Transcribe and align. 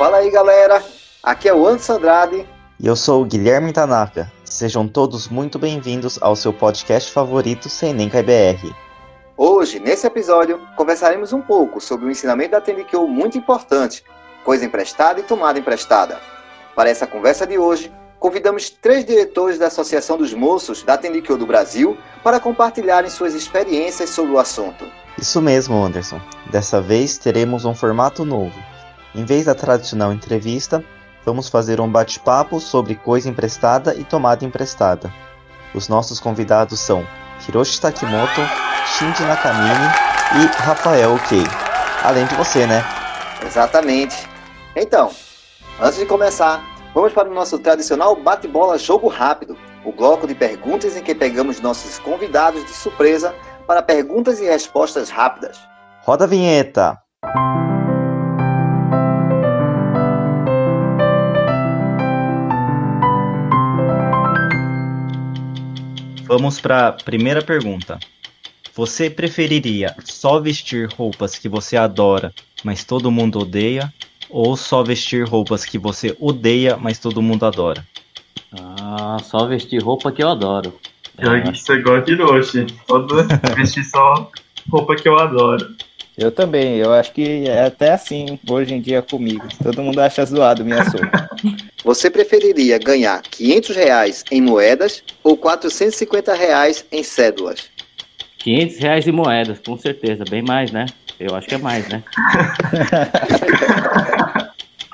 Fala 0.00 0.16
aí, 0.16 0.30
galera. 0.30 0.82
Aqui 1.22 1.46
é 1.46 1.52
o 1.52 1.66
Anderson 1.66 1.96
Andrade. 1.96 2.48
E 2.78 2.86
eu 2.86 2.96
sou 2.96 3.20
o 3.20 3.24
Guilherme 3.26 3.70
Tanaka. 3.70 4.32
Sejam 4.42 4.88
todos 4.88 5.28
muito 5.28 5.58
bem-vindos 5.58 6.18
ao 6.22 6.34
seu 6.34 6.54
podcast 6.54 7.12
favorito 7.12 7.68
Senenkai 7.68 8.22
BR. 8.22 8.74
Hoje, 9.36 9.78
nesse 9.78 10.06
episódio, 10.06 10.58
conversaremos 10.74 11.34
um 11.34 11.42
pouco 11.42 11.82
sobre 11.82 12.06
o 12.06 12.10
ensinamento 12.10 12.52
da 12.52 12.62
Tendikyo 12.62 13.06
muito 13.06 13.36
importante, 13.36 14.02
coisa 14.42 14.64
emprestada 14.64 15.20
e 15.20 15.22
tomada 15.22 15.58
emprestada. 15.58 16.18
Para 16.74 16.88
essa 16.88 17.06
conversa 17.06 17.46
de 17.46 17.58
hoje, 17.58 17.92
convidamos 18.18 18.70
três 18.70 19.04
diretores 19.04 19.58
da 19.58 19.66
Associação 19.66 20.16
dos 20.16 20.32
Moços 20.32 20.82
da 20.82 20.96
Tendikyo 20.96 21.36
do 21.36 21.44
Brasil 21.44 21.94
para 22.24 22.40
compartilharem 22.40 23.10
suas 23.10 23.34
experiências 23.34 24.08
sobre 24.08 24.32
o 24.32 24.38
assunto. 24.38 24.82
Isso 25.18 25.42
mesmo, 25.42 25.84
Anderson. 25.84 26.18
Dessa 26.50 26.80
vez 26.80 27.18
teremos 27.18 27.66
um 27.66 27.74
formato 27.74 28.24
novo. 28.24 28.69
Em 29.14 29.24
vez 29.24 29.46
da 29.46 29.54
tradicional 29.54 30.12
entrevista, 30.12 30.84
vamos 31.24 31.48
fazer 31.48 31.80
um 31.80 31.90
bate-papo 31.90 32.60
sobre 32.60 32.94
coisa 32.94 33.28
emprestada 33.28 33.94
e 33.94 34.04
tomada 34.04 34.44
emprestada. 34.44 35.12
Os 35.74 35.88
nossos 35.88 36.20
convidados 36.20 36.78
são 36.80 37.06
Hiroshi 37.46 37.80
Takimoto, 37.80 38.40
Shinji 38.86 39.22
Nakamine 39.24 39.88
e 40.36 40.62
Rafael 40.62 41.18
Kei. 41.28 41.44
Além 42.04 42.24
de 42.26 42.34
você, 42.34 42.66
né? 42.66 42.84
Exatamente. 43.44 44.28
Então, 44.76 45.10
antes 45.80 45.98
de 45.98 46.06
começar, 46.06 46.62
vamos 46.94 47.12
para 47.12 47.28
o 47.28 47.34
nosso 47.34 47.58
tradicional 47.58 48.14
bate-bola 48.14 48.78
jogo 48.78 49.08
rápido, 49.08 49.56
o 49.84 49.92
bloco 49.92 50.26
de 50.26 50.34
perguntas 50.34 50.96
em 50.96 51.02
que 51.02 51.14
pegamos 51.14 51.60
nossos 51.60 51.98
convidados 51.98 52.64
de 52.64 52.72
surpresa 52.72 53.34
para 53.66 53.82
perguntas 53.82 54.40
e 54.40 54.44
respostas 54.44 55.10
rápidas. 55.10 55.58
Roda 56.02 56.24
a 56.24 56.28
vinheta! 56.28 56.98
Vamos 66.30 66.60
para 66.60 66.86
a 66.86 66.92
primeira 66.92 67.42
pergunta. 67.42 67.98
Você 68.76 69.10
preferiria 69.10 69.96
só 70.04 70.38
vestir 70.38 70.88
roupas 70.96 71.36
que 71.36 71.48
você 71.48 71.76
adora, 71.76 72.32
mas 72.62 72.84
todo 72.84 73.10
mundo 73.10 73.40
odeia, 73.40 73.92
ou 74.28 74.56
só 74.56 74.84
vestir 74.84 75.26
roupas 75.26 75.64
que 75.64 75.76
você 75.76 76.16
odeia, 76.20 76.76
mas 76.76 77.00
todo 77.00 77.20
mundo 77.20 77.44
adora? 77.44 77.84
Ah, 78.52 79.16
só 79.24 79.44
vestir 79.48 79.82
roupa 79.82 80.12
que 80.12 80.22
eu 80.22 80.28
adoro. 80.28 80.78
Eu 81.18 81.34
É, 81.34 81.52
você 81.52 81.82
gosta 81.82 82.02
de 82.02 82.12
Hiroshi. 82.12 82.66
Todo 82.86 83.16
vestir 83.56 83.82
só 83.82 84.30
roupa 84.70 84.94
que 84.94 85.08
eu 85.08 85.18
adoro. 85.18 85.74
Eu 86.16 86.30
também, 86.30 86.76
eu 86.76 86.92
acho 86.92 87.12
que 87.12 87.48
é 87.48 87.66
até 87.66 87.92
assim 87.92 88.38
hoje 88.48 88.72
em 88.72 88.80
dia 88.80 89.02
comigo. 89.02 89.48
Todo 89.60 89.82
mundo 89.82 89.98
acha 89.98 90.24
zoado 90.24 90.64
minha 90.64 90.88
sopa. 90.88 91.28
Você 91.84 92.10
preferiria 92.10 92.78
ganhar 92.78 93.22
500 93.22 93.76
reais 93.76 94.24
em 94.30 94.40
moedas 94.40 95.02
ou 95.24 95.36
450 95.36 96.34
reais 96.34 96.84
em 96.92 97.02
cédulas? 97.02 97.68
500 98.38 98.78
reais 98.78 99.06
em 99.06 99.12
moedas, 99.12 99.58
com 99.58 99.76
certeza. 99.76 100.24
Bem 100.28 100.42
mais, 100.42 100.70
né? 100.70 100.86
Eu 101.18 101.34
acho 101.34 101.46
que 101.46 101.54
é 101.54 101.58
mais, 101.58 101.86
né? 101.88 102.02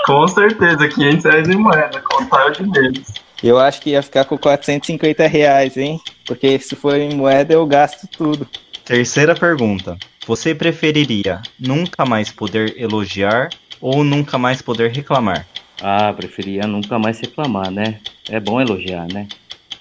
Com 0.04 0.28
certeza, 0.28 0.88
500 0.88 1.24
reais 1.24 1.48
em 1.48 1.56
moeda, 1.56 2.00
contar 2.00 2.50
de 2.50 2.62
menos. 2.62 3.08
Eu 3.42 3.58
acho 3.58 3.80
que 3.80 3.90
ia 3.90 4.02
ficar 4.02 4.24
com 4.24 4.38
450 4.38 5.26
reais, 5.26 5.76
hein? 5.76 6.00
Porque 6.24 6.58
se 6.60 6.76
for 6.76 6.96
em 6.96 7.14
moeda 7.14 7.54
eu 7.54 7.66
gasto 7.66 8.06
tudo. 8.06 8.46
Terceira 8.84 9.34
pergunta. 9.34 9.98
Você 10.24 10.54
preferiria 10.54 11.42
nunca 11.58 12.06
mais 12.06 12.30
poder 12.30 12.80
elogiar 12.80 13.48
ou 13.80 14.04
nunca 14.04 14.38
mais 14.38 14.62
poder 14.62 14.92
reclamar? 14.92 15.44
Ah, 15.82 16.12
preferia 16.12 16.66
nunca 16.66 16.98
mais 16.98 17.20
reclamar, 17.20 17.70
né? 17.70 18.00
É 18.28 18.40
bom 18.40 18.60
elogiar, 18.60 19.06
né? 19.12 19.28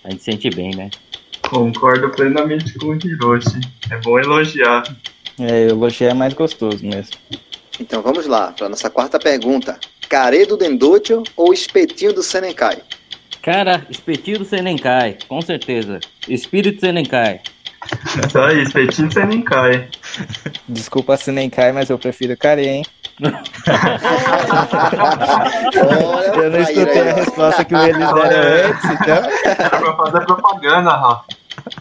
A 0.03 0.11
gente 0.11 0.23
sente 0.23 0.49
bem, 0.49 0.75
né? 0.75 0.89
Concordo 1.49 2.09
plenamente 2.09 2.73
com 2.77 2.87
o 2.87 2.95
Hiroshi. 2.95 3.61
É 3.89 3.97
bom 3.97 4.19
elogiar. 4.19 4.83
É, 5.39 5.67
elogiar 5.69 6.11
é 6.11 6.13
mais 6.13 6.33
gostoso 6.33 6.85
mesmo. 6.85 7.15
Então 7.79 8.01
vamos 8.01 8.25
lá, 8.25 8.51
para 8.51 8.69
nossa 8.69 8.89
quarta 8.89 9.19
pergunta. 9.19 9.79
Care 10.09 10.45
do 10.45 10.57
Dendocho 10.57 11.23
ou 11.35 11.53
espetinho 11.53 12.13
do 12.13 12.23
Senenkai? 12.23 12.81
Cara, 13.41 13.85
espetinho 13.89 14.39
do 14.39 14.45
Senenkai, 14.45 15.17
com 15.27 15.41
certeza. 15.41 15.99
Espírito 16.27 16.79
Senenkai. 16.79 17.41
Isso 18.27 18.39
aí, 18.39 18.61
espetinho 18.61 19.11
você 19.11 19.25
nem 19.25 19.41
cai. 19.41 19.87
Desculpa 20.67 21.17
se 21.17 21.31
nem 21.31 21.49
cai, 21.49 21.71
mas 21.71 21.89
eu 21.89 21.99
prefiro 21.99 22.35
care, 22.35 22.65
hein? 22.67 22.83
Olha 23.21 23.43
Eu 26.35 26.51
não 26.51 26.59
escutei 26.59 27.01
aí, 27.01 27.09
a 27.09 27.13
resposta 27.13 27.63
que 27.63 27.73
eles 27.73 27.97
deram 27.97 28.17
antes, 28.17 28.85
então. 28.85 29.23
Era 29.45 29.69
pra 29.69 29.95
fazer 29.95 30.25
propaganda, 30.25 30.91
Rafa. 30.91 31.25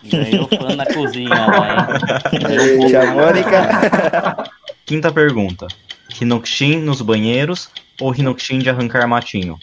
Ganhou 0.04 0.48
fã 0.48 0.76
na 0.76 0.86
cozinha 0.86 1.34
lá, 1.34 1.88
hein? 2.32 2.86
Tia 2.86 3.06
Mônica. 3.12 4.50
Quinta 4.86 5.12
pergunta. 5.12 5.66
Hinokshin 6.20 6.76
nos 6.76 7.02
banheiros 7.02 7.68
ou 8.00 8.14
Hinokshin 8.14 8.60
de 8.60 8.70
arrancar 8.70 9.06
matinho? 9.08 9.58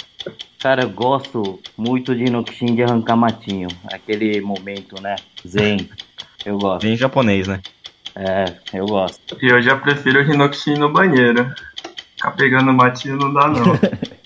Cara, 0.60 0.84
eu 0.84 0.90
gosto 0.90 1.60
muito 1.78 2.14
de 2.14 2.26
Inokshin 2.26 2.76
de 2.76 2.84
arrancar 2.84 3.16
matinho. 3.16 3.70
Aquele 3.92 4.42
momento, 4.42 5.02
né? 5.02 5.16
Zen. 5.48 5.90
Eu 6.46 6.58
gosto. 6.58 6.84
Bem 6.84 6.98
japonês, 6.98 7.48
né? 7.48 7.62
É, 8.16 8.46
eu 8.74 8.86
gosto. 8.86 9.38
E 9.42 9.48
eu 9.48 9.62
já 9.62 9.76
prefiro 9.76 10.20
o 10.20 10.24
Hinokshin 10.24 10.76
no 10.76 10.92
banheiro. 10.92 11.54
Ficar 12.16 12.32
pegando 12.32 12.74
matinho 12.74 13.18
não 13.18 13.34
dá, 13.34 13.48
não. 13.48 13.64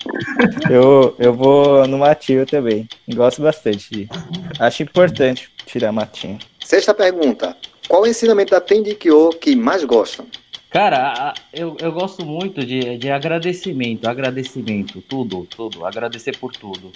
Eu, 0.70 1.14
eu 1.18 1.32
vou 1.32 1.86
no 1.86 1.98
matinho 1.98 2.46
também. 2.46 2.88
Gosto 3.08 3.42
bastante 3.42 3.90
disso. 3.90 4.12
Acho 4.58 4.82
importante 4.82 5.50
tirar 5.66 5.92
matinho. 5.92 6.38
Sexta 6.60 6.94
pergunta. 6.94 7.56
Qual 7.88 8.02
o 8.02 8.06
ensinamento 8.06 8.50
da 8.50 8.60
Tendikyo 8.60 9.30
que 9.30 9.56
mais 9.56 9.84
gostam? 9.84 10.26
Cara, 10.70 11.32
eu, 11.52 11.76
eu 11.80 11.92
gosto 11.92 12.24
muito 12.24 12.64
de, 12.64 12.98
de 12.98 13.10
agradecimento, 13.10 14.06
agradecimento, 14.06 15.00
tudo, 15.00 15.46
tudo, 15.46 15.86
agradecer 15.86 16.36
por 16.36 16.52
tudo. 16.52 16.92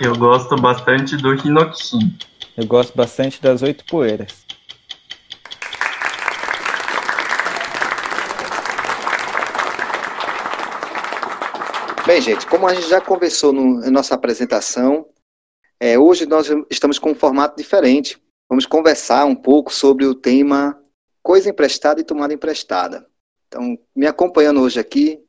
Eu 0.00 0.14
gosto 0.16 0.54
bastante 0.56 1.16
do 1.16 1.34
Hinokshin. 1.34 2.16
Eu 2.56 2.66
gosto 2.66 2.94
bastante 2.94 3.42
das 3.42 3.62
oito 3.62 3.84
poeiras. 3.86 4.43
Bem, 12.14 12.22
gente, 12.22 12.46
como 12.46 12.68
a 12.68 12.72
gente 12.72 12.88
já 12.88 13.00
conversou 13.00 13.52
no, 13.52 13.80
na 13.80 13.90
nossa 13.90 14.14
apresentação, 14.14 15.04
é, 15.80 15.98
hoje 15.98 16.26
nós 16.26 16.48
estamos 16.70 16.96
com 16.96 17.10
um 17.10 17.14
formato 17.16 17.56
diferente. 17.56 18.22
Vamos 18.48 18.66
conversar 18.66 19.24
um 19.24 19.34
pouco 19.34 19.72
sobre 19.72 20.06
o 20.06 20.14
tema 20.14 20.80
coisa 21.20 21.50
emprestada 21.50 22.00
e 22.00 22.04
tomada 22.04 22.32
emprestada. 22.32 23.04
Então, 23.48 23.76
me 23.96 24.06
acompanhando 24.06 24.60
hoje 24.60 24.78
aqui, 24.78 25.20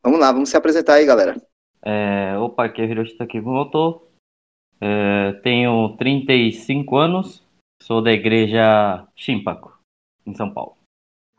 vamos 0.00 0.20
lá, 0.20 0.30
vamos 0.30 0.48
se 0.48 0.56
apresentar 0.56 0.94
aí, 0.94 1.04
galera. 1.04 1.42
É, 1.84 2.38
opa, 2.38 2.66
aqui 2.66 2.82
é 2.82 2.84
o 2.84 2.88
Hiroshi 2.88 3.16
Takimoto, 3.16 4.06
é, 4.80 5.32
tenho 5.42 5.96
35 5.96 6.96
anos, 6.98 7.44
sou 7.82 8.00
da 8.00 8.12
igreja 8.12 9.08
Shimpaku, 9.16 9.76
em 10.24 10.36
São 10.36 10.54
Paulo. 10.54 10.81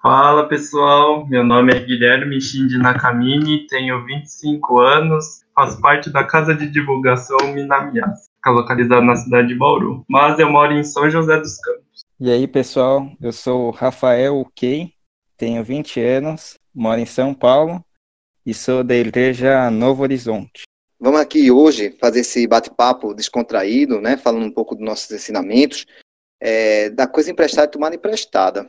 Fala 0.06 0.50
pessoal, 0.50 1.26
meu 1.28 1.46
nome 1.46 1.74
é 1.74 1.80
Guilherme 1.80 2.42
Shinji 2.42 2.78
Nakamine, 2.78 3.66
tenho 3.68 4.06
25 4.06 4.78
anos, 4.78 5.46
faço 5.56 5.80
parte 5.80 6.10
da 6.10 6.26
casa 6.26 6.54
de 6.54 6.70
divulgação 6.70 7.38
Minamias, 7.54 8.28
fica 8.36 8.52
localizada 8.52 9.02
na 9.02 9.16
cidade 9.16 9.48
de 9.48 9.56
Bauru, 9.56 10.04
mas 10.10 10.38
eu 10.38 10.52
moro 10.52 10.74
em 10.74 10.84
São 10.84 11.10
José 11.10 11.40
dos 11.40 11.58
Campos. 11.60 12.02
E 12.20 12.30
aí, 12.30 12.46
pessoal, 12.50 13.10
eu 13.22 13.32
sou 13.32 13.70
o 13.70 13.72
Rafael 13.72 14.46
Kei, 14.54 14.92
tenho 15.38 15.64
20 15.64 16.02
anos, 16.02 16.60
moro 16.76 17.00
em 17.00 17.06
São 17.06 17.34
Paulo 17.34 17.82
e 18.46 18.54
sou 18.54 18.84
da 18.84 18.96
igreja 18.96 19.72
Novo 19.72 20.04
Horizonte. 20.04 20.64
Vamos 21.00 21.22
aqui 21.22 21.50
hoje 21.50 21.96
fazer 21.98 22.20
esse 22.20 22.46
bate-papo 22.46 23.14
descontraído, 23.14 24.02
né? 24.02 24.18
Falando 24.18 24.44
um 24.44 24.52
pouco 24.52 24.76
dos 24.76 24.84
nossos 24.84 25.10
ensinamentos, 25.12 25.86
é, 26.42 26.90
da 26.90 27.08
coisa 27.08 27.32
emprestada 27.32 27.68
e 27.68 27.72
tomada 27.72 27.96
emprestada. 27.96 28.68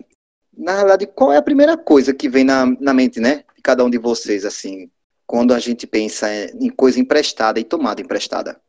Na 0.56 0.72
realidade, 0.72 1.06
qual 1.06 1.32
é 1.32 1.36
a 1.36 1.42
primeira 1.42 1.76
coisa 1.76 2.14
que 2.14 2.28
vem 2.28 2.44
na, 2.44 2.66
na 2.80 2.94
mente, 2.94 3.20
né? 3.20 3.44
De 3.54 3.62
cada 3.62 3.84
um 3.84 3.90
de 3.90 3.98
vocês, 3.98 4.44
assim, 4.44 4.90
quando 5.26 5.52
a 5.52 5.58
gente 5.58 5.86
pensa 5.86 6.28
em 6.54 6.70
coisa 6.70 7.00
emprestada 7.00 7.58
e 7.58 7.64
tomada 7.64 8.00
emprestada? 8.00 8.60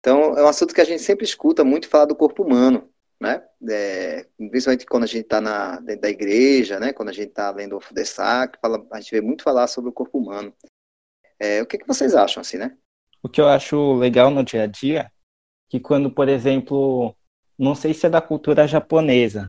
Então, 0.00 0.36
é 0.38 0.42
um 0.42 0.48
assunto 0.48 0.74
que 0.74 0.80
a 0.80 0.84
gente 0.84 1.02
sempre 1.02 1.24
escuta 1.24 1.64
muito 1.64 1.88
falar 1.88 2.04
do 2.04 2.14
corpo 2.14 2.44
humano, 2.44 2.88
né? 3.20 3.42
É, 3.68 4.26
principalmente 4.36 4.86
quando 4.86 5.04
a 5.04 5.08
gente 5.08 5.24
está 5.24 5.80
dentro 5.80 6.02
da 6.02 6.10
igreja, 6.10 6.78
né? 6.78 6.92
Quando 6.92 7.08
a 7.08 7.12
gente 7.12 7.28
está 7.28 7.50
lendo 7.50 7.76
o 7.76 7.80
Fudessac, 7.80 8.58
fala, 8.60 8.86
a 8.92 9.00
gente 9.00 9.10
vê 9.10 9.20
muito 9.20 9.42
falar 9.42 9.66
sobre 9.66 9.90
o 9.90 9.92
corpo 9.92 10.18
humano. 10.18 10.54
É, 11.40 11.60
o 11.60 11.66
que, 11.66 11.78
que 11.78 11.86
vocês 11.86 12.14
acham, 12.14 12.40
assim, 12.40 12.56
né? 12.56 12.76
O 13.22 13.28
que 13.28 13.40
eu 13.40 13.48
acho 13.48 13.94
legal 13.94 14.30
no 14.30 14.44
dia 14.44 14.62
a 14.62 14.66
dia, 14.66 15.10
que 15.68 15.80
quando, 15.80 16.10
por 16.10 16.28
exemplo, 16.28 17.14
não 17.58 17.74
sei 17.74 17.92
se 17.92 18.06
é 18.06 18.08
da 18.08 18.20
cultura 18.20 18.66
japonesa, 18.66 19.46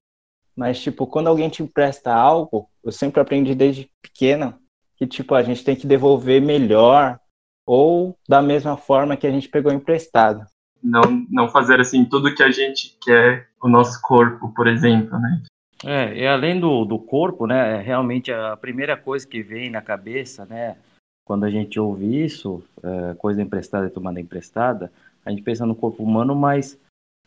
mas, 0.58 0.82
tipo, 0.82 1.06
quando 1.06 1.28
alguém 1.28 1.50
te 1.50 1.62
empresta 1.62 2.12
algo, 2.12 2.68
eu 2.84 2.92
sempre 2.92 3.22
aprendi 3.22 3.54
desde 3.54 3.92
pequena 4.02 4.58
que, 4.96 5.06
tipo, 5.06 5.36
a 5.36 5.44
gente 5.44 5.64
tem 5.64 5.76
que 5.76 5.86
devolver 5.86 6.42
melhor 6.42 7.20
ou 7.64 8.18
da 8.28 8.42
mesma 8.42 8.76
forma 8.76 9.16
que 9.16 9.28
a 9.28 9.32
gente 9.32 9.48
pegou 9.48 9.72
emprestado. 9.72 10.44
Não, 10.82 11.02
não 11.30 11.48
fazer 11.48 11.80
assim 11.80 12.04
tudo 12.04 12.34
que 12.34 12.42
a 12.42 12.50
gente 12.50 12.98
quer 13.04 13.50
o 13.62 13.68
nosso 13.68 14.02
corpo, 14.02 14.52
por 14.56 14.66
exemplo, 14.68 15.20
né? 15.20 15.44
É, 15.86 16.16
e 16.16 16.26
além 16.26 16.60
do, 16.60 16.86
do 16.86 16.98
corpo, 16.98 17.46
né, 17.46 17.78
é 17.78 17.82
realmente 17.82 18.32
a 18.32 18.58
primeira 18.58 18.98
coisa 18.98 19.28
que 19.28 19.44
vem 19.44 19.70
na 19.70 19.82
cabeça, 19.82 20.44
né, 20.46 20.76
quando 21.24 21.44
a 21.44 21.52
gente 21.52 21.80
ouve 21.80 22.24
isso, 22.24 22.64
é, 22.82 23.14
coisa 23.14 23.42
emprestada 23.42 23.86
e 23.86 23.92
tomada 23.92 24.20
emprestada, 24.20 24.92
a 25.24 25.30
gente 25.30 25.44
pensa 25.44 25.68
no 25.68 25.76
corpo 25.76 26.02
humano, 26.02 26.36
mas 26.36 26.80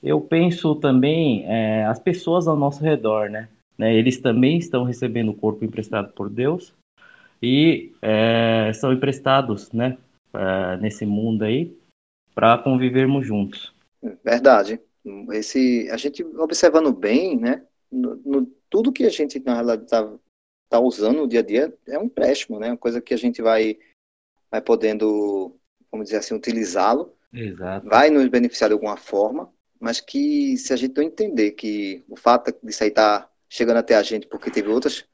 eu 0.02 0.20
penso 0.20 0.74
também 0.74 1.44
é, 1.46 1.84
as 1.84 1.98
pessoas 1.98 2.48
ao 2.48 2.56
nosso 2.56 2.82
redor, 2.82 3.30
né? 3.30 3.48
né? 3.76 3.94
Eles 3.94 4.18
também 4.18 4.58
estão 4.58 4.84
recebendo 4.84 5.30
o 5.30 5.36
corpo 5.36 5.64
emprestado 5.64 6.12
por 6.12 6.28
Deus 6.28 6.74
e 7.42 7.92
é, 8.02 8.72
são 8.74 8.92
emprestados, 8.92 9.72
né? 9.72 9.96
É, 10.32 10.76
nesse 10.76 11.04
mundo 11.04 11.44
aí 11.44 11.76
para 12.34 12.58
convivermos 12.58 13.26
juntos. 13.26 13.74
Verdade. 14.24 14.80
Esse, 15.32 15.88
a 15.90 15.96
gente 15.96 16.22
observando 16.22 16.92
bem, 16.92 17.38
né? 17.38 17.64
No, 17.90 18.16
no 18.16 18.46
tudo 18.68 18.92
que 18.92 19.04
a 19.04 19.10
gente 19.10 19.40
na 19.40 19.54
realidade 19.54 19.84
está 19.84 20.08
tá 20.68 20.78
usando 20.78 21.16
no 21.18 21.28
dia 21.28 21.40
a 21.40 21.42
dia 21.42 21.76
é 21.88 21.98
um 21.98 22.04
empréstimo, 22.04 22.58
né? 22.58 22.68
Uma 22.68 22.76
coisa 22.76 23.00
que 23.00 23.12
a 23.12 23.16
gente 23.16 23.42
vai, 23.42 23.78
vai 24.50 24.60
podendo, 24.60 25.56
vamos 25.90 26.06
dizer 26.06 26.18
assim, 26.18 26.34
utilizá-lo. 26.34 27.12
Vai 27.84 28.10
nos 28.10 28.28
beneficiar 28.28 28.70
de 28.70 28.74
alguma 28.74 28.96
forma, 28.96 29.52
mas 29.80 30.00
que 30.00 30.56
se 30.58 30.72
a 30.72 30.76
gente 30.76 30.96
não 30.96 31.02
entender 31.02 31.52
que 31.52 32.04
o 32.08 32.16
fato 32.16 32.54
aí 32.62 32.88
estar 32.88 32.92
tá 32.92 33.30
chegando 33.48 33.78
até 33.78 33.96
a 33.96 34.02
gente 34.02 34.26
porque 34.26 34.50
teve 34.50 34.68
outras, 34.68 35.04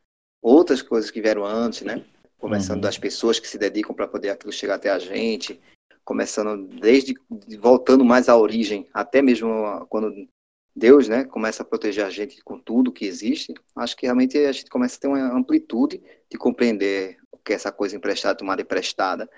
outras 0.43 0.83
coisas 0.83 1.11
que 1.11 1.23
vieram 1.23 1.45
antes, 1.45 1.83
né? 1.83 2.05
Começando 2.39 2.77
uhum. 2.77 2.83
das 2.83 2.99
pessoas 2.99 3.39
que 3.39 3.49
se 3.49 3.57
dedicam 3.57 3.95
para 3.95 4.09
poder 4.09 4.31
aquilo 4.31 4.53
chegar 4.53 4.75
até 4.75 4.91
a 4.91 4.99
gente, 4.99 5.61
começando 6.05 6.67
desde 6.81 7.15
voltando 7.59 8.05
mais 8.05 8.29
à 8.29 8.37
origem, 8.37 8.87
até 8.93 9.23
mesmo 9.23 9.87
quando 9.89 10.29
Deus, 10.77 11.09
né, 11.09 11.25
começa 11.25 11.63
a 11.63 11.67
proteger 11.67 12.05
a 12.05 12.11
gente 12.11 12.45
com 12.45 12.59
tudo 12.59 12.93
que 12.93 13.07
existe. 13.07 13.55
Acho 13.75 13.97
que 13.97 14.05
realmente 14.05 14.37
a 14.37 14.53
gente 14.53 14.69
começa 14.69 14.97
a 14.97 15.01
ter 15.01 15.09
uma 15.09 15.35
amplitude 15.35 16.03
de 16.31 16.37
compreender 16.37 17.17
o 17.33 17.39
que 17.39 17.55
é 17.55 17.57
essa 17.57 17.73
coisa 17.73 17.97
emprestada, 17.97 18.37
tomada 18.37 18.61
emprestada. 18.61 19.29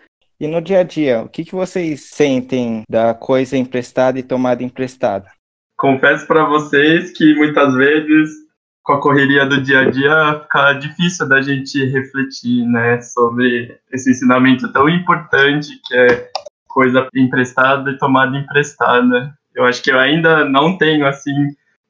E 0.40 0.46
no 0.46 0.60
dia 0.60 0.80
a 0.80 0.82
dia, 0.82 1.22
o 1.22 1.28
que, 1.28 1.44
que 1.44 1.54
vocês 1.54 2.10
sentem 2.10 2.82
da 2.88 3.12
coisa 3.12 3.56
emprestada 3.56 4.18
e 4.18 4.22
tomada 4.22 4.62
emprestada? 4.62 5.28
Confesso 5.76 6.26
para 6.26 6.44
vocês 6.44 7.10
que 7.16 7.34
muitas 7.34 7.74
vezes 7.74 8.48
com 8.88 8.94
a 8.94 9.00
correria 9.02 9.44
do 9.44 9.60
dia 9.60 9.80
a 9.80 9.90
dia, 9.90 10.40
fica 10.44 10.72
difícil 10.72 11.28
da 11.28 11.42
gente 11.42 11.84
refletir, 11.84 12.64
né, 12.64 12.98
sobre 13.02 13.78
esse 13.92 14.10
ensinamento 14.10 14.72
tão 14.72 14.88
importante 14.88 15.78
que 15.84 15.94
é 15.94 16.30
coisa 16.66 17.06
emprestada 17.14 17.90
e 17.90 17.98
tomada 17.98 18.34
emprestada. 18.34 19.30
Eu 19.54 19.66
acho 19.66 19.82
que 19.82 19.92
eu 19.92 19.98
ainda 19.98 20.42
não 20.46 20.78
tenho, 20.78 21.06
assim, 21.06 21.34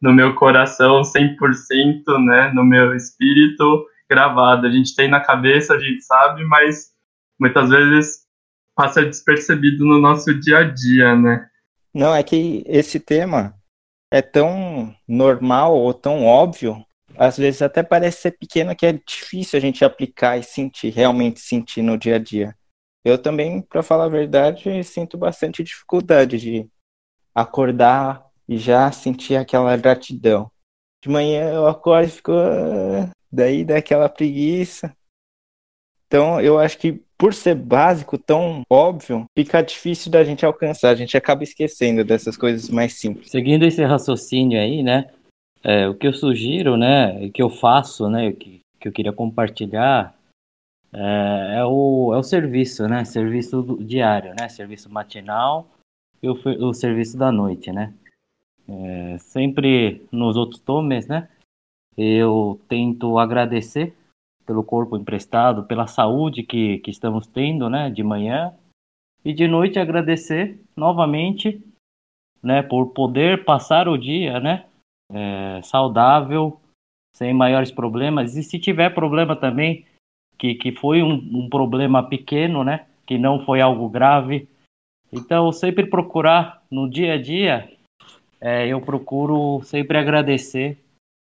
no 0.03 0.13
meu 0.13 0.35
coração 0.35 1.03
100%, 1.03 2.19
né, 2.25 2.51
no 2.53 2.65
meu 2.65 2.97
espírito 2.97 3.87
gravado. 4.11 4.67
A 4.67 4.71
gente 4.71 4.97
tem 4.97 5.09
na 5.09 5.21
cabeça, 5.21 5.75
a 5.75 5.79
gente 5.79 6.03
sabe, 6.03 6.45
mas 6.47 6.89
muitas 7.39 7.71
vezes 7.71 8.27
passa 8.79 9.05
despercebido 9.05 9.85
no 9.85 10.01
nosso 10.01 10.33
dia 10.39 10.59
a 10.59 10.63
dia, 10.63 11.17
né? 11.17 11.49
Não, 11.93 12.15
é 12.15 12.23
que 12.23 12.63
esse 12.65 13.01
tema 13.01 13.53
é 14.09 14.23
tão 14.23 14.95
normal 15.09 15.77
ou 15.77 15.93
tão 15.93 16.25
óbvio 16.25 16.87
às 17.17 17.37
vezes 17.37 17.61
até 17.61 17.83
parece 17.83 18.23
ser 18.23 18.39
pequeno 18.39 18.75
que 18.77 18.87
é 18.87 18.93
difícil 18.93 19.57
a 19.57 19.61
gente 19.61 19.85
aplicar 19.85 20.39
e 20.39 20.43
sentir, 20.45 20.91
realmente 20.91 21.41
sentir 21.41 21.83
no 21.83 21.99
dia 21.99 22.15
a 22.15 22.19
dia. 22.19 22.55
Eu 23.05 23.19
também, 23.21 23.61
para 23.61 23.83
falar 23.83 24.05
a 24.05 24.09
verdade, 24.09 24.85
sinto 24.85 25.19
bastante 25.19 25.65
dificuldade 25.65 26.39
de 26.39 26.69
acordar 27.35 28.25
e 28.49 28.57
já 28.57 28.91
sentir 28.93 29.35
aquela 29.35 29.77
gratidão. 29.77 30.51
De 31.03 31.09
manhã 31.09 31.51
eu 31.51 31.67
acordo 31.67 32.07
e 32.07 32.11
fico. 32.11 32.33
Ah", 32.33 33.11
daí 33.33 33.65
dá 33.65 33.79
aquela 33.79 34.09
preguiça. 34.09 34.95
Então 36.09 36.41
eu 36.41 36.59
acho 36.59 36.77
que 36.79 37.01
por 37.17 37.35
ser 37.35 37.55
básico, 37.55 38.17
tão 38.17 38.63
óbvio, 38.71 39.27
fica 39.37 39.61
difícil 39.63 40.11
da 40.11 40.25
gente 40.25 40.47
alcançar. 40.47 40.91
A 40.91 40.95
gente 40.95 41.17
acaba 41.17 41.43
esquecendo 41.43 42.05
dessas 42.05 42.37
coisas 42.37 42.69
mais 42.71 42.95
simples. 42.95 43.31
Seguindo 43.31 43.65
esse 43.65 43.85
raciocínio 43.85 44.59
aí, 44.59 44.83
né? 44.83 45.11
É, 45.63 45.89
o 45.89 45.95
que 45.95 46.07
eu 46.07 46.13
sugiro, 46.13 46.77
né, 46.77 47.27
o 47.27 47.33
que 47.33 47.43
eu 47.43 47.51
faço, 47.51 48.09
né, 48.09 48.33
que, 48.33 48.61
que 48.79 48.87
eu 48.87 48.93
queria 48.93 49.13
compartilhar 49.13 50.15
é, 50.93 51.57
é, 51.59 51.65
o, 51.65 52.15
é 52.15 52.17
o 52.17 52.23
serviço, 52.23 52.87
né, 52.87 53.05
serviço 53.05 53.77
diário, 53.81 54.35
né, 54.39 54.49
serviço 54.49 54.89
matinal 54.89 55.69
e 56.23 56.29
o, 56.29 56.39
o 56.61 56.73
serviço 56.73 57.19
da 57.19 57.33
noite, 57.33 57.73
né. 57.73 57.93
É, 58.69 59.19
sempre 59.19 60.07
nos 60.13 60.37
outros 60.37 60.61
tomes, 60.61 61.09
né, 61.09 61.29
eu 61.97 62.61
tento 62.69 63.19
agradecer 63.19 63.97
pelo 64.49 64.65
corpo 64.65 64.97
emprestado, 64.97 65.65
pela 65.65 65.87
saúde 65.87 66.43
que, 66.43 66.79
que 66.79 66.91
estamos 66.91 67.27
tendo, 67.27 67.69
né, 67.69 67.91
de 67.91 68.03
manhã 68.03 68.55
e 69.23 69.35
de 69.35 69.47
noite 69.47 69.79
agradecer 69.79 70.59
novamente, 70.75 71.63
né, 72.43 72.63
por 72.63 72.87
poder 72.95 73.45
passar 73.45 73.89
o 73.89 73.99
dia, 73.99 74.41
né, 74.41 74.65
é, 75.13 75.61
saudável, 75.63 76.59
sem 77.15 77.35
maiores 77.35 77.71
problemas. 77.71 78.37
E 78.37 78.43
se 78.43 78.59
tiver 78.59 78.95
problema 78.95 79.37
também, 79.37 79.85
que, 80.39 80.55
que 80.55 80.73
foi 80.73 81.03
um, 81.03 81.13
um 81.13 81.49
problema 81.51 82.03
pequeno, 82.03 82.65
né? 82.65 82.87
Que 83.05 83.19
não 83.19 83.45
foi 83.45 83.61
algo 83.61 83.89
grave. 83.89 84.49
Então, 85.13 85.51
sempre 85.53 85.87
procurar 85.87 86.63
no 86.71 86.89
dia 86.89 87.15
a 87.15 87.21
dia, 87.21 87.71
é, 88.41 88.69
eu 88.69 88.81
procuro 88.81 89.61
sempre 89.65 89.99
agradecer 89.99 90.79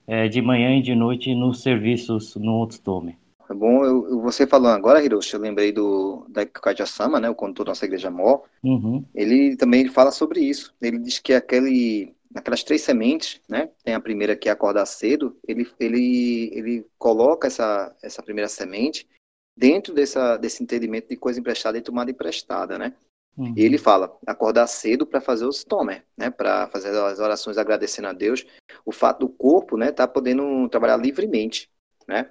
é, 0.07 0.29
de 0.29 0.41
manhã 0.41 0.79
e 0.79 0.83
de 0.83 0.95
noite 0.95 1.35
nos 1.35 1.63
serviços 1.63 2.37
no 2.37 2.63
Otstome. 2.63 3.19
É 3.49 3.55
bom, 3.55 3.85
eu, 3.85 4.21
você 4.21 4.47
falando 4.47 4.77
agora, 4.77 5.05
Hiroshi, 5.05 5.35
eu 5.35 5.41
lembrei 5.41 5.73
do 5.73 6.27
da 6.29 6.45
Kaja-sama, 6.45 7.21
né, 7.21 7.31
o 7.31 7.35
condutor 7.35 7.67
da 7.67 7.71
nossa 7.71 7.85
igreja 7.85 8.11
mó. 8.11 8.41
Uhum. 8.63 9.05
Ele 9.15 9.57
também 9.57 9.81
ele 9.81 9.91
fala 9.91 10.11
sobre 10.11 10.41
isso. 10.41 10.75
Ele 10.83 10.99
diz 10.99 11.19
que 11.19 11.33
aquele 11.33 12.15
naquelas 12.37 12.63
três 12.63 12.83
sementes, 12.83 13.41
né? 13.49 13.71
Tem 13.83 13.95
a 13.95 14.01
primeira 14.01 14.37
que 14.37 14.49
é 14.49 14.53
acordar 14.53 14.85
cedo, 14.85 15.39
ele, 15.49 15.67
ele, 15.81 16.51
ele 16.53 16.87
coloca 16.99 17.47
essa, 17.47 17.97
essa 18.03 18.23
primeira 18.23 18.49
semente 18.49 19.09
dentro 19.57 19.95
dessa, 19.95 20.37
desse 20.37 20.63
entendimento 20.63 21.09
de 21.09 21.17
coisa 21.17 21.41
emprestada 21.41 21.79
e 21.79 21.81
tomada 21.81 22.11
emprestada, 22.11 22.79
né? 22.79 22.93
Uhum. 23.37 23.53
E 23.57 23.63
ele 23.63 23.77
fala, 23.77 24.17
acordar 24.27 24.67
cedo 24.67 25.07
para 25.07 25.21
fazer 25.21 25.45
os 25.45 25.63
tomer, 25.63 26.05
né? 26.17 26.31
Para 26.31 26.69
fazer 26.69 26.97
as 26.97 27.19
orações 27.19 27.59
agradecendo 27.59 28.09
a 28.09 28.13
Deus. 28.13 28.47
O 28.85 28.93
fato 28.93 29.21
do 29.21 29.29
corpo, 29.29 29.77
né? 29.77 29.93
Tá 29.93 30.09
podendo 30.09 30.69
trabalhar 30.69 30.97
livremente, 30.97 31.71
né? 32.09 32.31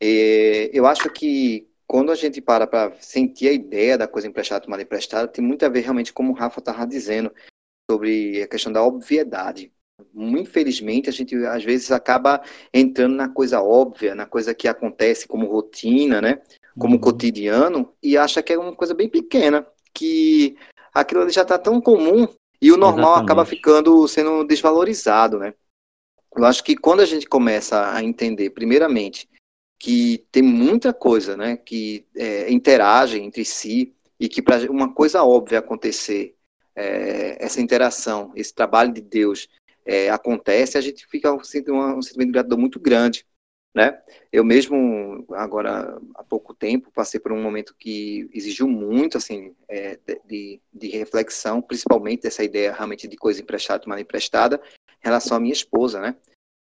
E 0.00 0.70
eu 0.72 0.86
acho 0.86 1.10
que 1.10 1.68
quando 1.86 2.12
a 2.12 2.14
gente 2.14 2.40
para 2.40 2.66
para 2.66 2.94
sentir 3.00 3.48
a 3.48 3.52
ideia 3.52 3.98
da 3.98 4.06
coisa 4.06 4.28
emprestada, 4.28 4.64
tomada 4.64 4.82
emprestada, 4.82 5.28
tem 5.28 5.44
muito 5.44 5.64
a 5.64 5.68
ver 5.68 5.80
realmente 5.80 6.12
como 6.12 6.32
o 6.32 6.34
Rafa 6.34 6.60
estava 6.60 6.86
dizendo, 6.86 7.32
sobre 7.90 8.42
a 8.42 8.48
questão 8.48 8.72
da 8.72 8.82
obviedade. 8.82 9.72
Infelizmente, 10.14 11.08
a 11.08 11.12
gente 11.12 11.34
às 11.46 11.64
vezes 11.64 11.90
acaba 11.90 12.42
entrando 12.72 13.14
na 13.14 13.28
coisa 13.28 13.60
óbvia, 13.60 14.14
na 14.14 14.26
coisa 14.26 14.54
que 14.54 14.66
acontece 14.66 15.26
como 15.26 15.46
rotina, 15.46 16.20
né? 16.20 16.40
Como 16.78 16.94
uhum. 16.94 17.00
cotidiano, 17.00 17.92
e 18.02 18.16
acha 18.16 18.42
que 18.42 18.52
é 18.52 18.58
uma 18.58 18.74
coisa 18.74 18.94
bem 18.94 19.08
pequena, 19.08 19.64
que 19.94 20.56
aquilo 20.92 21.28
já 21.30 21.42
está 21.42 21.56
tão 21.56 21.80
comum 21.80 22.28
e 22.60 22.72
o 22.72 22.76
normal 22.76 23.12
Exatamente. 23.12 23.24
acaba 23.24 23.46
ficando 23.46 24.08
sendo 24.08 24.44
desvalorizado, 24.44 25.38
né? 25.38 25.54
Eu 26.36 26.44
acho 26.44 26.64
que 26.64 26.76
quando 26.76 27.00
a 27.00 27.06
gente 27.06 27.26
começa 27.26 27.92
a 27.94 28.02
entender, 28.02 28.50
primeiramente, 28.50 29.28
que 29.78 30.26
tem 30.32 30.42
muita 30.42 30.92
coisa, 30.92 31.36
né, 31.36 31.56
que 31.56 32.06
é, 32.16 32.50
interage 32.50 33.20
entre 33.20 33.44
si 33.44 33.94
e 34.18 34.28
que 34.28 34.42
para 34.42 34.70
uma 34.70 34.92
coisa 34.92 35.22
óbvia 35.22 35.58
acontecer, 35.58 36.34
é, 36.74 37.36
essa 37.38 37.60
interação, 37.60 38.32
esse 38.34 38.52
trabalho 38.52 38.92
de 38.92 39.00
Deus 39.00 39.48
é, 39.84 40.10
acontece, 40.10 40.76
a 40.76 40.80
gente 40.80 41.06
fica 41.06 41.32
um, 41.32 41.38
um 41.38 42.02
sentimento 42.02 42.28
de 42.28 42.32
gratidão 42.32 42.58
muito 42.58 42.80
grande. 42.80 43.24
Né? 43.74 44.00
Eu 44.30 44.44
mesmo, 44.44 45.26
agora 45.32 46.00
há 46.14 46.22
pouco 46.22 46.54
tempo, 46.54 46.92
passei 46.92 47.18
por 47.18 47.32
um 47.32 47.42
momento 47.42 47.74
que 47.76 48.30
exigiu 48.32 48.68
muito 48.68 49.18
assim, 49.18 49.52
é, 49.68 49.98
de, 50.24 50.60
de, 50.72 50.88
reflexão, 50.90 51.60
principalmente 51.60 52.22
dessa 52.22 52.44
ideia 52.44 52.72
realmente 52.72 53.08
de 53.08 53.16
coisa 53.16 53.42
emprestada, 53.42 53.82
tomada 53.82 54.00
emprestada, 54.00 54.62
em 55.02 55.04
relação 55.04 55.36
à 55.36 55.40
minha 55.40 55.52
esposa. 55.52 56.00
Né? 56.00 56.16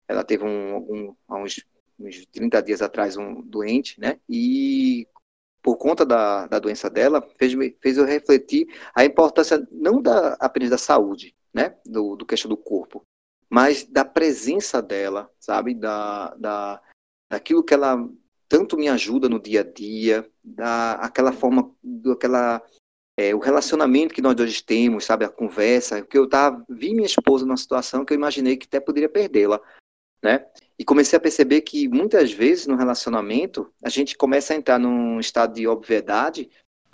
Ela 0.08 0.24
teve 0.24 0.44
um, 0.44 0.76
um, 0.76 1.16
há 1.28 1.36
uns, 1.36 1.62
uns 2.00 2.24
30 2.32 2.62
dias 2.62 2.80
atrás 2.80 3.18
um 3.18 3.42
doente, 3.42 4.00
né? 4.00 4.18
e 4.26 5.06
por 5.64 5.78
conta 5.78 6.04
da, 6.04 6.46
da 6.46 6.58
doença 6.58 6.90
dela, 6.90 7.26
fez, 7.38 7.54
fez 7.80 7.96
eu 7.96 8.04
refletir 8.04 8.66
a 8.94 9.02
importância 9.02 9.66
não 9.72 10.00
da, 10.00 10.36
apenas 10.38 10.68
da 10.68 10.76
saúde, 10.76 11.34
né, 11.54 11.74
do, 11.86 12.16
do 12.16 12.26
questão 12.26 12.50
do 12.50 12.56
corpo, 12.56 13.02
mas 13.48 13.82
da 13.84 14.04
presença 14.04 14.82
dela, 14.82 15.30
sabe, 15.40 15.72
da, 15.72 16.34
da, 16.34 16.82
daquilo 17.30 17.64
que 17.64 17.74
ela 17.74 17.96
tanto 18.48 18.76
me 18.76 18.88
ajuda 18.88 19.28
no 19.28 19.40
dia 19.40 19.60
a 19.60 19.64
dia, 19.64 20.28
da 20.42 20.92
aquela 20.92 21.32
forma, 21.32 21.74
daquela 21.82 22.62
é, 23.16 23.34
o 23.34 23.38
relacionamento 23.38 24.14
que 24.14 24.22
nós 24.22 24.34
dois 24.34 24.60
temos, 24.60 25.04
sabe, 25.04 25.24
a 25.24 25.28
conversa, 25.28 26.02
que 26.02 26.18
eu 26.18 26.28
tava, 26.28 26.64
vi 26.68 26.94
minha 26.94 27.06
esposa 27.06 27.46
numa 27.46 27.56
situação 27.56 28.04
que 28.04 28.12
eu 28.12 28.16
imaginei 28.16 28.56
que 28.56 28.66
até 28.66 28.80
poderia 28.80 29.08
perdê-la, 29.08 29.60
né? 30.22 30.46
E 30.78 30.84
comecei 30.84 31.16
a 31.16 31.20
perceber 31.20 31.60
que 31.60 31.88
muitas 31.88 32.32
vezes 32.32 32.66
no 32.66 32.76
relacionamento 32.76 33.72
a 33.82 33.88
gente 33.88 34.16
começa 34.16 34.52
a 34.52 34.56
entrar 34.56 34.78
num 34.78 35.20
estado 35.20 35.54
de 35.54 35.66
obviedade 35.68 36.50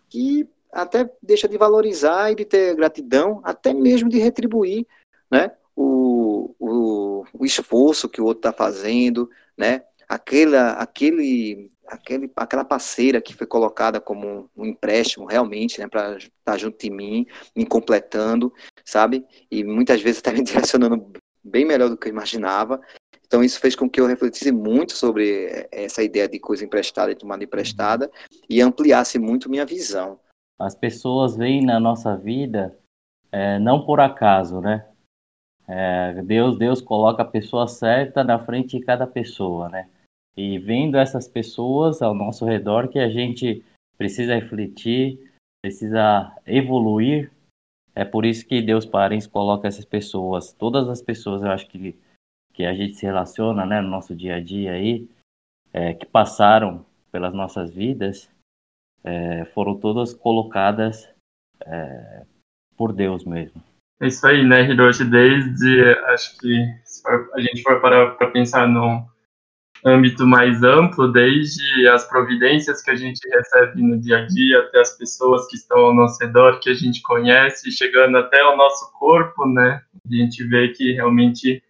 que 0.08 0.46
até 0.72 1.10
deixa 1.22 1.48
de 1.48 1.56
valorizar 1.56 2.30
e 2.30 2.34
de 2.34 2.44
ter 2.44 2.74
gratidão, 2.76 3.40
até 3.42 3.72
mesmo 3.72 4.08
de 4.08 4.18
retribuir, 4.18 4.86
né? 5.30 5.52
O, 5.74 6.54
o, 6.58 7.24
o 7.32 7.46
esforço 7.46 8.08
que 8.08 8.20
o 8.20 8.24
outro 8.24 8.40
está 8.40 8.52
fazendo, 8.52 9.30
né? 9.56 9.84
Aquela, 10.10 10.72
aquele, 10.72 11.70
aquele, 11.86 12.28
aquela 12.34 12.64
parceira 12.64 13.20
que 13.20 13.32
foi 13.32 13.46
colocada 13.46 14.00
como 14.00 14.50
um 14.56 14.66
empréstimo 14.66 15.24
realmente, 15.24 15.78
né, 15.78 15.86
para 15.86 16.16
estar 16.18 16.30
tá 16.42 16.58
junto 16.58 16.76
de 16.80 16.90
mim, 16.90 17.24
me 17.54 17.64
completando, 17.64 18.52
sabe? 18.84 19.24
E 19.48 19.62
muitas 19.62 20.02
vezes 20.02 20.18
até 20.18 20.32
me 20.32 20.42
direcionando 20.42 21.12
bem 21.44 21.64
melhor 21.64 21.88
do 21.88 21.96
que 21.96 22.08
eu 22.08 22.12
imaginava. 22.12 22.80
Então 23.24 23.44
isso 23.44 23.60
fez 23.60 23.76
com 23.76 23.88
que 23.88 24.00
eu 24.00 24.06
refletisse 24.08 24.50
muito 24.50 24.94
sobre 24.94 25.68
essa 25.70 26.02
ideia 26.02 26.28
de 26.28 26.40
coisa 26.40 26.64
emprestada 26.64 27.12
e 27.12 27.14
tomada 27.14 27.44
emprestada 27.44 28.10
e 28.48 28.60
ampliasse 28.60 29.16
muito 29.16 29.48
minha 29.48 29.64
visão. 29.64 30.18
As 30.58 30.74
pessoas 30.74 31.36
vêm 31.36 31.64
na 31.64 31.78
nossa 31.78 32.16
vida 32.16 32.76
é, 33.30 33.60
não 33.60 33.86
por 33.86 34.00
acaso, 34.00 34.60
né? 34.60 34.88
É, 35.68 36.20
Deus, 36.24 36.58
Deus 36.58 36.80
coloca 36.80 37.22
a 37.22 37.24
pessoa 37.24 37.68
certa 37.68 38.24
na 38.24 38.44
frente 38.44 38.76
de 38.76 38.84
cada 38.84 39.06
pessoa, 39.06 39.68
né? 39.68 39.88
E 40.36 40.58
vendo 40.58 40.96
essas 40.96 41.28
pessoas 41.28 42.02
ao 42.02 42.14
nosso 42.14 42.44
redor 42.44 42.88
que 42.88 42.98
a 42.98 43.08
gente 43.08 43.64
precisa 43.98 44.34
refletir, 44.34 45.32
precisa 45.62 46.34
evoluir. 46.46 47.30
É 47.94 48.04
por 48.04 48.24
isso 48.24 48.46
que 48.46 48.62
Deus 48.62 48.86
Parens 48.86 49.26
coloca 49.26 49.68
essas 49.68 49.84
pessoas, 49.84 50.52
todas 50.52 50.88
as 50.88 51.02
pessoas, 51.02 51.42
eu 51.42 51.50
acho 51.50 51.66
que 51.68 51.98
que 52.52 52.64
a 52.64 52.74
gente 52.74 52.94
se 52.94 53.06
relaciona, 53.06 53.64
né, 53.64 53.80
no 53.80 53.88
nosso 53.88 54.14
dia 54.14 54.36
a 54.36 54.40
dia 54.40 54.72
aí, 54.72 55.08
é, 55.72 55.94
que 55.94 56.04
passaram 56.04 56.84
pelas 57.10 57.32
nossas 57.32 57.72
vidas, 57.72 58.28
é, 59.02 59.44
foram 59.46 59.78
todas 59.78 60.12
colocadas 60.12 61.08
é, 61.64 62.26
por 62.76 62.92
Deus 62.92 63.24
mesmo. 63.24 63.62
É 64.00 64.08
isso 64.08 64.26
aí, 64.26 64.44
né, 64.44 64.62
Hiroshi? 64.62 65.04
Desde, 65.04 65.82
acho 66.08 66.38
que 66.38 66.54
a 67.34 67.40
gente 67.40 67.62
for 67.62 67.80
parar 67.80 68.16
para 68.16 68.30
pensar 68.30 68.66
num 68.66 69.06
âmbito 69.84 70.26
mais 70.26 70.62
amplo, 70.62 71.10
desde 71.10 71.88
as 71.88 72.06
providências 72.08 72.82
que 72.82 72.90
a 72.90 72.96
gente 72.96 73.20
recebe 73.28 73.82
no 73.82 73.98
dia 73.98 74.18
a 74.18 74.26
dia, 74.26 74.60
até 74.60 74.80
as 74.80 74.96
pessoas 74.96 75.46
que 75.48 75.56
estão 75.56 75.78
ao 75.78 75.94
nosso 75.94 76.18
redor, 76.22 76.60
que 76.60 76.70
a 76.70 76.74
gente 76.74 77.02
conhece, 77.02 77.70
chegando 77.72 78.18
até 78.18 78.42
o 78.44 78.56
nosso 78.56 78.92
corpo, 78.98 79.46
né? 79.46 79.82
A 80.04 80.14
gente 80.14 80.44
vê 80.44 80.68
que 80.68 80.92
realmente 80.92 81.62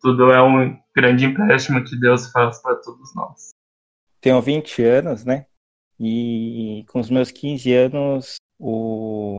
tudo 0.00 0.30
é 0.30 0.42
um 0.42 0.76
grande 0.94 1.24
empréstimo 1.24 1.82
que 1.84 1.98
Deus 1.98 2.30
faz 2.30 2.60
para 2.60 2.76
todos 2.76 3.14
nós. 3.14 3.50
Tenho 4.20 4.40
20 4.40 4.82
anos, 4.82 5.24
né? 5.24 5.46
E 5.98 6.84
com 6.88 7.00
os 7.00 7.08
meus 7.08 7.30
15 7.30 7.72
anos, 7.72 8.36
o 8.58 9.36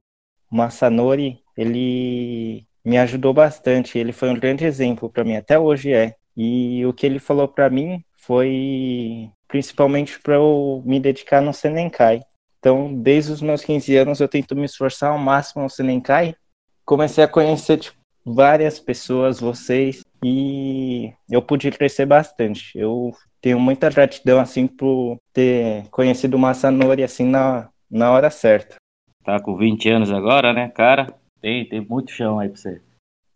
Masanori, 0.49 1.41
ele 1.57 2.65
me 2.83 2.97
ajudou 2.97 3.33
bastante. 3.33 3.97
Ele 3.97 4.11
foi 4.11 4.29
um 4.29 4.39
grande 4.39 4.65
exemplo 4.65 5.09
para 5.09 5.23
mim, 5.23 5.35
até 5.35 5.59
hoje 5.59 5.91
é. 5.91 6.15
E 6.35 6.85
o 6.85 6.93
que 6.93 7.05
ele 7.05 7.19
falou 7.19 7.47
para 7.47 7.69
mim 7.69 8.03
foi 8.13 9.29
principalmente 9.47 10.19
para 10.19 10.35
eu 10.35 10.81
me 10.85 10.99
dedicar 10.99 11.41
no 11.41 11.53
Senenkai. 11.53 12.21
Então, 12.59 12.93
desde 12.93 13.31
os 13.31 13.41
meus 13.41 13.63
15 13.63 13.95
anos, 13.95 14.19
eu 14.19 14.27
tento 14.27 14.55
me 14.55 14.65
esforçar 14.65 15.11
ao 15.11 15.19
máximo 15.19 15.63
no 15.63 15.69
Senenkai. 15.69 16.35
Comecei 16.83 17.23
a 17.23 17.27
conhecer 17.27 17.77
tipo, 17.77 17.97
várias 18.25 18.79
pessoas, 18.79 19.39
vocês, 19.39 20.03
e 20.23 21.13
eu 21.29 21.41
pude 21.41 21.69
crescer 21.69 22.07
bastante. 22.07 22.75
Eu 22.75 23.13
tenho 23.39 23.59
muita 23.59 23.89
gratidão, 23.91 24.39
assim, 24.39 24.65
por 24.65 25.17
ter 25.31 25.87
conhecido 25.91 26.35
o 26.35 26.39
Masanori, 26.39 27.03
assim, 27.03 27.25
na, 27.25 27.69
na 27.89 28.11
hora 28.11 28.31
certa. 28.31 28.75
Tá 29.23 29.39
com 29.39 29.55
20 29.55 29.87
anos 29.89 30.11
agora, 30.11 30.51
né, 30.51 30.69
cara? 30.69 31.13
Tem, 31.39 31.67
tem 31.69 31.81
muito 31.81 32.11
chão 32.11 32.39
aí 32.39 32.49
pra 32.49 32.57
você. 32.57 32.81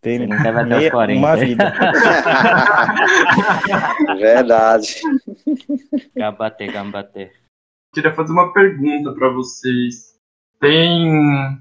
Tem 0.01 0.19
você 0.19 0.43
deve 0.43 0.59
até 0.59 0.77
os 0.77 0.89
40. 0.91 1.19
uma 1.19 1.35
vida. 1.35 1.73
Verdade. 4.17 5.01
Gambate, 6.15 6.67
gambate. 6.67 7.31
Queria 7.93 8.13
fazer 8.13 8.31
uma 8.31 8.53
pergunta 8.53 9.13
para 9.13 9.27
vocês. 9.29 10.17
Tem 10.59 11.59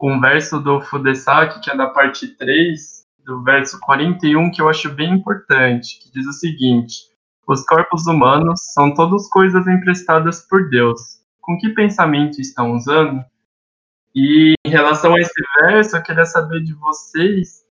um 0.00 0.20
verso 0.20 0.60
do 0.60 0.80
Fudesaki, 0.82 1.60
que 1.60 1.70
é 1.70 1.76
da 1.76 1.88
parte 1.88 2.28
3, 2.28 3.04
do 3.24 3.42
verso 3.42 3.80
41, 3.80 4.52
que 4.52 4.62
eu 4.62 4.68
acho 4.68 4.90
bem 4.90 5.14
importante, 5.14 5.98
que 6.00 6.12
diz 6.12 6.26
o 6.28 6.32
seguinte: 6.32 7.08
Os 7.46 7.64
corpos 7.64 8.06
humanos 8.06 8.60
são 8.72 8.94
todas 8.94 9.28
coisas 9.28 9.66
emprestadas 9.66 10.46
por 10.46 10.68
Deus. 10.68 11.00
Com 11.40 11.58
que 11.58 11.70
pensamento 11.70 12.40
estão 12.40 12.72
usando? 12.72 13.24
E 14.14 14.54
em 14.64 14.70
relação 14.70 15.14
a 15.14 15.20
esse 15.20 15.42
verso, 15.60 15.96
eu 15.96 16.02
queria 16.02 16.24
saber 16.24 16.62
de 16.62 16.72
vocês 16.74 17.63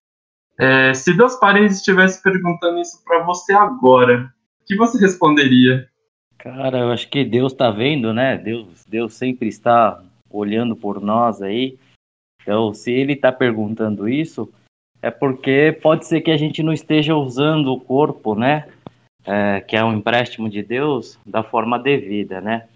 é, 0.58 0.94
se 0.94 1.16
Deus 1.16 1.36
Parens 1.36 1.76
estivesse 1.76 2.22
perguntando 2.22 2.80
isso 2.80 3.02
para 3.04 3.24
você 3.24 3.52
agora, 3.52 4.32
o 4.62 4.64
que 4.64 4.76
você 4.76 4.98
responderia? 4.98 5.88
Cara, 6.38 6.78
eu 6.78 6.90
acho 6.90 7.08
que 7.08 7.24
Deus 7.24 7.52
está 7.52 7.70
vendo, 7.70 8.12
né? 8.12 8.36
Deus, 8.36 8.84
Deus 8.84 9.14
sempre 9.14 9.48
está 9.48 10.02
olhando 10.30 10.76
por 10.76 11.00
nós 11.00 11.40
aí. 11.40 11.78
Então, 12.42 12.74
se 12.74 12.92
Ele 12.92 13.14
está 13.14 13.32
perguntando 13.32 14.08
isso, 14.08 14.52
é 15.00 15.10
porque 15.10 15.78
pode 15.82 16.06
ser 16.06 16.20
que 16.20 16.30
a 16.30 16.36
gente 16.36 16.62
não 16.62 16.72
esteja 16.72 17.16
usando 17.16 17.72
o 17.72 17.80
corpo, 17.80 18.34
né? 18.34 18.68
É, 19.26 19.60
que 19.62 19.74
é 19.74 19.82
um 19.82 19.94
empréstimo 19.94 20.50
de 20.50 20.62
Deus, 20.62 21.18
da 21.24 21.42
forma 21.42 21.78
devida, 21.78 22.40
né? 22.40 22.68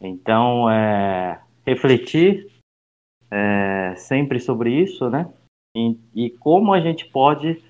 Então, 0.00 0.70
é, 0.70 1.40
refletir 1.66 2.50
é, 3.30 3.94
sempre 3.96 4.38
sobre 4.38 4.74
isso, 4.74 5.08
né? 5.08 5.26
E, 5.76 5.96
e, 6.14 6.30
como 6.30 6.72
a 6.72 6.80
gente 6.80 7.06
pode 7.06 7.62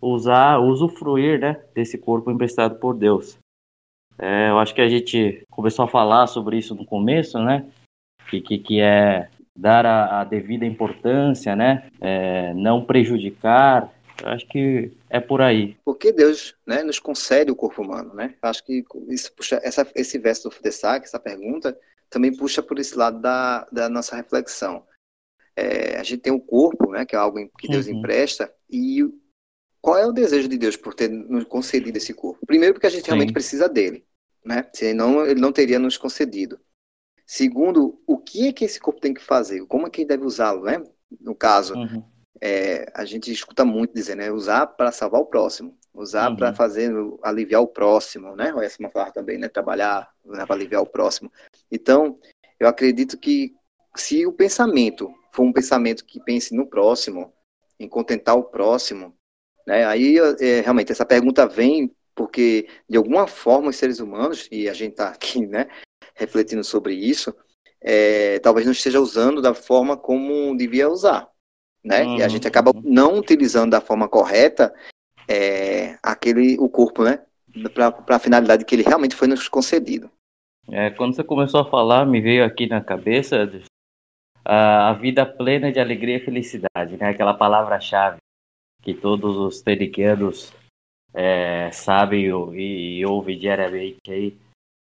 usar, 0.00 0.58
usufruir, 0.58 1.40
né? 1.40 1.62
Desse 1.74 1.96
corpo 1.98 2.30
emprestado 2.30 2.78
por 2.78 2.94
Deus. 2.94 3.38
É, 4.18 4.50
eu 4.50 4.58
acho 4.58 4.74
que 4.74 4.80
a 4.80 4.88
gente 4.88 5.44
começou 5.50 5.84
a 5.84 5.88
falar 5.88 6.26
sobre 6.26 6.58
isso 6.58 6.74
no 6.74 6.84
começo, 6.84 7.38
né? 7.38 7.70
Que, 8.30 8.40
que, 8.40 8.58
que 8.58 8.80
é 8.80 9.28
dar 9.56 9.86
a, 9.86 10.20
a 10.20 10.24
devida 10.24 10.66
importância, 10.66 11.54
né? 11.54 11.88
É, 12.00 12.52
não 12.54 12.84
prejudicar. 12.84 13.92
Eu 14.22 14.28
acho 14.30 14.46
que 14.48 14.92
é 15.10 15.20
por 15.20 15.42
aí. 15.42 15.76
Porque 15.84 16.12
Deus 16.12 16.54
né, 16.66 16.82
nos 16.82 16.98
concede 16.98 17.50
o 17.50 17.56
corpo 17.56 17.82
humano, 17.82 18.14
né? 18.14 18.34
Acho 18.42 18.64
que 18.64 18.84
isso 19.08 19.32
puxa, 19.34 19.60
essa, 19.62 19.86
esse 19.94 20.18
verso 20.18 20.48
do 20.48 20.54
Fudessac, 20.54 21.04
essa 21.04 21.20
pergunta, 21.20 21.78
também 22.08 22.34
puxa 22.34 22.62
por 22.62 22.78
esse 22.78 22.96
lado 22.96 23.20
da, 23.20 23.66
da 23.70 23.88
nossa 23.88 24.16
reflexão. 24.16 24.82
É, 25.56 25.96
a 25.98 26.02
gente 26.02 26.20
tem 26.20 26.32
o 26.32 26.40
corpo, 26.40 26.90
né, 26.90 27.06
que 27.06 27.16
é 27.16 27.18
algo 27.18 27.38
que 27.58 27.66
Deus 27.66 27.86
uhum. 27.86 27.94
empresta, 27.94 28.52
e 28.70 29.02
qual 29.80 29.96
é 29.96 30.06
o 30.06 30.12
desejo 30.12 30.48
de 30.48 30.58
Deus 30.58 30.76
por 30.76 30.94
ter 30.94 31.08
nos 31.08 31.44
concedido 31.44 31.96
esse 31.96 32.12
corpo? 32.12 32.44
Primeiro, 32.44 32.74
porque 32.74 32.88
a 32.88 32.90
gente 32.90 33.04
Sim. 33.04 33.12
realmente 33.12 33.32
precisa 33.32 33.68
dele, 33.68 34.04
né? 34.44 34.68
Senão 34.72 35.24
ele 35.24 35.40
não 35.40 35.52
teria 35.52 35.78
nos 35.78 35.96
concedido. 35.96 36.58
Segundo, 37.24 38.00
o 38.06 38.18
que 38.18 38.48
é 38.48 38.52
que 38.52 38.64
esse 38.64 38.80
corpo 38.80 39.00
tem 39.00 39.14
que 39.14 39.22
fazer? 39.22 39.64
Como 39.66 39.86
é 39.86 39.90
que 39.90 40.00
ele 40.00 40.08
deve 40.08 40.24
usá-lo, 40.24 40.64
né? 40.64 40.82
No 41.20 41.34
caso, 41.34 41.74
uhum. 41.74 42.02
é, 42.40 42.90
a 42.94 43.04
gente 43.04 43.30
escuta 43.30 43.64
muito 43.64 43.94
dizer, 43.94 44.16
né? 44.16 44.30
Usar 44.30 44.66
para 44.66 44.90
salvar 44.90 45.20
o 45.20 45.26
próximo, 45.26 45.76
usar 45.94 46.30
uhum. 46.30 46.36
para 46.36 46.52
fazer, 46.52 46.92
aliviar 47.22 47.62
o 47.62 47.68
próximo, 47.68 48.34
né? 48.34 48.52
O 48.54 48.58
uma 48.80 48.90
palavra 48.90 49.14
também, 49.14 49.38
né? 49.38 49.48
Trabalhar 49.48 50.10
né? 50.24 50.44
para 50.44 50.56
aliviar 50.56 50.82
o 50.82 50.86
próximo. 50.86 51.32
Então, 51.70 52.18
eu 52.58 52.68
acredito 52.68 53.16
que 53.16 53.54
se 53.96 54.26
o 54.26 54.32
pensamento 54.32 55.14
for 55.36 55.44
um 55.44 55.52
pensamento 55.52 56.04
que 56.04 56.18
pense 56.18 56.54
no 56.54 56.66
próximo, 56.66 57.32
em 57.78 57.86
contentar 57.86 58.34
o 58.36 58.44
próximo, 58.44 59.14
né? 59.66 59.84
Aí, 59.84 60.16
é, 60.40 60.62
realmente, 60.62 60.90
essa 60.90 61.04
pergunta 61.04 61.46
vem 61.46 61.94
porque, 62.14 62.66
de 62.88 62.96
alguma 62.96 63.26
forma, 63.26 63.68
os 63.68 63.76
seres 63.76 64.00
humanos, 64.00 64.48
e 64.50 64.68
a 64.68 64.72
gente 64.72 64.92
está 64.92 65.08
aqui, 65.10 65.46
né? 65.46 65.68
refletindo 66.16 66.64
sobre 66.64 66.94
isso, 66.94 67.34
é, 67.80 68.38
talvez 68.38 68.64
não 68.66 68.72
esteja 68.72 68.98
usando 69.00 69.42
da 69.42 69.54
forma 69.54 69.96
como 69.96 70.56
devia 70.56 70.88
usar, 70.88 71.28
né? 71.84 72.02
Uhum. 72.02 72.16
E 72.16 72.22
a 72.22 72.24
uhum. 72.24 72.30
gente 72.30 72.48
acaba 72.48 72.72
não 72.82 73.18
utilizando 73.18 73.72
da 73.72 73.82
forma 73.82 74.08
correta 74.08 74.74
é, 75.28 75.98
aquele 76.02 76.56
o 76.58 76.68
corpo, 76.68 77.04
né? 77.04 77.20
Para 77.72 78.16
a 78.16 78.18
finalidade 78.18 78.64
que 78.64 78.74
ele 78.74 78.82
realmente 78.82 79.14
foi 79.14 79.28
nos 79.28 79.46
concedido. 79.48 80.10
É, 80.70 80.90
quando 80.90 81.14
você 81.14 81.22
começou 81.22 81.60
a 81.60 81.70
falar, 81.70 82.06
me 82.06 82.20
veio 82.20 82.44
aqui 82.44 82.66
na 82.66 82.80
cabeça 82.80 83.46
a, 84.46 84.92
vida 84.94 85.26
plena 85.26 85.72
de 85.72 85.80
alegria 85.80 86.16
e 86.16 86.24
felicidade, 86.24 86.96
né? 86.98 87.10
Aquela 87.10 87.34
palavra-chave 87.34 88.18
que 88.82 88.94
todos 88.94 89.36
os 89.36 89.60
teriquianos 89.60 90.52
é, 91.12 91.70
sabem 91.72 92.26
e, 92.54 92.98
e 92.98 93.06
ouvem 93.06 93.38
diariamente 93.38 93.98
aí 94.08 94.36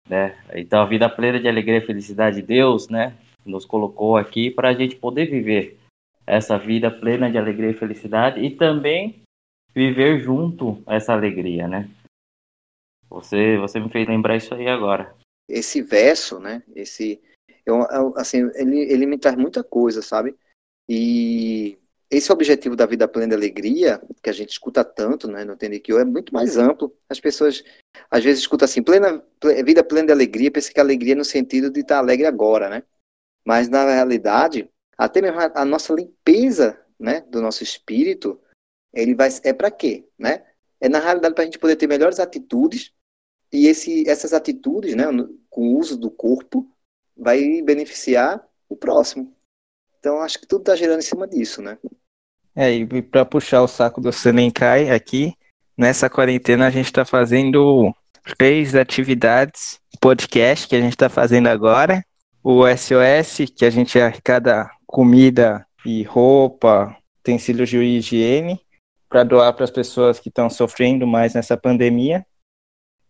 né? 0.08 0.38
Então 0.54 0.80
a 0.80 0.86
vida 0.86 1.08
plena 1.08 1.38
de 1.38 1.48
alegria 1.48 1.78
e 1.78 1.86
felicidade 1.86 2.36
de 2.36 2.46
Deus, 2.46 2.88
né? 2.88 3.14
nos 3.44 3.64
colocou 3.64 4.16
aqui 4.16 4.50
para 4.50 4.68
a 4.68 4.74
gente 4.74 4.96
poder 4.96 5.26
viver 5.26 5.78
essa 6.26 6.58
vida 6.58 6.90
plena 6.90 7.30
de 7.30 7.38
alegria 7.38 7.70
e 7.70 7.74
felicidade 7.74 8.40
e 8.40 8.54
também 8.54 9.22
viver 9.74 10.20
junto 10.20 10.82
essa 10.86 11.12
alegria, 11.12 11.66
né? 11.66 11.88
Você, 13.08 13.56
você 13.56 13.80
me 13.80 13.88
fez 13.88 14.06
lembrar 14.06 14.36
isso 14.36 14.54
aí 14.54 14.68
agora. 14.68 15.14
Esse 15.48 15.80
verso, 15.82 16.38
né? 16.38 16.62
Esse, 16.76 17.20
eu, 17.70 17.86
eu, 17.90 18.14
assim, 18.16 18.50
ele, 18.54 18.80
ele 18.80 19.06
me 19.06 19.18
traz 19.18 19.36
muita 19.36 19.62
coisa, 19.62 20.02
sabe? 20.02 20.36
E 20.88 21.78
esse 22.10 22.32
objetivo 22.32 22.74
da 22.74 22.86
vida 22.86 23.06
plena 23.06 23.28
de 23.28 23.34
alegria, 23.34 24.00
que 24.22 24.30
a 24.30 24.32
gente 24.32 24.50
escuta 24.50 24.82
tanto, 24.82 25.28
né, 25.28 25.44
no 25.44 25.56
TNQ, 25.56 25.92
é 25.98 26.04
muito 26.04 26.32
mais 26.32 26.56
amplo. 26.56 26.96
As 27.08 27.20
pessoas, 27.20 27.62
às 28.10 28.24
vezes, 28.24 28.40
escutam 28.40 28.64
assim, 28.64 28.82
plena, 28.82 29.22
vida 29.64 29.84
plena 29.84 30.06
de 30.06 30.12
alegria, 30.12 30.50
pensa 30.50 30.72
que 30.72 30.80
alegria 30.80 31.12
é 31.12 31.16
no 31.16 31.24
sentido 31.24 31.70
de 31.70 31.80
estar 31.80 31.98
alegre 31.98 32.26
agora, 32.26 32.70
né? 32.70 32.82
Mas, 33.44 33.68
na 33.68 33.84
realidade, 33.84 34.70
até 34.96 35.20
mesmo 35.20 35.38
a, 35.38 35.52
a 35.54 35.64
nossa 35.64 35.92
limpeza, 35.92 36.80
né, 36.98 37.20
do 37.22 37.42
nosso 37.42 37.62
espírito, 37.62 38.40
ele 38.92 39.14
vai, 39.14 39.28
é 39.44 39.52
para 39.52 39.70
quê, 39.70 40.08
né? 40.18 40.44
É, 40.80 40.88
na 40.88 41.00
realidade, 41.00 41.34
para 41.34 41.42
a 41.42 41.44
gente 41.44 41.58
poder 41.58 41.76
ter 41.76 41.86
melhores 41.86 42.18
atitudes, 42.18 42.92
e 43.52 43.66
esse, 43.66 44.08
essas 44.08 44.32
atitudes, 44.32 44.94
né, 44.94 45.04
com 45.50 45.74
o 45.74 45.78
uso 45.78 45.96
do 45.96 46.10
corpo, 46.10 46.70
vai 47.18 47.60
beneficiar 47.62 48.40
o 48.68 48.76
próximo. 48.76 49.34
Então, 49.98 50.20
acho 50.20 50.38
que 50.38 50.46
tudo 50.46 50.60
está 50.60 50.76
girando 50.76 51.00
em 51.00 51.02
cima 51.02 51.26
disso, 51.26 51.60
né? 51.60 51.76
É, 52.54 52.72
e 52.72 53.02
para 53.02 53.24
puxar 53.24 53.62
o 53.62 53.68
saco 53.68 54.00
do 54.00 54.12
Senencai 54.12 54.90
aqui, 54.90 55.34
nessa 55.76 56.08
quarentena 56.08 56.66
a 56.66 56.70
gente 56.70 56.86
está 56.86 57.04
fazendo 57.04 57.92
três 58.36 58.74
atividades, 58.74 59.80
podcast 60.00 60.68
que 60.68 60.76
a 60.76 60.80
gente 60.80 60.92
está 60.92 61.08
fazendo 61.08 61.48
agora, 61.48 62.04
o 62.42 62.62
SOS, 62.66 63.50
que 63.54 63.64
a 63.64 63.70
gente 63.70 63.98
arrecada 63.98 64.70
comida 64.86 65.66
e 65.84 66.02
roupa, 66.02 66.96
utensílios 67.20 67.68
de 67.68 67.78
higiene, 67.78 68.60
para 69.08 69.24
doar 69.24 69.52
para 69.52 69.64
as 69.64 69.70
pessoas 69.70 70.20
que 70.20 70.28
estão 70.28 70.48
sofrendo 70.48 71.06
mais 71.06 71.34
nessa 71.34 71.56
pandemia, 71.56 72.24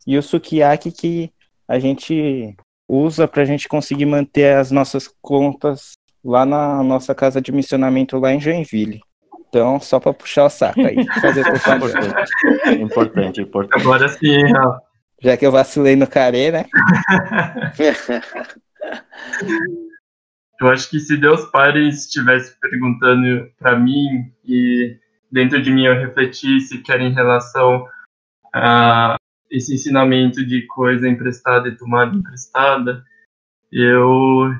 e 0.06 0.16
o 0.16 0.22
Sukiyaki, 0.22 0.90
que 0.90 1.32
a 1.66 1.78
gente 1.78 2.56
usa 2.88 3.28
para 3.28 3.42
a 3.42 3.44
gente 3.44 3.68
conseguir 3.68 4.06
manter 4.06 4.56
as 4.56 4.70
nossas 4.70 5.08
contas 5.20 5.92
lá 6.24 6.46
na 6.46 6.82
nossa 6.82 7.14
casa 7.14 7.40
de 7.40 7.52
missionamento 7.52 8.18
lá 8.18 8.32
em 8.32 8.40
Joinville. 8.40 9.00
Então, 9.48 9.78
só 9.80 9.98
para 10.00 10.12
puxar 10.12 10.44
o 10.44 10.50
saco 10.50 10.80
aí, 10.80 11.06
fazer 11.20 11.42
propaganda. 11.44 12.24
importante, 12.78 13.40
importante. 13.40 13.80
Agora 13.80 14.08
sim, 14.08 14.42
ó. 14.56 14.78
Já 15.20 15.36
que 15.36 15.44
eu 15.44 15.50
vacilei 15.50 15.96
no 15.96 16.06
Care, 16.06 16.52
né? 16.52 16.64
eu 20.60 20.68
acho 20.68 20.88
que 20.88 21.00
se 21.00 21.16
Deus 21.16 21.44
Pai 21.46 21.76
estivesse 21.88 22.56
perguntando 22.60 23.50
para 23.58 23.76
mim 23.76 24.32
e 24.44 24.96
dentro 25.30 25.60
de 25.60 25.72
mim 25.72 25.86
eu 25.86 25.98
refletisse 25.98 26.78
que 26.78 26.92
era 26.92 27.02
em 27.02 27.12
relação 27.12 27.84
a 28.54 29.16
esse 29.50 29.74
ensinamento 29.74 30.44
de 30.44 30.66
coisa 30.66 31.08
emprestada 31.08 31.68
e 31.68 31.76
tomada 31.76 32.14
emprestada, 32.14 33.02
eu 33.72 34.52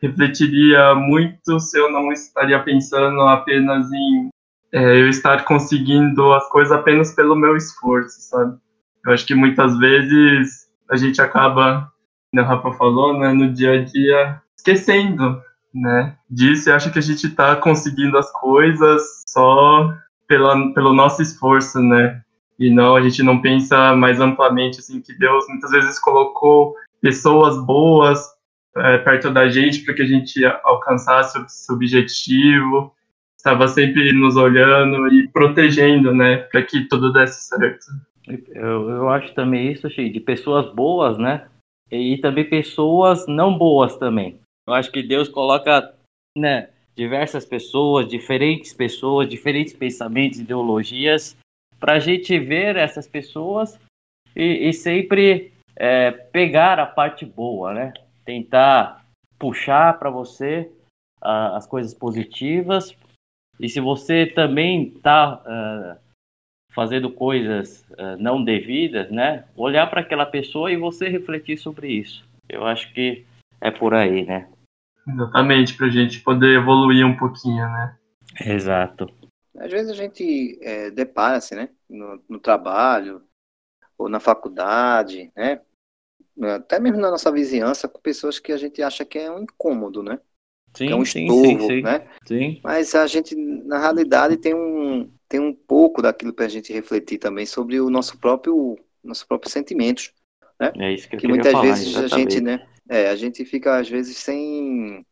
refletiria 0.00 0.94
muito 0.94 1.58
se 1.58 1.78
eu 1.78 1.90
não 1.90 2.12
estaria 2.12 2.62
pensando 2.62 3.20
apenas 3.22 3.90
em 3.92 4.28
é, 4.72 5.00
eu 5.00 5.08
estar 5.08 5.44
conseguindo 5.44 6.32
as 6.32 6.48
coisas 6.48 6.72
apenas 6.72 7.14
pelo 7.14 7.36
meu 7.36 7.56
esforço, 7.56 8.20
sabe? 8.20 8.58
Eu 9.04 9.12
acho 9.12 9.24
que 9.26 9.34
muitas 9.34 9.78
vezes 9.78 10.66
a 10.90 10.96
gente 10.96 11.20
acaba, 11.20 11.90
como 12.30 12.42
o 12.42 12.46
Rafa 12.46 12.72
falou, 12.72 13.18
né, 13.18 13.32
no 13.32 13.52
dia 13.52 13.72
a 13.72 13.84
dia 13.84 14.42
esquecendo, 14.56 15.40
né, 15.72 16.16
disso 16.28 16.68
e 16.68 16.72
acha 16.72 16.90
que 16.90 16.98
a 16.98 17.02
gente 17.02 17.26
está 17.26 17.56
conseguindo 17.56 18.18
as 18.18 18.30
coisas 18.32 19.02
só 19.28 19.94
pela, 20.26 20.72
pelo 20.74 20.92
nosso 20.92 21.22
esforço, 21.22 21.80
né? 21.80 22.22
E 22.58 22.70
não, 22.70 22.96
a 22.96 23.02
gente 23.02 23.22
não 23.22 23.40
pensa 23.40 23.94
mais 23.94 24.20
amplamente, 24.20 24.80
assim, 24.80 25.00
que 25.00 25.12
Deus 25.18 25.44
muitas 25.48 25.70
vezes 25.70 25.98
colocou 25.98 26.74
pessoas 27.00 27.62
boas 27.64 28.36
é, 28.76 28.98
perto 28.98 29.30
da 29.30 29.48
gente 29.48 29.84
para 29.84 29.94
que 29.94 30.02
a 30.02 30.06
gente 30.06 30.44
alcançasse 30.64 31.38
esse 31.38 31.72
objetivo, 31.72 32.92
estava 33.36 33.68
sempre 33.68 34.12
nos 34.12 34.36
olhando 34.36 35.08
e 35.14 35.28
protegendo, 35.28 36.14
né, 36.14 36.38
para 36.38 36.62
que 36.62 36.86
tudo 36.88 37.12
desse 37.12 37.48
certo. 37.48 37.86
Eu, 38.54 38.90
eu 38.90 39.08
acho 39.08 39.32
também 39.34 39.72
isso, 39.72 39.88
Chi, 39.88 40.10
de 40.10 40.20
pessoas 40.20 40.72
boas, 40.74 41.16
né, 41.16 41.46
e 41.90 42.18
também 42.18 42.48
pessoas 42.48 43.26
não 43.26 43.56
boas 43.56 43.96
também. 43.96 44.40
Eu 44.66 44.74
acho 44.74 44.90
que 44.90 45.02
Deus 45.02 45.28
coloca, 45.28 45.94
né, 46.36 46.68
diversas 46.96 47.44
pessoas, 47.44 48.08
diferentes 48.08 48.72
pessoas, 48.72 49.28
diferentes 49.28 49.74
pensamentos, 49.74 50.40
ideologias, 50.40 51.36
para 51.78 51.94
a 51.94 51.98
gente 51.98 52.38
ver 52.38 52.76
essas 52.76 53.06
pessoas 53.06 53.78
e, 54.34 54.68
e 54.68 54.72
sempre 54.72 55.52
é, 55.74 56.10
pegar 56.10 56.78
a 56.78 56.86
parte 56.86 57.24
boa, 57.24 57.72
né? 57.72 57.92
Tentar 58.24 59.04
puxar 59.38 59.98
para 59.98 60.10
você 60.10 60.70
uh, 61.22 61.54
as 61.54 61.66
coisas 61.66 61.94
positivas 61.94 62.96
e 63.60 63.68
se 63.68 63.80
você 63.80 64.26
também 64.26 64.88
está 64.88 65.36
uh, 65.36 65.98
fazendo 66.72 67.10
coisas 67.10 67.84
uh, 67.92 68.16
não 68.18 68.42
devidas, 68.42 69.10
né? 69.10 69.44
Olhar 69.56 69.88
para 69.88 70.00
aquela 70.00 70.26
pessoa 70.26 70.70
e 70.70 70.76
você 70.76 71.08
refletir 71.08 71.58
sobre 71.58 71.88
isso. 71.88 72.24
Eu 72.48 72.66
acho 72.66 72.92
que 72.92 73.24
é 73.60 73.70
por 73.70 73.94
aí, 73.94 74.24
né? 74.24 74.48
Exatamente, 75.08 75.74
para 75.76 75.86
a 75.86 75.90
gente 75.90 76.20
poder 76.20 76.58
evoluir 76.58 77.06
um 77.06 77.16
pouquinho, 77.16 77.66
né? 77.68 77.96
Exato. 78.44 79.10
Às 79.58 79.70
vezes 79.70 79.90
a 79.90 79.94
gente 79.94 80.58
é, 80.60 80.90
depara-se, 80.90 81.54
né? 81.54 81.70
No, 81.88 82.22
no, 82.28 82.38
trabalho 82.38 83.22
ou 83.96 84.08
na 84.08 84.20
faculdade, 84.20 85.32
né? 85.34 85.60
Até 86.54 86.78
mesmo 86.78 86.98
na 86.98 87.10
nossa 87.10 87.32
vizinhança, 87.32 87.88
com 87.88 88.00
pessoas 88.00 88.38
que 88.38 88.52
a 88.52 88.56
gente 88.56 88.82
acha 88.82 89.04
que 89.04 89.18
é 89.18 89.30
um 89.30 89.42
incômodo, 89.42 90.02
né? 90.02 90.20
Sim, 90.76 90.86
que 90.86 90.92
é 90.92 90.96
um 90.96 91.04
sim, 91.04 91.24
estorvo, 91.24 91.66
sim, 91.66 91.82
né? 91.82 92.06
Sim. 92.26 92.60
Mas 92.62 92.94
a 92.94 93.06
gente, 93.06 93.34
na 93.34 93.78
realidade, 93.78 94.36
tem 94.36 94.54
um, 94.54 95.10
tem 95.28 95.40
um 95.40 95.54
pouco 95.54 96.02
daquilo 96.02 96.34
para 96.34 96.44
a 96.44 96.48
gente 96.48 96.72
refletir 96.72 97.18
também 97.18 97.46
sobre 97.46 97.80
o 97.80 97.88
nosso 97.88 98.18
próprio, 98.18 98.78
nossos 99.02 99.24
próprios 99.24 99.52
sentimentos, 99.52 100.12
né? 100.60 100.72
É 100.76 100.92
isso 100.92 101.08
que, 101.08 101.16
eu 101.16 101.20
que 101.20 101.28
muitas 101.28 101.52
falar, 101.52 101.64
vezes 101.64 101.88
exatamente. 101.88 102.14
a 102.14 102.18
gente, 102.18 102.40
né? 102.42 102.68
É, 102.88 103.08
a 103.08 103.16
gente 103.16 103.44
fica 103.46 103.78
às 103.78 103.88
vezes 103.88 104.18
sem, 104.18 105.04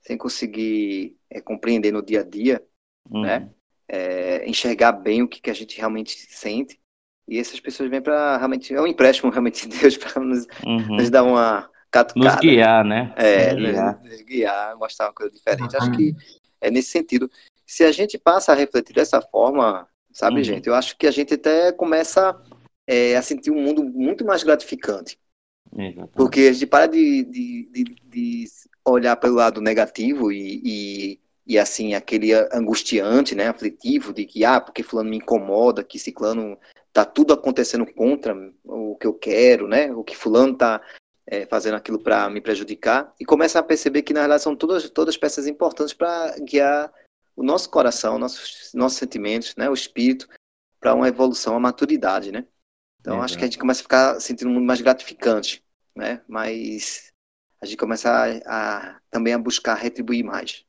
sem 0.00 0.16
conseguir 0.16 1.18
é, 1.28 1.40
compreender 1.42 1.92
no 1.92 2.02
dia 2.02 2.20
a 2.20 2.24
dia, 2.24 2.64
Uhum. 3.10 3.22
né? 3.22 3.50
É, 3.88 4.48
enxergar 4.48 4.92
bem 4.92 5.22
o 5.22 5.28
que, 5.28 5.40
que 5.40 5.50
a 5.50 5.54
gente 5.54 5.76
realmente 5.78 6.10
sente. 6.30 6.78
E 7.26 7.38
essas 7.38 7.60
pessoas 7.60 7.90
vêm 7.90 8.00
para 8.02 8.36
realmente 8.36 8.74
é 8.74 8.80
um 8.80 8.86
empréstimo 8.86 9.30
realmente 9.30 9.68
de 9.68 9.78
Deus 9.78 9.96
para 9.98 10.22
nos, 10.22 10.46
Uhum. 10.66 10.96
nos 10.96 11.10
dar 11.10 11.22
uma 11.24 11.68
catucada. 11.90 12.32
Nos 12.32 12.40
guiar, 12.40 12.84
né? 12.84 13.12
É, 13.16 13.54
Nos 13.54 13.62
nos, 13.62 13.70
guiar. 13.72 14.00
nos 14.02 14.22
guiar, 14.22 14.76
mostrar 14.76 15.06
uma 15.06 15.14
coisa 15.14 15.32
diferente. 15.32 15.76
Acho 15.76 15.90
que 15.92 16.14
é 16.60 16.70
nesse 16.70 16.90
sentido. 16.90 17.30
Se 17.66 17.84
a 17.84 17.92
gente 17.92 18.18
passa 18.18 18.52
a 18.52 18.54
refletir 18.54 18.94
dessa 18.94 19.20
forma, 19.20 19.86
sabe, 20.12 20.36
Uhum. 20.38 20.44
gente, 20.44 20.66
eu 20.68 20.74
acho 20.74 20.96
que 20.96 21.06
a 21.06 21.10
gente 21.10 21.34
até 21.34 21.70
começa 21.72 22.38
é, 22.86 23.16
a 23.16 23.22
sentir 23.22 23.50
um 23.50 23.60
mundo 23.62 23.84
muito 23.84 24.24
mais 24.24 24.42
gratificante. 24.42 25.18
Exatamente. 25.76 26.12
Porque 26.14 26.40
a 26.40 26.52
gente 26.52 26.66
para 26.66 26.86
de, 26.86 27.24
de, 27.24 27.68
de, 27.70 27.84
de 28.04 28.44
olhar 28.86 29.16
pelo 29.16 29.34
lado 29.34 29.60
negativo 29.60 30.32
e, 30.32 30.62
e, 30.64 31.20
e, 31.48 31.58
assim, 31.58 31.94
aquele 31.94 32.34
angustiante, 32.52 33.34
né, 33.34 33.48
aflitivo, 33.48 34.12
de 34.12 34.26
que, 34.26 34.44
ah, 34.44 34.60
porque 34.60 34.82
fulano 34.82 35.08
me 35.08 35.16
incomoda, 35.16 35.82
que 35.82 35.98
ciclano 35.98 36.58
tá 36.92 37.06
tudo 37.06 37.32
acontecendo 37.32 37.86
contra 37.86 38.36
o 38.64 38.94
que 38.96 39.06
eu 39.06 39.14
quero, 39.14 39.66
né, 39.66 39.90
o 39.90 40.04
que 40.04 40.14
fulano 40.14 40.54
tá 40.54 40.82
é, 41.26 41.46
fazendo 41.46 41.74
aquilo 41.76 41.98
para 41.98 42.28
me 42.28 42.42
prejudicar, 42.42 43.14
e 43.18 43.24
começa 43.24 43.58
a 43.58 43.62
perceber 43.62 44.02
que, 44.02 44.12
na 44.12 44.20
realidade, 44.20 44.42
são 44.42 44.54
todas, 44.54 44.90
todas 44.90 45.16
peças 45.16 45.46
importantes 45.46 45.94
para 45.94 46.36
guiar 46.40 46.92
o 47.34 47.42
nosso 47.42 47.70
coração, 47.70 48.18
nossos, 48.18 48.70
nossos 48.74 48.98
sentimentos, 48.98 49.56
né, 49.56 49.70
o 49.70 49.74
espírito, 49.74 50.28
para 50.78 50.94
uma 50.94 51.08
evolução, 51.08 51.54
uma 51.54 51.60
maturidade, 51.60 52.30
né. 52.30 52.44
Então, 53.00 53.22
acho 53.22 53.38
que 53.38 53.44
a 53.44 53.46
gente 53.46 53.58
começa 53.58 53.80
a 53.80 53.84
ficar 53.84 54.20
sentindo 54.20 54.50
um 54.50 54.54
mundo 54.54 54.66
mais 54.66 54.82
gratificante, 54.82 55.64
né? 55.96 56.20
Mas 56.28 57.10
a 57.60 57.64
gente 57.64 57.78
começa 57.78 58.10
a, 58.10 58.90
a 58.90 59.00
também 59.10 59.32
a 59.32 59.38
buscar 59.38 59.74
retribuir 59.76 60.24
mais. 60.24 60.66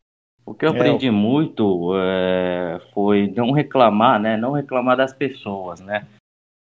O 0.49 0.55
que 0.55 0.65
eu 0.65 0.71
É, 0.71 0.75
aprendi 0.75 1.11
muito 1.11 1.93
é, 1.95 2.81
foi 2.91 3.31
não 3.37 3.51
reclamar, 3.51 4.19
né? 4.19 4.35
Não 4.35 4.51
reclamar 4.51 4.97
das 4.97 5.13
pessoas, 5.13 5.79
né? 5.79 6.07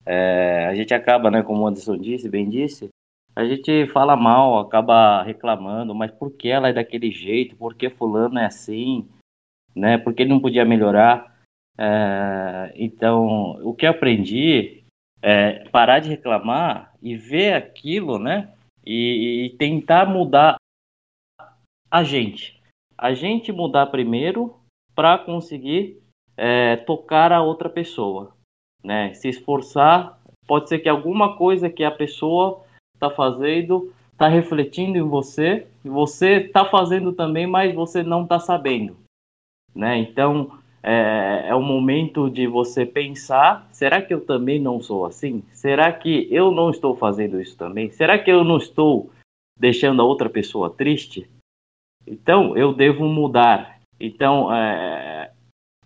É, 0.05 0.65
a 0.69 0.75
gente 0.75 0.93
acaba, 0.93 1.31
né? 1.31 1.41
Como 1.41 1.61
o 1.61 1.67
Anderson 1.67 1.97
disse, 1.97 2.27
bem 2.27 2.49
disse, 2.49 2.89
a 3.33 3.45
gente 3.45 3.87
fala 3.87 4.17
mal, 4.17 4.59
acaba 4.59 5.23
reclamando, 5.23 5.95
mas 5.95 6.11
por 6.11 6.31
que 6.31 6.49
ela 6.49 6.67
é 6.67 6.73
daquele 6.73 7.09
jeito? 7.09 7.55
Por 7.55 7.75
que 7.75 7.89
fulano 7.89 8.37
é 8.37 8.45
assim? 8.45 9.07
Né? 9.73 9.97
Por 9.97 10.13
que 10.13 10.23
ele 10.23 10.31
não 10.31 10.41
podia 10.41 10.65
melhorar? 10.65 11.37
É, 11.77 12.73
então, 12.75 13.51
o 13.65 13.73
que 13.73 13.85
eu 13.85 13.91
aprendi 13.91 14.83
é 15.21 15.63
parar 15.69 15.99
de 15.99 16.09
reclamar 16.09 16.93
e 17.01 17.15
ver 17.15 17.53
aquilo, 17.53 18.19
né? 18.19 18.51
E, 18.85 19.45
e 19.45 19.49
tentar 19.57 20.05
mudar 20.05 20.57
a 21.89 22.03
gente. 22.03 22.56
A 22.97 23.13
gente 23.13 23.51
mudar 23.51 23.87
primeiro 23.87 24.55
para 24.95 25.17
conseguir 25.17 26.01
é, 26.35 26.77
tocar 26.77 27.31
a 27.31 27.41
outra 27.41 27.69
pessoa, 27.69 28.33
né? 28.83 29.13
Se 29.13 29.29
esforçar, 29.29 30.19
pode 30.47 30.69
ser 30.69 30.79
que 30.79 30.89
alguma 30.89 31.37
coisa 31.37 31.69
que 31.69 31.83
a 31.83 31.91
pessoa 31.91 32.63
está 32.95 33.09
fazendo 33.09 33.93
está 34.11 34.27
refletindo 34.27 34.97
em 34.97 35.03
você 35.03 35.67
você 35.87 36.37
está 36.37 36.65
fazendo 36.65 37.13
também, 37.13 37.47
mas 37.47 37.73
você 37.73 38.03
não 38.03 38.23
está 38.23 38.39
sabendo, 38.39 38.95
né? 39.73 39.97
Então 39.97 40.59
é, 40.83 41.45
é 41.47 41.55
o 41.55 41.61
momento 41.61 42.29
de 42.29 42.47
você 42.47 42.85
pensar: 42.85 43.67
será 43.71 44.01
que 44.01 44.13
eu 44.13 44.25
também 44.25 44.59
não 44.59 44.81
sou 44.81 45.05
assim? 45.05 45.43
Será 45.53 45.91
que 45.91 46.27
eu 46.31 46.51
não 46.51 46.69
estou 46.69 46.95
fazendo 46.95 47.41
isso 47.41 47.57
também? 47.57 47.89
Será 47.89 48.19
que 48.19 48.31
eu 48.31 48.43
não 48.43 48.57
estou 48.57 49.11
deixando 49.57 50.01
a 50.01 50.05
outra 50.05 50.29
pessoa 50.29 50.69
triste? 50.69 51.29
Então 52.07 52.55
eu 52.57 52.73
devo 52.73 53.05
mudar. 53.05 53.79
Então 53.99 54.53
é, 54.53 55.31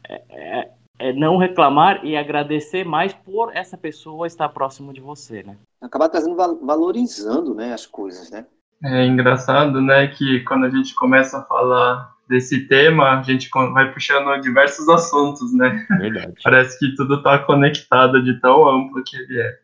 é, 0.08 0.22
é, 0.30 0.72
é 1.00 1.14
não 1.14 1.38
reclamar 1.38 2.06
e 2.06 2.16
agradecer 2.16 2.86
mais 2.86 3.14
por 3.14 3.56
essa 3.56 3.78
pessoa 3.78 4.28
estar 4.28 4.50
próximo 4.50 4.94
de 4.94 5.02
você, 5.02 5.42
né? 5.42 5.58
Acabar 5.82 6.10
trazendo 6.10 6.36
valorizando, 6.36 7.56
né, 7.56 7.74
as 7.74 7.88
coisas, 7.88 8.30
né? 8.30 8.46
É 8.84 9.06
engraçado, 9.06 9.80
né, 9.80 10.08
que 10.08 10.40
quando 10.42 10.66
a 10.66 10.70
gente 10.70 10.96
começa 10.96 11.40
a 11.40 11.44
falar 11.44 12.12
desse 12.28 12.68
tema, 12.68 13.20
a 13.20 13.22
gente 13.22 13.50
vai 13.74 13.92
puxando 13.94 14.42
diversos 14.42 14.88
assuntos, 14.90 15.54
né? 15.54 15.86
Verdade. 16.00 16.34
Parece 16.42 16.80
que 16.80 16.96
tudo 16.96 17.16
está 17.16 17.40
conectado 17.40 18.24
de 18.24 18.40
tão 18.40 18.68
amplo 18.68 19.04
que 19.04 19.18
ele 19.18 19.40
é. 19.40 19.60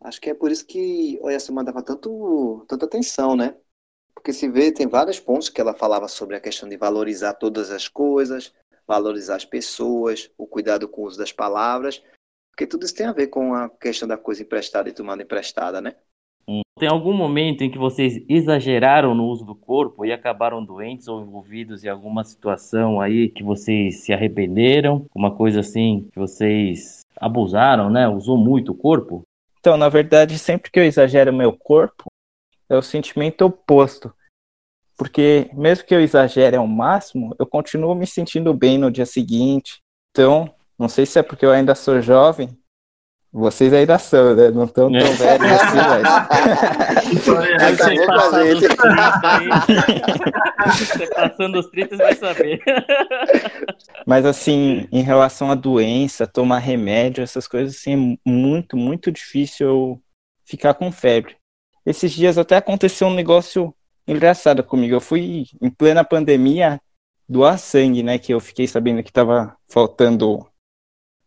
Acho 0.00 0.20
que 0.20 0.30
é 0.30 0.34
por 0.34 0.50
isso 0.50 0.66
que 0.66 1.18
o 1.20 1.26
Oyasuma 1.26 1.62
dava 1.62 1.82
tanto, 1.82 2.64
tanta 2.68 2.86
atenção, 2.86 3.36
né? 3.36 3.54
Porque 4.26 4.36
se 4.36 4.48
vê, 4.48 4.72
tem 4.72 4.88
vários 4.88 5.20
pontos 5.20 5.48
que 5.48 5.60
ela 5.60 5.72
falava 5.72 6.08
sobre 6.08 6.34
a 6.34 6.40
questão 6.40 6.68
de 6.68 6.76
valorizar 6.76 7.34
todas 7.34 7.70
as 7.70 7.86
coisas, 7.86 8.52
valorizar 8.84 9.36
as 9.36 9.44
pessoas, 9.44 10.28
o 10.36 10.48
cuidado 10.48 10.88
com 10.88 11.02
o 11.02 11.04
uso 11.04 11.16
das 11.16 11.30
palavras, 11.30 12.02
porque 12.50 12.66
tudo 12.66 12.84
isso 12.84 12.96
tem 12.96 13.06
a 13.06 13.12
ver 13.12 13.28
com 13.28 13.54
a 13.54 13.68
questão 13.68 14.08
da 14.08 14.16
coisa 14.16 14.42
emprestada 14.42 14.88
e 14.88 14.92
tomada 14.92 15.22
emprestada, 15.22 15.80
né? 15.80 15.94
Tem 16.76 16.88
algum 16.88 17.12
momento 17.12 17.62
em 17.62 17.70
que 17.70 17.78
vocês 17.78 18.20
exageraram 18.28 19.14
no 19.14 19.26
uso 19.26 19.44
do 19.44 19.54
corpo 19.54 20.04
e 20.04 20.12
acabaram 20.12 20.64
doentes 20.64 21.06
ou 21.06 21.22
envolvidos 21.22 21.84
em 21.84 21.88
alguma 21.88 22.24
situação 22.24 23.00
aí 23.00 23.28
que 23.28 23.44
vocês 23.44 24.00
se 24.00 24.12
arrependeram? 24.12 25.06
Uma 25.14 25.36
coisa 25.36 25.60
assim 25.60 26.08
que 26.12 26.18
vocês 26.18 27.02
abusaram, 27.16 27.90
né? 27.90 28.08
Usou 28.08 28.36
muito 28.36 28.72
o 28.72 28.76
corpo? 28.76 29.22
Então, 29.60 29.76
na 29.76 29.88
verdade, 29.88 30.36
sempre 30.36 30.68
que 30.68 30.80
eu 30.80 30.84
exagero 30.84 31.32
meu 31.32 31.52
corpo, 31.52 32.06
é 32.68 32.76
o 32.76 32.82
sentimento 32.82 33.42
oposto. 33.42 34.12
Porque 34.96 35.50
mesmo 35.52 35.84
que 35.84 35.94
eu 35.94 36.00
exagere 36.00 36.56
ao 36.56 36.66
máximo, 36.66 37.34
eu 37.38 37.46
continuo 37.46 37.94
me 37.94 38.06
sentindo 38.06 38.54
bem 38.54 38.78
no 38.78 38.90
dia 38.90 39.06
seguinte. 39.06 39.82
Então, 40.10 40.52
não 40.78 40.88
sei 40.88 41.04
se 41.04 41.18
é 41.18 41.22
porque 41.22 41.44
eu 41.44 41.50
ainda 41.50 41.74
sou 41.74 42.00
jovem, 42.00 42.56
vocês 43.38 43.70
ainda 43.74 43.98
são, 43.98 44.34
né? 44.34 44.50
Não 44.50 44.64
estão 44.64 44.90
tão 44.90 44.98
é. 44.98 45.12
velhos 45.12 45.52
assim, 45.52 45.76
mas. 45.76 46.02
Você 47.06 48.06
passando, 48.06 48.48
os 48.54 48.60
30, 48.60 48.76
você 50.66 51.06
passando 51.08 51.58
os 51.58 51.66
30, 51.66 51.96
você 51.96 52.02
vai 52.02 52.14
saber. 52.14 52.62
Mas 54.06 54.24
assim, 54.24 54.88
em 54.90 55.02
relação 55.02 55.50
à 55.50 55.54
doença, 55.54 56.26
tomar 56.26 56.60
remédio, 56.60 57.22
essas 57.22 57.46
coisas, 57.46 57.76
assim, 57.76 58.16
é 58.24 58.30
muito, 58.30 58.74
muito 58.74 59.12
difícil 59.12 59.66
eu 59.68 60.02
ficar 60.46 60.72
com 60.72 60.90
febre. 60.90 61.36
Esses 61.84 62.12
dias 62.12 62.38
até 62.38 62.56
aconteceu 62.56 63.06
um 63.06 63.14
negócio 63.14 63.74
engraçado 64.06 64.62
comigo. 64.62 64.94
Eu 64.94 65.00
fui 65.00 65.46
em 65.60 65.70
plena 65.70 66.04
pandemia 66.04 66.80
doar 67.28 67.58
sangue, 67.58 68.02
né? 68.02 68.18
Que 68.18 68.32
eu 68.32 68.40
fiquei 68.40 68.66
sabendo 68.66 69.02
que 69.02 69.10
estava 69.10 69.56
faltando 69.68 70.46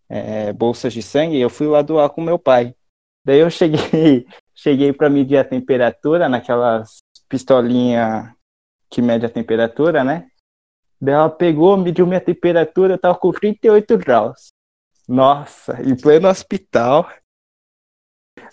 é, 0.10 0.52
bolsas 0.52 0.92
de 0.92 1.04
sangue, 1.04 1.40
eu 1.40 1.50
fui 1.50 1.68
lá 1.68 1.82
doar 1.82 2.10
com 2.10 2.22
meu 2.22 2.40
pai. 2.40 2.74
Daí 3.24 3.40
eu 3.40 3.50
cheguei, 3.50 4.26
cheguei 4.56 4.92
para 4.92 5.10
medir 5.10 5.38
a 5.38 5.44
temperatura 5.44 6.28
naquelas 6.28 6.98
pistolinha 7.28 8.36
que 8.90 9.02
mede 9.02 9.26
a 9.26 9.30
temperatura, 9.30 10.04
né? 10.04 10.28
Daí 11.00 11.14
ela 11.14 11.30
pegou, 11.30 11.78
mediu 11.78 12.08
minha 12.08 12.20
temperatura, 12.20 12.96
eu 12.96 12.98
tava 12.98 13.18
com 13.18 13.32
38 13.32 13.98
graus. 13.98 14.52
Nossa, 15.08 15.82
em 15.82 15.96
pleno 15.96 16.28
hospital. 16.28 17.08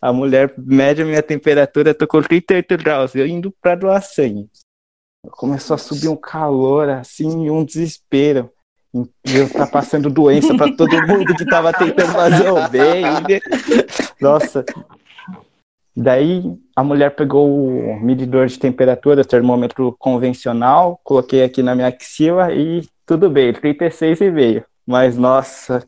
A 0.01 0.13
mulher 0.13 0.53
mede 0.57 1.03
a 1.03 1.05
minha 1.05 1.23
temperatura, 1.23 1.95
tô 1.95 2.07
com 2.07 2.23
38 2.23 2.77
graus, 2.77 3.15
eu 3.15 3.27
indo 3.27 3.53
pra 3.61 3.75
doar 3.75 4.03
sangue. 4.03 4.49
Começou 5.31 5.75
a 5.75 5.79
subir 5.79 6.09
um 6.09 6.17
calor, 6.17 6.89
assim, 6.89 7.51
um 7.51 7.65
desespero. 7.65 8.51
Eu 9.25 9.53
tá 9.53 9.67
passando 9.67 10.09
doença 10.09 10.57
para 10.57 10.75
todo 10.75 11.07
mundo 11.07 11.35
que 11.35 11.45
tava 11.45 11.73
tentando 11.73 12.13
fazer 12.13 12.51
o 12.51 12.69
bem. 12.69 13.03
Nossa. 14.21 14.65
Daí 15.95 16.43
a 16.75 16.85
mulher 16.85 17.15
pegou 17.17 17.49
o 17.49 18.01
medidor 18.01 18.47
de 18.47 18.59
temperatura, 18.59 19.25
termômetro 19.25 19.97
convencional, 19.99 21.01
coloquei 21.03 21.43
aqui 21.43 21.63
na 21.63 21.75
minha 21.75 21.89
axila 21.89 22.53
e 22.53 22.87
tudo 23.07 23.31
bem, 23.31 23.53
36,5. 23.53 24.65
Mas 24.87 25.17
nossa, 25.17 25.87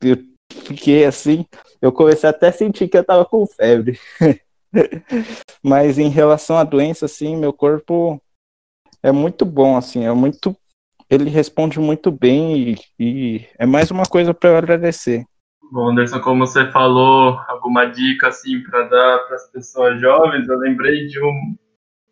eu 0.00 0.16
fiquei 0.50 1.04
assim, 1.04 1.44
eu 1.80 1.92
comecei 1.92 2.28
até 2.28 2.48
a 2.48 2.52
sentir 2.52 2.88
que 2.88 2.96
eu 2.96 3.04
tava 3.04 3.24
com 3.24 3.46
febre. 3.46 3.98
Mas 5.62 5.98
em 5.98 6.08
relação 6.08 6.58
à 6.58 6.64
doença, 6.64 7.06
assim, 7.06 7.36
meu 7.36 7.52
corpo 7.52 8.20
é 9.02 9.12
muito 9.12 9.44
bom, 9.44 9.76
assim, 9.76 10.04
é 10.04 10.12
muito 10.12 10.56
ele 11.10 11.30
responde 11.30 11.80
muito 11.80 12.10
bem 12.10 12.72
e, 12.72 12.76
e 13.00 13.48
é 13.58 13.64
mais 13.64 13.90
uma 13.90 14.04
coisa 14.04 14.34
para 14.34 14.50
eu 14.50 14.56
agradecer. 14.58 15.24
Bom, 15.70 15.90
Anderson, 15.90 16.20
como 16.20 16.46
você 16.46 16.70
falou, 16.70 17.38
alguma 17.48 17.86
dica 17.86 18.28
assim 18.28 18.62
para 18.62 18.82
dar 18.84 19.18
para 19.20 19.36
as 19.36 19.50
pessoas 19.50 20.00
jovens, 20.00 20.48
eu 20.48 20.58
lembrei 20.58 21.06
de 21.06 21.20
um 21.20 21.56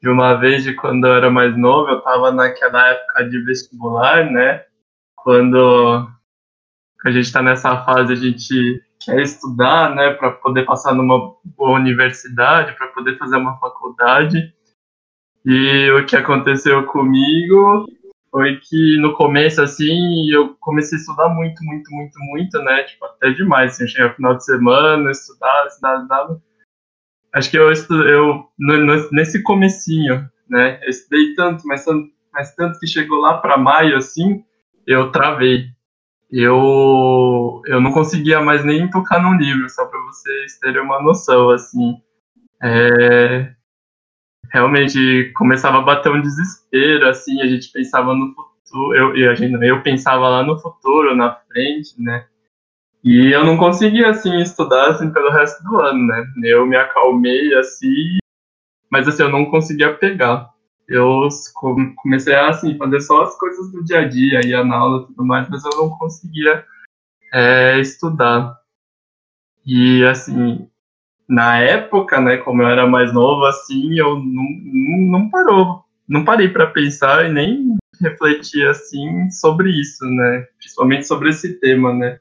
de 0.03 0.11
uma 0.11 0.35
vez 0.35 0.63
de 0.63 0.75
quando 0.75 1.07
eu 1.07 1.15
era 1.15 1.31
mais 1.31 1.57
novo, 1.57 1.91
eu 1.91 1.99
estava 1.99 2.31
naquela 2.31 2.91
época 2.91 3.29
de 3.29 3.39
vestibular, 3.41 4.31
né? 4.31 4.65
Quando 5.17 6.07
a 7.09 7.13
gente 7.13 7.27
está 7.27 7.43
nessa 7.43 7.85
fase, 7.85 8.13
a 8.13 8.17
gente 8.17 8.83
quer 9.05 9.21
estudar, 9.21 9.95
né, 9.95 10.11
para 10.11 10.33
poder 10.33 10.65
passar 10.65 10.95
numa 10.95 11.35
boa 11.45 11.79
universidade, 11.79 12.77
para 12.77 12.89
poder 12.89 13.17
fazer 13.19 13.37
uma 13.37 13.59
faculdade. 13.59 14.53
E 15.45 15.91
o 15.93 16.05
que 16.05 16.17
aconteceu 16.17 16.85
comigo 16.87 17.87
foi 18.31 18.57
que 18.57 18.99
no 19.01 19.15
começo, 19.15 19.63
assim, 19.63 20.31
eu 20.31 20.57
comecei 20.61 20.99
a 20.99 21.01
estudar 21.01 21.29
muito, 21.29 21.63
muito, 21.65 21.91
muito, 21.91 22.19
muito, 22.19 22.59
né? 22.63 22.83
Tipo, 22.83 23.05
até 23.07 23.31
demais. 23.31 23.73
Assim, 23.73 23.85
eu 23.85 23.89
chegava 23.89 24.11
no 24.11 24.17
final 24.17 24.37
de 24.37 24.45
semana, 24.45 25.11
estudava, 25.11 25.67
estudava, 25.69 25.97
estudava. 25.99 26.43
Acho 27.33 27.51
que 27.51 27.59
eu, 27.59 27.73
eu 28.09 28.49
nesse 29.13 29.43
comecinho, 29.43 30.29
né? 30.49 30.81
Eu 30.83 30.91
estudei 30.91 31.35
tanto, 31.35 31.67
mas 31.67 31.85
mas 32.33 32.55
tanto 32.55 32.79
que 32.79 32.87
chegou 32.87 33.19
lá 33.19 33.39
para 33.39 33.57
maio, 33.57 33.97
assim, 33.97 34.45
eu 34.87 35.11
travei. 35.11 35.69
Eu, 36.31 37.63
eu 37.67 37.81
não 37.81 37.93
conseguia 37.93 38.41
mais 38.41 38.65
nem 38.65 38.91
tocar 38.91 39.23
no 39.23 39.39
livro, 39.39 39.69
só 39.71 39.87
para 39.87 40.01
vocês 40.03 40.59
terem 40.59 40.83
uma 40.83 41.01
noção, 41.01 41.51
assim. 41.51 41.97
É, 42.63 43.53
realmente 44.53 45.33
começava 45.37 45.79
a 45.79 45.83
bater 45.83 46.11
um 46.11 46.21
desespero, 46.21 47.09
assim, 47.09 47.41
a 47.41 47.47
gente 47.47 47.71
pensava 47.71 48.15
no 48.15 48.35
futuro, 48.35 48.95
eu, 48.97 49.17
eu, 49.17 49.37
gente, 49.37 49.55
eu 49.65 49.83
pensava 49.83 50.29
lá 50.29 50.43
no 50.43 50.59
futuro, 50.59 51.15
na 51.15 51.35
frente, 51.35 51.95
né? 51.99 52.27
E 53.05 53.33
eu 53.33 53.45
não 53.45 53.57
conseguia, 53.57 54.11
assim, 54.11 54.37
estudar, 54.39 54.89
assim, 54.91 55.13
pelo 55.13 55.31
resto 55.31 55.63
do 55.63 55.79
ano, 55.79 56.07
né? 56.07 56.27
Eu 56.43 56.67
me 56.67 56.77
acalmei, 56.77 57.55
assim, 57.55 58.19
mas, 58.91 59.07
assim, 59.07 59.23
eu 59.23 59.29
não 59.29 59.45
conseguia 59.47 59.95
pegar. 59.95 60.49
Eu 60.89 61.29
comecei 61.97 62.35
a, 62.35 62.49
assim, 62.49 62.77
fazer 62.79 63.01
só 63.01 63.23
as 63.23 63.37
coisas 63.39 63.73
do 63.73 63.85
dia 63.85 64.01
a 64.01 64.09
dia, 64.09 64.47
ia 64.47 64.65
na 64.65 64.77
aula 64.77 65.03
e 65.03 65.07
tudo 65.07 65.25
mais, 65.25 65.49
mas 65.49 65.65
eu 65.65 65.71
não 65.77 65.91
conseguia 65.91 66.65
é, 67.33 67.81
estudar. 67.81 68.57
E, 69.65 70.05
assim, 70.05 70.69
na 71.29 71.59
época, 71.59 72.21
né, 72.21 72.37
como 72.39 72.63
eu 72.63 72.69
era 72.69 72.87
mais 72.87 73.13
novo, 73.13 73.45
assim, 73.47 73.99
eu 73.99 74.17
não, 74.17 74.45
não, 74.63 74.99
não 75.21 75.31
parou, 75.31 75.85
não 76.09 76.25
parei 76.25 76.49
para 76.49 76.69
pensar 76.69 77.27
e 77.27 77.33
nem 77.33 77.77
refletir 78.01 78.67
assim 78.69 79.31
sobre 79.31 79.71
isso, 79.71 80.05
né, 80.05 80.47
principalmente 80.59 81.07
sobre 81.07 81.31
esse 81.31 81.59
tema, 81.59 81.93
né. 81.93 82.21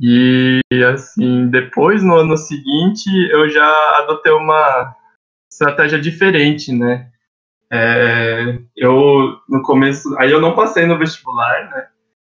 E 0.00 0.60
assim, 0.90 1.48
depois 1.48 2.02
no 2.02 2.16
ano 2.16 2.36
seguinte 2.36 3.08
eu 3.30 3.48
já 3.50 3.68
adotei 3.98 4.32
uma 4.32 4.96
estratégia 5.50 6.00
diferente, 6.00 6.72
né. 6.72 7.09
É, 7.72 8.58
eu 8.76 9.38
no 9.48 9.62
começo, 9.62 10.14
aí 10.18 10.30
eu 10.30 10.40
não 10.40 10.54
passei 10.56 10.86
no 10.86 10.98
vestibular, 10.98 11.70
né. 11.70 11.88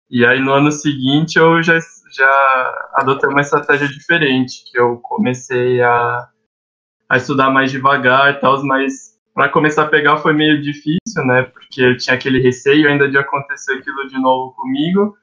E 0.09 0.25
aí 0.25 0.39
no 0.41 0.51
ano 0.53 0.71
seguinte 0.71 1.37
eu 1.37 1.63
já 1.63 1.79
já 2.13 2.89
adotei 2.95 3.29
uma 3.29 3.41
estratégia 3.41 3.87
diferente, 3.87 4.63
que 4.69 4.77
eu 4.79 4.97
comecei 4.97 5.81
a, 5.81 6.27
a 7.09 7.17
estudar 7.17 7.49
mais 7.49 7.71
devagar 7.71 8.31
e 8.31 8.39
tal, 8.39 8.63
mas 8.65 9.11
Para 9.33 9.49
começar 9.49 9.83
a 9.83 9.87
pegar 9.87 10.17
foi 10.17 10.33
meio 10.33 10.61
difícil, 10.61 11.25
né? 11.25 11.43
Porque 11.43 11.81
eu 11.81 11.97
tinha 11.97 12.15
aquele 12.15 12.39
receio 12.41 12.89
ainda 12.89 13.09
de 13.09 13.17
acontecer 13.17 13.73
aquilo 13.75 14.07
de 14.07 14.19
novo 14.19 14.53
comigo. 14.55 15.17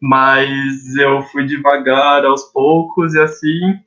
Mas 0.00 0.96
eu 0.96 1.22
fui 1.22 1.46
devagar, 1.46 2.24
aos 2.24 2.44
poucos, 2.52 3.14
e 3.14 3.20
assim 3.20 3.80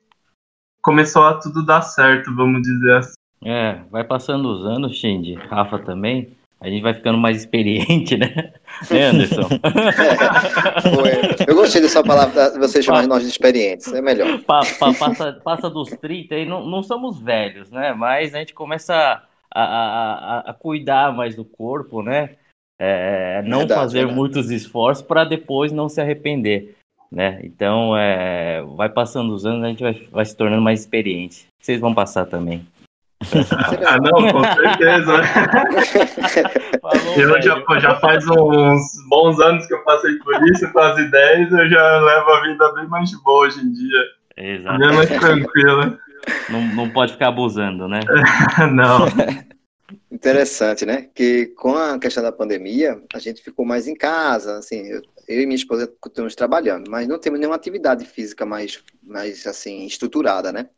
começou 0.82 1.24
a 1.24 1.40
tudo 1.40 1.66
dar 1.66 1.82
certo, 1.82 2.36
vamos 2.36 2.62
dizer 2.62 2.98
assim. 2.98 3.16
É, 3.46 3.80
vai 3.92 4.04
passando 4.04 4.50
os 4.50 4.66
anos, 4.66 4.98
Shindy, 4.98 5.36
Rafa 5.36 5.78
também, 5.78 6.36
a 6.60 6.68
gente 6.68 6.82
vai 6.82 6.96
ficando 6.96 7.18
mais 7.20 7.38
experiente, 7.38 8.18
né? 8.18 8.54
Né, 8.90 9.04
Anderson? 9.04 9.48
É, 11.06 11.50
eu 11.50 11.56
gostei 11.56 11.82
dessa 11.82 12.04
palavra, 12.04 12.58
você 12.58 12.82
chamar 12.82 13.08
nós 13.08 13.22
de 13.22 13.30
experientes, 13.30 13.92
é 13.94 14.02
melhor. 14.02 14.40
Pa, 14.40 14.62
pa, 14.80 14.94
passa, 14.94 15.34
passa 15.44 15.70
dos 15.70 15.90
30 15.90 16.36
e 16.36 16.46
não, 16.46 16.66
não 16.66 16.82
somos 16.82 17.20
velhos, 17.20 17.70
né? 17.70 17.94
Mas 17.94 18.34
a 18.34 18.40
gente 18.40 18.54
começa 18.54 19.22
a, 19.54 19.64
a, 19.64 20.40
a 20.50 20.54
cuidar 20.54 21.14
mais 21.14 21.36
do 21.36 21.46
corpo, 21.46 22.02
né? 22.02 22.32
É, 22.80 23.42
não 23.44 23.60
verdade, 23.60 23.80
fazer 23.80 23.98
verdade. 24.00 24.18
muitos 24.18 24.50
esforços 24.50 25.06
para 25.06 25.24
depois 25.24 25.72
não 25.72 25.88
se 25.88 26.02
arrepender, 26.02 26.76
né? 27.12 27.40
Então, 27.44 27.96
é, 27.96 28.64
vai 28.76 28.90
passando 28.90 29.34
os 29.34 29.46
anos, 29.46 29.64
a 29.64 29.68
gente 29.68 29.84
vai, 29.84 29.94
vai 30.12 30.26
se 30.26 30.36
tornando 30.36 30.62
mais 30.62 30.82
experiente. 30.82 31.46
Vocês 31.62 31.80
vão 31.80 31.94
passar 31.94 32.26
também. 32.26 32.66
Ah, 33.86 33.98
não, 34.00 34.32
com 34.32 34.44
certeza. 34.44 35.24
Falou, 36.82 37.16
eu 37.18 37.42
já, 37.42 37.80
já 37.80 37.96
faz 37.96 38.26
uns 38.28 38.82
bons 39.10 39.40
anos 39.40 39.66
que 39.66 39.74
eu 39.74 39.84
passei 39.84 40.14
por 40.20 40.36
isso, 40.50 40.72
com 40.72 40.80
as 40.80 40.98
ideias, 41.00 41.52
eu 41.52 41.70
já 41.70 42.00
levo 42.00 42.32
a 42.32 42.42
vida 42.42 42.74
bem 42.74 42.88
mais 42.88 43.12
boa 43.22 43.48
hoje 43.48 43.60
em 43.60 43.72
dia. 43.72 44.04
Exato. 44.38 44.80
Bem 44.80 44.94
mais 44.94 45.10
tranquila. 45.10 46.00
Não, 46.50 46.62
não 46.76 46.90
pode 46.90 47.14
ficar 47.14 47.30
abusando, 47.30 47.88
né? 47.88 48.00
não. 48.72 49.06
Interessante, 50.12 50.86
né? 50.86 51.10
Que 51.14 51.48
com 51.48 51.76
a 51.76 52.00
questão 52.00 52.24
da 52.24 52.32
pandemia, 52.32 53.02
a 53.14 53.20
gente 53.20 53.44
ficou 53.44 53.66
mais 53.66 53.88
em 53.88 53.96
casa, 53.96 54.58
assim, 54.58 54.88
eu, 54.88 55.02
eu 55.28 55.42
e 55.42 55.46
minha 55.46 55.56
esposa 55.56 55.92
continuamos 56.00 56.36
trabalhando, 56.36 56.90
mas 56.90 57.08
não 57.08 57.20
temos 57.20 57.40
nenhuma 57.40 57.56
atividade 57.56 58.06
física 58.06 58.46
mais, 58.46 58.84
mais 59.04 59.46
assim, 59.46 59.86
estruturada, 59.86 60.52
né? 60.52 60.70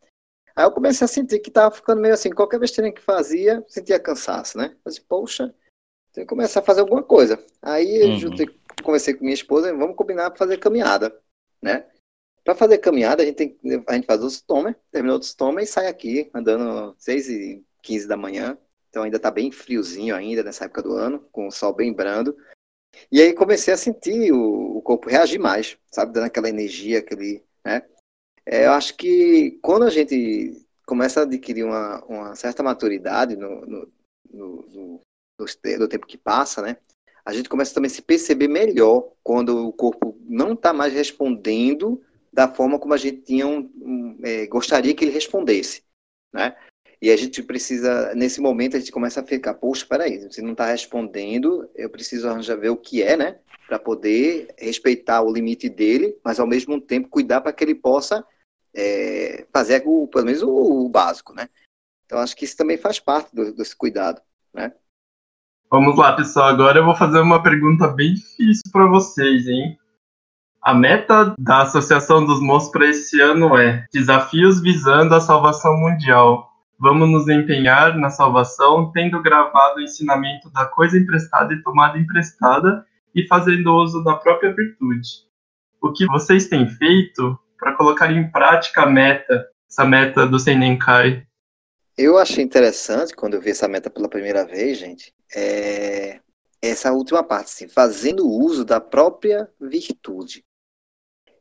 Aí 0.58 0.64
eu 0.64 0.72
comecei 0.72 1.04
a 1.04 1.08
sentir 1.08 1.38
que 1.38 1.52
tava 1.52 1.72
ficando 1.72 2.00
meio 2.00 2.12
assim, 2.12 2.30
qualquer 2.30 2.58
besteira 2.58 2.90
que 2.90 3.00
fazia, 3.00 3.64
sentia 3.68 4.00
cansaço, 4.00 4.58
né? 4.58 4.74
Eu 4.84 4.90
disse, 4.90 5.00
poxa, 5.00 5.54
tem 6.12 6.24
que 6.24 6.28
começar 6.28 6.58
a 6.58 6.64
fazer 6.64 6.80
alguma 6.80 7.00
coisa. 7.00 7.40
Aí 7.62 8.02
eu 8.02 8.08
uhum. 8.28 8.46
conversei 8.82 9.14
com 9.14 9.22
minha 9.22 9.34
esposa, 9.34 9.72
vamos 9.72 9.94
combinar 9.94 10.30
para 10.30 10.38
fazer 10.40 10.58
caminhada, 10.58 11.16
né? 11.62 11.86
Para 12.42 12.56
fazer 12.56 12.78
caminhada, 12.78 13.22
a 13.22 13.26
gente 13.26 13.36
tem 13.36 13.84
a 13.86 13.94
gente 13.94 14.06
faz 14.06 14.20
o 14.20 14.26
stomer, 14.26 14.74
terminou 14.90 15.20
o 15.20 15.22
stomer 15.22 15.62
e 15.62 15.66
sai 15.68 15.86
aqui, 15.86 16.28
andando 16.34 16.92
6 16.98 17.28
e 17.28 17.64
15 17.80 18.08
da 18.08 18.16
manhã. 18.16 18.58
Então 18.90 19.04
ainda 19.04 19.20
tá 19.20 19.30
bem 19.30 19.52
friozinho 19.52 20.12
ainda 20.12 20.42
nessa 20.42 20.64
época 20.64 20.82
do 20.82 20.92
ano, 20.92 21.20
com 21.30 21.46
o 21.46 21.52
sol 21.52 21.72
bem 21.72 21.92
brando. 21.92 22.36
E 23.12 23.22
aí 23.22 23.32
comecei 23.32 23.72
a 23.72 23.76
sentir 23.76 24.32
o, 24.32 24.78
o 24.78 24.82
corpo 24.82 25.08
reagir 25.08 25.38
mais, 25.38 25.78
sabe? 25.88 26.12
Dando 26.12 26.26
aquela 26.26 26.48
energia, 26.48 26.98
aquele, 26.98 27.44
né? 27.64 27.84
É, 28.50 28.64
eu 28.64 28.72
acho 28.72 28.96
que 28.96 29.58
quando 29.60 29.84
a 29.84 29.90
gente 29.90 30.66
começa 30.86 31.20
a 31.20 31.22
adquirir 31.24 31.64
uma, 31.64 32.02
uma 32.06 32.34
certa 32.34 32.62
maturidade 32.62 33.36
no, 33.36 33.60
no, 33.60 33.92
no, 34.32 35.00
no, 35.38 35.48
no 35.78 35.88
tempo 35.88 36.06
que 36.06 36.16
passa, 36.16 36.62
né? 36.62 36.78
A 37.26 37.34
gente 37.34 37.46
começa 37.46 37.74
também 37.74 37.90
a 37.90 37.94
se 37.94 38.00
perceber 38.00 38.48
melhor 38.48 39.12
quando 39.22 39.68
o 39.68 39.72
corpo 39.72 40.18
não 40.22 40.54
está 40.54 40.72
mais 40.72 40.94
respondendo 40.94 42.02
da 42.32 42.48
forma 42.48 42.78
como 42.78 42.94
a 42.94 42.96
gente 42.96 43.20
tinha 43.20 43.46
um, 43.46 43.70
um, 43.82 44.18
é, 44.22 44.46
gostaria 44.46 44.94
que 44.94 45.04
ele 45.04 45.12
respondesse, 45.12 45.82
né? 46.32 46.56
E 47.02 47.10
a 47.10 47.16
gente 47.18 47.42
precisa, 47.42 48.14
nesse 48.14 48.40
momento, 48.40 48.76
a 48.76 48.80
gente 48.80 48.90
começa 48.90 49.20
a 49.20 49.26
ficar, 49.26 49.54
poxa, 49.54 49.84
peraí, 49.86 50.26
você 50.26 50.40
não 50.40 50.52
está 50.52 50.64
respondendo, 50.64 51.68
eu 51.76 51.90
preciso 51.90 52.26
arranjar 52.26 52.56
ver 52.56 52.70
o 52.70 52.76
que 52.78 53.02
é, 53.02 53.14
né? 53.14 53.38
Para 53.68 53.78
poder 53.78 54.48
respeitar 54.56 55.20
o 55.20 55.30
limite 55.30 55.68
dele, 55.68 56.16
mas 56.24 56.40
ao 56.40 56.46
mesmo 56.46 56.80
tempo 56.80 57.10
cuidar 57.10 57.42
para 57.42 57.52
que 57.52 57.62
ele 57.62 57.74
possa 57.74 58.24
é, 58.78 59.46
fazer 59.52 59.82
o, 59.84 60.06
pelo 60.06 60.24
menos 60.24 60.42
o, 60.42 60.86
o, 60.86 60.88
básico, 60.88 61.34
né? 61.34 61.48
Então 62.06 62.18
acho 62.18 62.36
que 62.36 62.44
isso 62.44 62.56
também 62.56 62.78
faz 62.78 63.00
parte 63.00 63.34
do, 63.34 63.52
desse 63.52 63.76
cuidado, 63.76 64.20
né? 64.54 64.72
Vamos 65.70 65.96
lá, 65.98 66.14
pessoal. 66.14 66.48
Agora 66.48 66.78
eu 66.78 66.84
vou 66.84 66.94
fazer 66.94 67.18
uma 67.18 67.42
pergunta 67.42 67.88
bem 67.88 68.14
difícil 68.14 68.62
para 68.72 68.86
vocês, 68.86 69.48
hein? 69.48 69.76
A 70.62 70.72
meta 70.72 71.34
da 71.38 71.62
Associação 71.62 72.24
dos 72.24 72.40
Moços 72.40 72.70
para 72.70 72.88
esse 72.88 73.20
ano 73.20 73.56
é 73.56 73.84
Desafios 73.92 74.60
visando 74.60 75.14
a 75.14 75.20
salvação 75.20 75.76
mundial. 75.76 76.48
Vamos 76.78 77.10
nos 77.10 77.28
empenhar 77.28 77.98
na 77.98 78.10
salvação, 78.10 78.92
tendo 78.92 79.20
gravado 79.20 79.78
o 79.78 79.82
ensinamento 79.82 80.50
da 80.50 80.64
coisa 80.64 80.96
emprestada 80.96 81.52
e 81.52 81.62
tomada 81.62 81.98
emprestada 81.98 82.86
e 83.14 83.26
fazendo 83.26 83.74
uso 83.74 84.02
da 84.04 84.14
própria 84.14 84.54
virtude. 84.54 85.08
O 85.82 85.92
que 85.92 86.06
vocês 86.06 86.48
têm 86.48 86.68
feito 86.68 87.38
para 87.58 87.74
colocar 87.74 88.10
em 88.10 88.30
prática 88.30 88.82
a 88.82 88.86
meta, 88.86 89.48
essa 89.68 89.84
meta 89.84 90.26
do 90.26 90.38
Senenkai? 90.38 91.26
Eu 91.96 92.16
achei 92.16 92.44
interessante 92.44 93.14
quando 93.14 93.34
eu 93.34 93.40
vi 93.40 93.50
essa 93.50 93.66
meta 93.66 93.90
pela 93.90 94.08
primeira 94.08 94.44
vez, 94.46 94.78
gente, 94.78 95.12
é 95.34 96.20
essa 96.60 96.92
última 96.92 97.22
parte, 97.22 97.46
assim, 97.46 97.68
fazendo 97.68 98.28
uso 98.28 98.64
da 98.64 98.80
própria 98.80 99.48
virtude. 99.60 100.44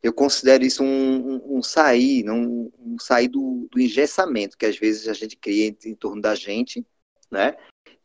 Eu 0.01 0.13
considero 0.13 0.63
isso 0.63 0.83
um, 0.83 1.33
um, 1.33 1.57
um 1.57 1.63
sair, 1.63 2.23
não, 2.23 2.71
um 2.79 2.97
sair 2.99 3.27
do, 3.27 3.67
do 3.71 3.79
engessamento 3.79 4.57
que 4.57 4.65
às 4.65 4.77
vezes 4.77 5.07
a 5.07 5.13
gente 5.13 5.35
cria 5.35 5.67
em, 5.67 5.77
em 5.85 5.95
torno 5.95 6.21
da 6.21 6.35
gente, 6.35 6.85
né? 7.31 7.55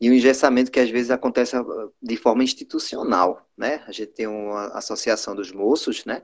E 0.01 0.09
o 0.09 0.13
engessamento 0.13 0.71
que 0.71 0.79
às 0.79 0.89
vezes 0.89 1.11
acontece 1.11 1.55
de 2.01 2.17
forma 2.17 2.43
institucional, 2.43 3.47
né? 3.55 3.83
A 3.87 3.91
gente 3.91 4.11
tem 4.11 4.27
uma 4.27 4.67
associação 4.77 5.35
dos 5.35 5.51
moços, 5.51 6.03
né? 6.03 6.23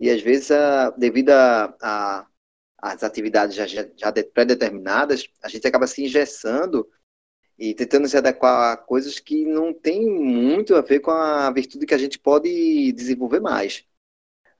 E 0.00 0.10
às 0.10 0.22
vezes, 0.22 0.50
a, 0.50 0.90
devido 0.90 1.30
às 1.30 3.02
atividades 3.02 3.56
já, 3.56 3.66
já 3.66 4.12
pré-determinadas, 4.32 5.28
a 5.42 5.48
gente 5.48 5.66
acaba 5.66 5.86
se 5.86 6.04
engessando 6.04 6.88
e 7.58 7.74
tentando 7.74 8.08
se 8.08 8.16
adequar 8.16 8.72
a 8.72 8.76
coisas 8.76 9.18
que 9.18 9.44
não 9.44 9.74
tem 9.74 10.08
muito 10.08 10.76
a 10.76 10.80
ver 10.80 11.00
com 11.00 11.10
a 11.10 11.50
virtude 11.50 11.86
que 11.86 11.94
a 11.94 11.98
gente 11.98 12.18
pode 12.18 12.92
desenvolver 12.92 13.40
mais, 13.40 13.84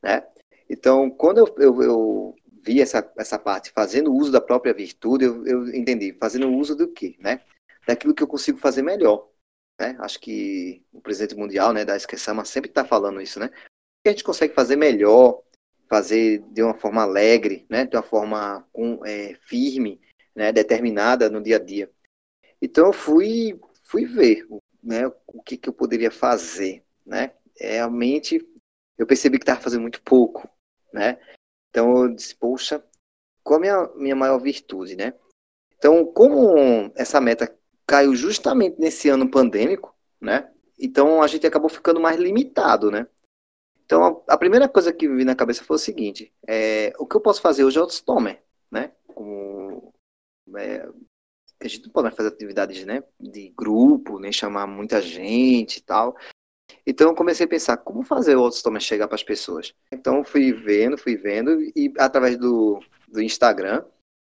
né? 0.02 0.26
Então, 0.68 1.08
quando 1.08 1.38
eu, 1.38 1.54
eu, 1.58 1.82
eu 1.82 2.36
vi 2.62 2.82
essa, 2.82 3.10
essa 3.16 3.38
parte 3.38 3.70
fazendo 3.70 4.12
uso 4.12 4.32
da 4.32 4.40
própria 4.40 4.74
virtude, 4.74 5.24
eu, 5.24 5.46
eu 5.46 5.68
entendi, 5.74 6.12
fazendo 6.18 6.50
uso 6.50 6.74
do 6.74 6.88
quê, 6.88 7.16
né? 7.20 7.40
Daquilo 7.86 8.14
que 8.14 8.22
eu 8.22 8.26
consigo 8.26 8.58
fazer 8.58 8.82
melhor, 8.82 9.30
né? 9.80 9.96
Acho 10.00 10.18
que 10.18 10.84
o 10.92 11.00
presidente 11.00 11.36
mundial, 11.36 11.72
né, 11.72 11.84
da 11.84 11.96
Esqueçama 11.96 12.44
sempre 12.44 12.68
está 12.68 12.84
falando 12.84 13.20
isso, 13.20 13.38
né? 13.38 13.48
Que 14.02 14.08
a 14.08 14.12
gente 14.12 14.24
consegue 14.24 14.54
fazer 14.54 14.76
melhor, 14.76 15.42
fazer 15.88 16.40
de 16.50 16.62
uma 16.62 16.74
forma 16.74 17.02
alegre, 17.02 17.66
né, 17.68 17.84
de 17.84 17.96
uma 17.96 18.02
forma 18.02 18.66
é, 19.04 19.34
firme, 19.42 20.00
né, 20.34 20.52
determinada 20.52 21.30
no 21.30 21.42
dia 21.42 21.56
a 21.56 21.58
dia. 21.58 21.90
Então 22.60 22.86
eu 22.86 22.92
fui, 22.92 23.58
fui 23.84 24.04
ver 24.04 24.46
né, 24.82 25.06
o 25.26 25.42
que, 25.42 25.56
que 25.56 25.68
eu 25.68 25.72
poderia 25.72 26.10
fazer. 26.10 26.84
Né? 27.04 27.32
Realmente 27.58 28.46
eu 28.96 29.06
percebi 29.06 29.38
que 29.38 29.44
estava 29.44 29.60
fazendo 29.60 29.82
muito 29.82 30.02
pouco. 30.02 30.48
Né? 30.92 31.18
Então 31.70 32.04
eu 32.04 32.14
disse, 32.14 32.34
poxa, 32.34 32.84
qual 33.42 33.58
a 33.58 33.60
minha, 33.60 33.86
minha 33.96 34.16
maior 34.16 34.38
virtude? 34.38 34.96
Né? 34.96 35.14
Então, 35.76 36.04
como 36.04 36.92
essa 36.96 37.20
meta 37.20 37.56
caiu 37.86 38.14
justamente 38.14 38.78
nesse 38.78 39.08
ano 39.08 39.30
pandêmico, 39.30 39.96
né? 40.20 40.52
Então 40.78 41.22
a 41.22 41.26
gente 41.26 41.46
acabou 41.46 41.70
ficando 41.70 42.00
mais 42.00 42.18
limitado, 42.18 42.90
né? 42.90 43.06
Então, 43.88 44.22
a, 44.28 44.36
primeira 44.36 44.68
coisa 44.68 44.92
que 44.92 45.08
me 45.08 45.14
veio 45.14 45.24
na 45.24 45.34
cabeça 45.34 45.64
foi 45.64 45.76
o 45.76 45.78
seguinte: 45.78 46.30
é, 46.46 46.92
o 46.98 47.06
que 47.06 47.16
eu 47.16 47.22
posso 47.22 47.40
fazer 47.40 47.64
hoje 47.64 47.78
é 47.78 47.82
o 47.82 47.88
stomer, 47.88 48.42
né? 48.70 48.92
Como, 49.06 49.94
é, 50.58 50.86
a 51.58 51.66
gente 51.66 51.86
não 51.86 51.90
pode 51.90 52.14
fazer 52.14 52.28
atividades 52.28 52.84
né, 52.84 53.02
de 53.18 53.48
grupo, 53.56 54.18
nem 54.18 54.30
chamar 54.30 54.66
muita 54.66 55.00
gente 55.00 55.78
e 55.78 55.80
tal. 55.80 56.14
Então, 56.86 57.08
eu 57.08 57.14
comecei 57.14 57.46
a 57.46 57.48
pensar 57.48 57.78
como 57.78 58.02
fazer 58.02 58.36
o 58.36 58.40
Autostomer 58.40 58.82
chegar 58.82 59.08
para 59.08 59.14
as 59.14 59.24
pessoas. 59.24 59.74
Então, 59.90 60.22
fui 60.22 60.52
vendo, 60.52 60.98
fui 60.98 61.16
vendo, 61.16 61.58
e 61.74 61.90
através 61.98 62.36
do, 62.36 62.80
do 63.08 63.22
Instagram, 63.22 63.82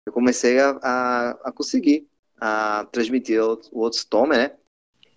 eu 0.04 0.12
comecei 0.12 0.60
a, 0.60 0.78
a, 0.82 1.30
a 1.44 1.52
conseguir 1.52 2.06
a 2.38 2.86
transmitir 2.92 3.42
o, 3.42 3.58
o 3.72 4.26
né? 4.26 4.54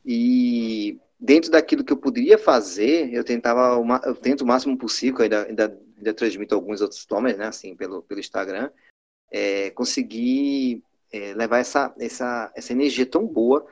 E 0.06 0.97
dentro 1.19 1.51
daquilo 1.51 1.84
que 1.84 1.91
eu 1.91 1.97
poderia 1.97 2.38
fazer, 2.38 3.13
eu 3.13 3.23
tentava, 3.23 3.77
uma, 3.77 4.01
eu 4.05 4.15
tento 4.15 4.41
o 4.41 4.47
máximo 4.47 4.77
possível, 4.77 5.21
ainda, 5.21 5.45
ainda, 5.45 5.82
ainda 5.97 6.13
transmito 6.13 6.55
alguns 6.55 6.82
outros 6.82 7.05
tomas, 7.05 7.38
né, 7.38 7.47
assim, 7.47 7.75
pelo, 7.75 8.01
pelo 8.03 8.19
Instagram, 8.19 8.71
é, 9.32 9.69
conseguir 9.71 10.82
é, 11.12 11.34
levar 11.34 11.60
essa, 11.60 11.93
essa, 11.99 12.51
essa 12.55 12.71
energia 12.71 13.05
tão 13.05 13.27
boa 13.27 13.67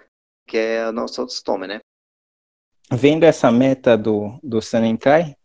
que 0.45 0.57
é 0.57 0.87
o 0.87 0.91
nosso 0.91 1.19
autostoma, 1.19 1.67
né? 1.67 1.79
Vendo 2.89 3.23
essa 3.25 3.51
meta 3.51 3.97
do, 3.97 4.39
do 4.41 4.61
Sanenkai, 4.61 5.35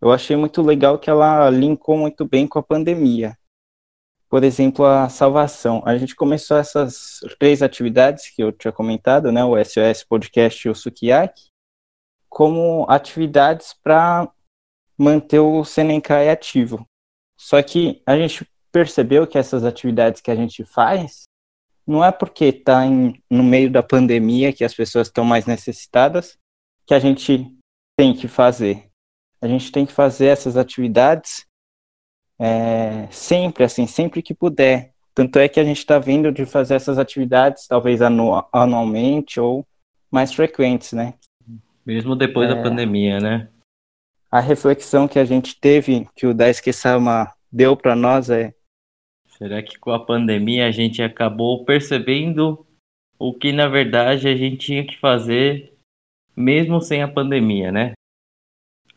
eu 0.00 0.10
achei 0.10 0.36
muito 0.36 0.62
legal 0.62 0.98
que 0.98 1.10
ela 1.10 1.50
linkou 1.50 1.98
muito 1.98 2.24
bem 2.24 2.46
com 2.46 2.58
a 2.58 2.62
pandemia. 2.62 3.36
Por 4.28 4.44
exemplo, 4.44 4.84
a 4.84 5.08
salvação. 5.08 5.82
A 5.86 5.96
gente 5.96 6.14
começou 6.14 6.56
essas 6.56 7.20
três 7.38 7.62
atividades 7.62 8.30
que 8.30 8.42
eu 8.42 8.52
tinha 8.52 8.72
comentado, 8.72 9.32
né, 9.32 9.44
o 9.44 9.56
SOS 9.62 10.04
Podcast 10.04 10.66
e 10.66 10.70
o 10.70 10.74
Sukiyaki, 10.74 11.48
como 12.28 12.86
atividades 12.88 13.74
para 13.82 14.30
manter 14.96 15.38
o 15.38 15.64
Senenkai 15.64 16.28
ativo. 16.28 16.86
Só 17.38 17.62
que 17.62 18.02
a 18.04 18.16
gente 18.16 18.46
percebeu 18.70 19.26
que 19.26 19.38
essas 19.38 19.64
atividades 19.64 20.20
que 20.20 20.30
a 20.30 20.36
gente 20.36 20.64
faz 20.64 21.22
não 21.86 22.04
é 22.04 22.12
porque 22.12 22.46
está 22.46 22.82
no 23.30 23.42
meio 23.42 23.70
da 23.70 23.82
pandemia 23.82 24.52
que 24.52 24.62
as 24.62 24.74
pessoas 24.74 25.06
estão 25.06 25.24
mais 25.24 25.46
necessitadas 25.46 26.36
que 26.86 26.92
a 26.92 26.98
gente 26.98 27.46
tem 27.96 28.14
que 28.14 28.28
fazer. 28.28 28.90
A 29.40 29.48
gente 29.48 29.72
tem 29.72 29.86
que 29.86 29.92
fazer 29.92 30.26
essas 30.26 30.56
atividades 30.56 31.47
é, 32.38 33.08
sempre, 33.10 33.64
assim, 33.64 33.86
sempre 33.86 34.22
que 34.22 34.34
puder. 34.34 34.92
Tanto 35.14 35.38
é 35.38 35.48
que 35.48 35.58
a 35.58 35.64
gente 35.64 35.78
está 35.78 35.98
vindo 35.98 36.30
de 36.30 36.46
fazer 36.46 36.74
essas 36.74 36.98
atividades, 36.98 37.66
talvez 37.66 38.00
anu 38.00 38.44
anualmente 38.52 39.40
ou 39.40 39.66
mais 40.10 40.32
frequentes, 40.32 40.92
né? 40.92 41.14
Mesmo 41.84 42.14
depois 42.14 42.48
é, 42.48 42.54
da 42.54 42.62
pandemia, 42.62 43.18
né? 43.18 43.48
A 44.30 44.40
reflexão 44.40 45.08
que 45.08 45.18
a 45.18 45.24
gente 45.24 45.58
teve, 45.58 46.06
que 46.14 46.26
o 46.26 46.34
Daisuke 46.34 46.72
Sama 46.72 47.32
deu 47.50 47.76
para 47.76 47.96
nós 47.96 48.30
é 48.30 48.54
Será 49.38 49.62
que 49.62 49.78
com 49.78 49.92
a 49.92 50.04
pandemia 50.04 50.66
a 50.66 50.70
gente 50.72 51.00
acabou 51.00 51.64
percebendo 51.64 52.66
o 53.18 53.32
que 53.32 53.52
na 53.52 53.68
verdade 53.68 54.26
a 54.26 54.36
gente 54.36 54.56
tinha 54.56 54.84
que 54.84 54.98
fazer 54.98 55.72
mesmo 56.36 56.80
sem 56.80 57.02
a 57.02 57.08
pandemia, 57.08 57.70
né? 57.70 57.92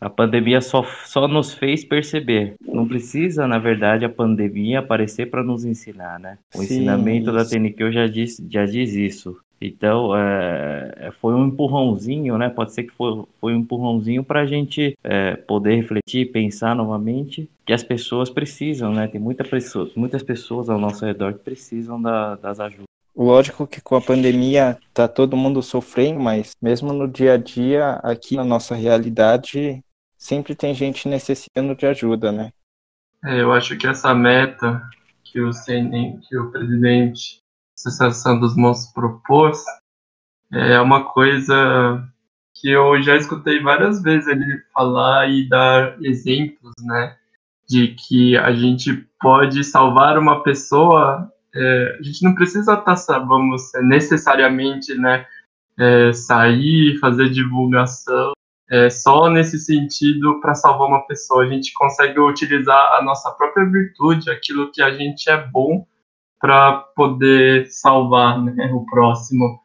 A 0.01 0.09
pandemia 0.09 0.59
só, 0.61 0.83
só 1.05 1.27
nos 1.27 1.53
fez 1.53 1.85
perceber. 1.85 2.55
Não 2.65 2.87
precisa, 2.87 3.47
na 3.47 3.59
verdade, 3.59 4.03
a 4.03 4.09
pandemia 4.09 4.79
aparecer 4.79 5.29
para 5.29 5.43
nos 5.43 5.63
ensinar, 5.63 6.19
né? 6.19 6.39
O 6.55 6.57
Sim, 6.57 6.63
ensinamento 6.63 7.29
isso. 7.29 7.33
da 7.33 7.45
TNQ 7.45 7.91
já 7.91 8.07
diz, 8.07 8.43
já 8.49 8.65
diz 8.65 8.95
isso. 8.95 9.37
Então, 9.61 10.17
é, 10.17 11.11
foi 11.21 11.35
um 11.35 11.45
empurrãozinho, 11.45 12.35
né? 12.35 12.49
Pode 12.49 12.73
ser 12.73 12.85
que 12.85 12.93
foi, 12.93 13.23
foi 13.39 13.53
um 13.53 13.59
empurrãozinho 13.59 14.23
para 14.23 14.41
a 14.41 14.45
gente 14.47 14.97
é, 15.03 15.35
poder 15.35 15.75
refletir, 15.75 16.31
pensar 16.31 16.75
novamente 16.75 17.47
que 17.63 17.71
as 17.71 17.83
pessoas 17.83 18.27
precisam, 18.31 18.91
né? 18.91 19.07
Tem 19.07 19.21
muita 19.21 19.43
pessoas, 19.43 19.93
muitas 19.93 20.23
pessoas 20.23 20.67
ao 20.67 20.79
nosso 20.79 21.05
redor 21.05 21.33
que 21.33 21.43
precisam 21.43 22.01
da, 22.01 22.35
das 22.37 22.59
ajudas. 22.59 22.85
Lógico 23.15 23.67
que 23.67 23.81
com 23.81 23.95
a 23.95 24.01
pandemia 24.01 24.79
tá 24.93 25.07
todo 25.07 25.37
mundo 25.37 25.61
sofrendo, 25.61 26.19
mas 26.19 26.53
mesmo 26.59 26.91
no 26.91 27.07
dia 27.07 27.33
a 27.33 27.37
dia, 27.37 27.99
aqui 28.01 28.35
na 28.35 28.43
nossa 28.43 28.73
realidade, 28.73 29.83
sempre 30.21 30.53
tem 30.53 30.71
gente 30.75 31.07
necessitando 31.07 31.75
de 31.75 31.87
ajuda, 31.87 32.31
né? 32.31 32.53
É, 33.25 33.41
eu 33.41 33.51
acho 33.51 33.75
que 33.75 33.87
essa 33.87 34.13
meta 34.13 34.87
que 35.23 35.41
o, 35.41 35.49
que 36.29 36.37
o 36.37 36.51
presidente 36.51 37.41
Associação 37.75 38.39
dos 38.39 38.55
Monstros 38.55 38.93
propôs 38.93 39.63
é 40.53 40.79
uma 40.79 41.05
coisa 41.05 42.07
que 42.53 42.69
eu 42.69 43.01
já 43.01 43.15
escutei 43.15 43.59
várias 43.61 44.03
vezes 44.03 44.27
ele 44.27 44.61
falar 44.71 45.27
e 45.27 45.49
dar 45.49 45.99
exemplos, 46.03 46.73
né? 46.83 47.17
De 47.67 47.95
que 47.95 48.37
a 48.37 48.53
gente 48.53 48.93
pode 49.19 49.63
salvar 49.63 50.19
uma 50.19 50.43
pessoa, 50.43 51.31
é, 51.55 51.97
a 51.99 52.03
gente 52.03 52.23
não 52.23 52.35
precisa 52.35 52.73
estar, 52.73 52.95
tá, 52.95 53.19
vamos, 53.19 53.71
necessariamente, 53.81 54.93
né? 54.93 55.25
É, 55.79 56.13
sair, 56.13 56.99
fazer 56.99 57.29
divulgação, 57.29 58.33
é, 58.71 58.89
só 58.89 59.29
nesse 59.29 59.59
sentido 59.59 60.39
para 60.39 60.55
salvar 60.55 60.87
uma 60.87 61.05
pessoa. 61.05 61.43
A 61.43 61.47
gente 61.47 61.73
consegue 61.73 62.17
utilizar 62.19 62.93
a 62.93 63.01
nossa 63.03 63.29
própria 63.31 63.65
virtude, 63.65 64.31
aquilo 64.31 64.71
que 64.71 64.81
a 64.81 64.91
gente 64.91 65.29
é 65.29 65.37
bom, 65.37 65.85
para 66.39 66.77
poder 66.95 67.67
salvar 67.67 68.41
né, 68.41 68.71
o 68.73 68.85
próximo. 68.85 69.59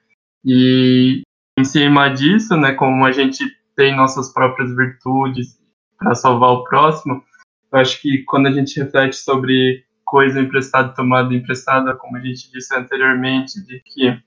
E 0.45 1.23
em 1.57 1.65
cima 1.65 2.09
disso, 2.09 2.57
né, 2.57 2.73
como 2.73 3.07
a 3.07 3.13
gente 3.13 3.45
tem 3.77 3.95
nossas 3.95 4.33
próprias 4.33 4.75
virtudes 4.75 5.57
para 5.99 6.15
salvar 6.15 6.51
o 6.51 6.65
próximo, 6.65 7.23
eu 7.73 7.79
acho 7.79 8.01
que 8.03 8.25
quando 8.25 8.49
a 8.49 8.53
gente 8.53 8.79
reflete 8.81 9.17
sobre 9.17 9.85
coisa 10.05 10.41
emprestada, 10.41 10.93
tomada 10.95 11.33
emprestada, 11.33 11.95
como 11.95 12.17
a 12.17 12.21
gente 12.21 12.51
disse 12.51 12.75
anteriormente, 12.75 13.65
de 13.65 13.81
que 13.81 14.19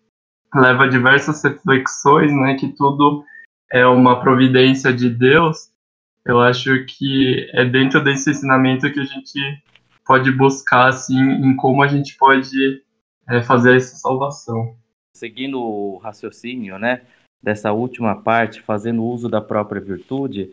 leva 0.56 0.88
diversas 0.88 1.44
reflexões, 1.44 2.32
né, 2.32 2.56
que 2.56 2.70
tudo 2.70 3.24
é 3.72 3.86
uma 3.86 4.20
providência 4.20 4.92
de 4.94 5.10
Deus, 5.10 5.72
eu 6.26 6.40
acho 6.40 6.86
que 6.86 7.50
é 7.54 7.66
dentro 7.66 8.04
desse 8.04 8.32
ensinamento 8.32 8.92
que 8.92 9.00
a 9.00 9.06
gente 9.06 9.40
pode 10.06 10.32
buscar 10.32 10.88
assim 10.88 11.20
em 11.20 11.56
como 11.56 11.84
a 11.84 11.88
gente 11.88 12.18
pode 12.18 12.84
é, 13.28 13.42
fazer 13.42 13.78
essa 13.78 13.96
salvação. 13.96 14.76
Seguindo 15.16 15.60
o 15.62 15.98
raciocínio, 15.98 16.80
né, 16.80 17.02
dessa 17.42 17.72
última 17.72 18.16
parte, 18.16 18.62
fazendo 18.62 19.04
uso 19.04 19.30
da 19.30 19.42
própria 19.42 19.82
virtude, 19.82 20.52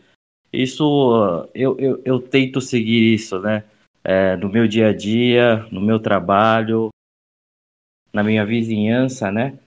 isso 0.51 1.47
eu, 1.53 1.77
eu, 1.79 2.01
eu 2.05 2.19
tento 2.19 2.61
seguir 2.61 3.13
isso, 3.13 3.39
né, 3.39 3.63
é, 4.03 4.35
no 4.35 4.49
meu 4.49 4.67
dia 4.67 4.89
a 4.89 4.93
dia, 4.93 5.65
no 5.71 5.81
meu 5.81 5.99
trabalho, 5.99 6.89
na 8.13 8.23
minha 8.23 8.45
vizinhança, 8.45 9.31
né, 9.31 9.57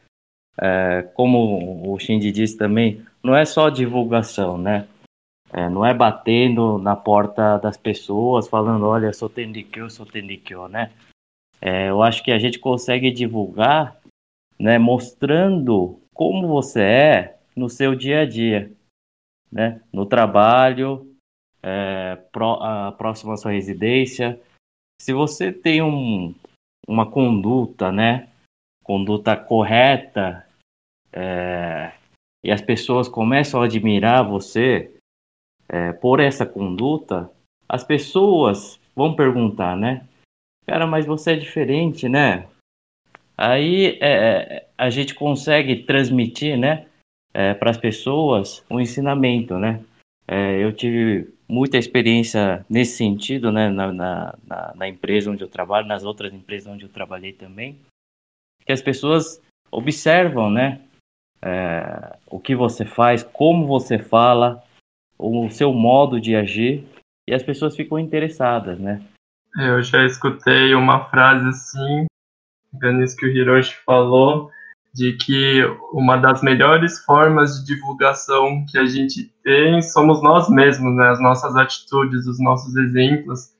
é, 0.60 1.02
como 1.14 1.92
o 1.92 1.98
Shinji 1.98 2.30
disse 2.32 2.56
também, 2.56 3.04
não 3.22 3.34
é 3.34 3.44
só 3.44 3.68
divulgação, 3.68 4.56
né? 4.56 4.88
É, 5.52 5.68
não 5.68 5.84
é 5.84 5.92
batendo 5.92 6.78
na 6.78 6.94
porta 6.94 7.58
das 7.58 7.76
pessoas 7.76 8.48
falando, 8.48 8.86
olha, 8.86 9.12
sou 9.12 9.28
Tendikyo, 9.28 9.90
sou 9.90 10.06
Tendikyo, 10.06 10.68
né? 10.68 10.92
É, 11.60 11.90
eu 11.90 12.02
acho 12.02 12.22
que 12.22 12.30
a 12.30 12.38
gente 12.38 12.58
consegue 12.58 13.10
divulgar, 13.10 14.00
né, 14.58 14.78
mostrando 14.78 16.00
como 16.14 16.46
você 16.46 16.82
é 16.82 17.38
no 17.54 17.68
seu 17.68 17.94
dia 17.94 18.20
a 18.20 18.26
dia, 18.26 18.72
né? 19.50 19.82
No 19.92 20.06
trabalho, 20.06 21.14
é, 21.62 22.16
pró, 22.30 22.54
a, 22.62 22.92
próximo 22.92 23.32
à 23.32 23.36
sua 23.36 23.52
residência. 23.52 24.40
Se 25.00 25.12
você 25.12 25.52
tem 25.52 25.82
um, 25.82 26.34
uma 26.86 27.10
conduta, 27.10 27.90
né? 27.90 28.28
Conduta 28.84 29.36
correta, 29.36 30.46
é, 31.12 31.92
e 32.44 32.50
as 32.50 32.60
pessoas 32.60 33.08
começam 33.08 33.60
a 33.60 33.66
admirar 33.66 34.26
você, 34.26 34.90
é, 35.68 35.92
por 35.92 36.20
essa 36.20 36.46
conduta, 36.46 37.30
as 37.68 37.84
pessoas 37.84 38.80
vão 38.94 39.14
perguntar, 39.14 39.76
né? 39.76 40.06
Cara, 40.66 40.86
mas 40.86 41.06
você 41.06 41.32
é 41.32 41.36
diferente, 41.36 42.08
né? 42.08 42.48
Aí 43.36 43.98
é, 44.00 44.12
é 44.12 44.68
a 44.76 44.88
gente 44.88 45.14
consegue 45.14 45.84
transmitir, 45.84 46.58
né, 46.58 46.86
é, 47.34 47.52
para 47.52 47.70
as 47.70 47.76
pessoas 47.76 48.64
um 48.70 48.80
ensinamento, 48.80 49.58
né? 49.58 49.84
É, 50.26 50.62
eu 50.62 50.72
tive 50.72 51.32
muita 51.46 51.76
experiência 51.76 52.64
nesse 52.68 52.96
sentido, 52.96 53.50
né, 53.50 53.68
na, 53.68 53.92
na, 53.92 54.34
na, 54.74 54.88
empresa 54.88 55.30
onde 55.30 55.42
eu 55.42 55.48
trabalho, 55.48 55.86
nas 55.86 56.04
outras 56.04 56.32
empresas 56.32 56.72
onde 56.72 56.84
eu 56.84 56.88
trabalhei 56.88 57.32
também, 57.32 57.76
que 58.64 58.72
as 58.72 58.80
pessoas 58.80 59.42
observam, 59.70 60.48
né, 60.48 60.80
é, 61.42 62.16
o 62.26 62.38
que 62.38 62.54
você 62.54 62.84
faz, 62.84 63.22
como 63.22 63.66
você 63.66 63.98
fala, 63.98 64.62
o 65.18 65.48
seu 65.50 65.72
modo 65.72 66.20
de 66.20 66.34
agir 66.34 66.84
e 67.28 67.34
as 67.34 67.42
pessoas 67.42 67.76
ficam 67.76 67.98
interessadas, 67.98 68.78
né? 68.78 69.02
Eu 69.58 69.82
já 69.82 70.04
escutei 70.04 70.74
uma 70.74 71.06
frase 71.06 71.46
assim, 71.48 72.06
nisso 72.72 73.16
que 73.16 73.26
o 73.26 73.28
Hiroshi 73.28 73.76
falou, 73.84 74.50
de 74.92 75.12
que 75.14 75.62
uma 75.92 76.16
das 76.16 76.42
melhores 76.42 76.98
formas 77.04 77.60
de 77.60 77.74
divulgação 77.74 78.64
que 78.68 78.78
a 78.78 78.84
gente 78.84 79.24
tem 79.42 79.80
somos 79.82 80.22
nós 80.22 80.48
mesmos, 80.48 80.96
né? 80.96 81.08
As 81.10 81.20
nossas 81.20 81.54
atitudes, 81.56 82.26
os 82.26 82.40
nossos 82.40 82.74
exemplos, 82.76 83.52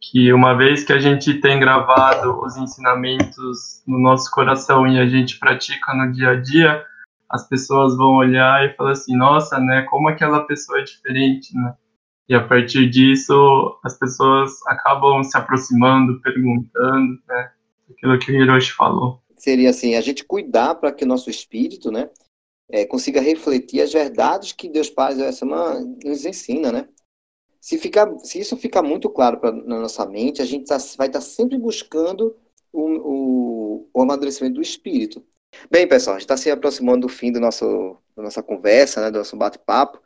que 0.00 0.32
uma 0.32 0.54
vez 0.54 0.84
que 0.84 0.92
a 0.92 0.98
gente 0.98 1.34
tem 1.40 1.58
gravado 1.58 2.38
os 2.42 2.56
ensinamentos 2.56 3.82
no 3.86 3.98
nosso 3.98 4.30
coração 4.30 4.86
e 4.86 4.98
a 4.98 5.06
gente 5.06 5.38
pratica 5.38 5.94
no 5.94 6.12
dia 6.12 6.30
a 6.30 6.40
dia, 6.40 6.84
as 7.34 7.48
pessoas 7.48 7.96
vão 7.96 8.14
olhar 8.14 8.64
e 8.64 8.76
falar 8.76 8.92
assim, 8.92 9.16
nossa, 9.16 9.58
né, 9.58 9.82
como 9.90 10.08
aquela 10.08 10.46
pessoa 10.46 10.78
é 10.78 10.84
diferente, 10.84 11.52
né? 11.52 11.74
E 12.28 12.34
a 12.34 12.46
partir 12.46 12.88
disso, 12.88 13.76
as 13.84 13.98
pessoas 13.98 14.52
acabam 14.68 15.22
se 15.24 15.36
aproximando, 15.36 16.20
perguntando, 16.20 17.18
né? 17.26 17.50
Aquilo 17.90 18.18
que 18.20 18.30
o 18.30 18.40
Hiroshi 18.40 18.72
falou. 18.72 19.20
Seria 19.36 19.70
assim, 19.70 19.96
a 19.96 20.00
gente 20.00 20.24
cuidar 20.24 20.76
para 20.76 20.92
que 20.92 21.02
o 21.02 21.08
nosso 21.08 21.28
espírito, 21.28 21.90
né, 21.90 22.08
é, 22.70 22.86
consiga 22.86 23.20
refletir 23.20 23.80
as 23.80 23.92
verdades 23.92 24.52
que 24.52 24.68
Deus 24.68 24.88
Pai 24.88 25.20
essa 25.20 25.44
nos 25.44 26.24
ensina, 26.24 26.70
né? 26.70 26.88
Se, 27.60 27.76
ficar, 27.78 28.16
se 28.20 28.38
isso 28.38 28.56
ficar 28.56 28.82
muito 28.82 29.10
claro 29.10 29.40
pra, 29.40 29.50
na 29.50 29.80
nossa 29.80 30.06
mente, 30.06 30.40
a 30.40 30.44
gente 30.44 30.66
tá, 30.66 30.76
vai 30.96 31.08
estar 31.08 31.18
tá 31.18 31.20
sempre 31.20 31.58
buscando 31.58 32.36
o, 32.72 32.82
o, 32.82 33.90
o 33.92 34.02
amadurecimento 34.02 34.54
do 34.54 34.62
espírito. 34.62 35.20
Bem, 35.70 35.86
pessoal, 35.88 36.16
a 36.16 36.18
gente 36.18 36.24
está 36.24 36.36
se 36.36 36.50
aproximando 36.50 37.06
do 37.06 37.08
fim 37.08 37.32
do 37.32 37.40
nosso, 37.40 37.96
da 38.16 38.22
nossa 38.22 38.42
conversa, 38.42 39.00
né, 39.00 39.10
do 39.10 39.18
nosso 39.18 39.36
bate-papo. 39.36 40.00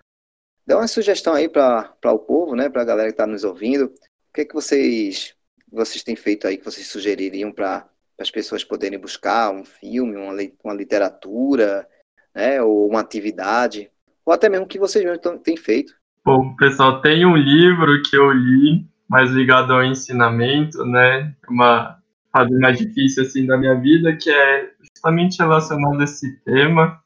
Dá 0.67 0.77
uma 0.77 0.89
sugestão 0.89 1.35
aí 1.35 1.49
para 1.49 1.95
o 2.05 2.19
povo, 2.19 2.55
né, 2.55 2.69
para 2.69 2.83
a 2.83 2.85
galera 2.85 3.09
que 3.09 3.15
está 3.15 3.27
nos 3.27 3.45
ouvindo. 3.45 3.87
O 3.87 4.33
que, 4.35 4.43
é 4.43 4.45
que 4.45 4.55
vocês 4.55 5.35
vocês 5.71 6.03
têm 6.03 6.17
feito 6.17 6.47
aí 6.47 6.57
que 6.57 6.65
vocês 6.65 6.87
sugeririam 6.87 7.53
para 7.53 7.87
as 8.19 8.31
pessoas 8.31 8.65
poderem 8.65 8.99
buscar 8.99 9.51
um 9.51 9.65
filme, 9.65 10.17
uma, 10.17 10.35
uma 10.65 10.75
literatura, 10.75 11.87
né, 12.35 12.61
ou 12.63 12.89
uma 12.89 13.01
atividade, 13.01 13.91
ou 14.25 14.33
até 14.33 14.49
mesmo 14.49 14.67
que 14.67 14.79
vocês 14.79 15.05
mesmos 15.05 15.41
têm 15.43 15.57
feito? 15.57 15.95
Bom, 16.25 16.55
pessoal, 16.57 17.01
tem 17.01 17.25
um 17.25 17.37
livro 17.37 18.03
que 18.03 18.17
eu 18.17 18.31
li, 18.31 18.87
mais 19.09 19.31
ligado 19.31 19.73
ao 19.73 19.85
ensinamento, 19.85 20.85
né, 20.85 21.35
uma 21.49 21.99
fase 22.33 22.55
mais 22.59 22.79
difícil 22.79 23.23
assim 23.23 23.47
da 23.47 23.57
minha 23.57 23.75
vida, 23.75 24.17
que 24.17 24.31
é 24.31 24.71
justamente 24.99 25.39
relacionado 25.39 26.01
a 26.01 26.05
esse 26.05 26.37
tema. 26.41 27.01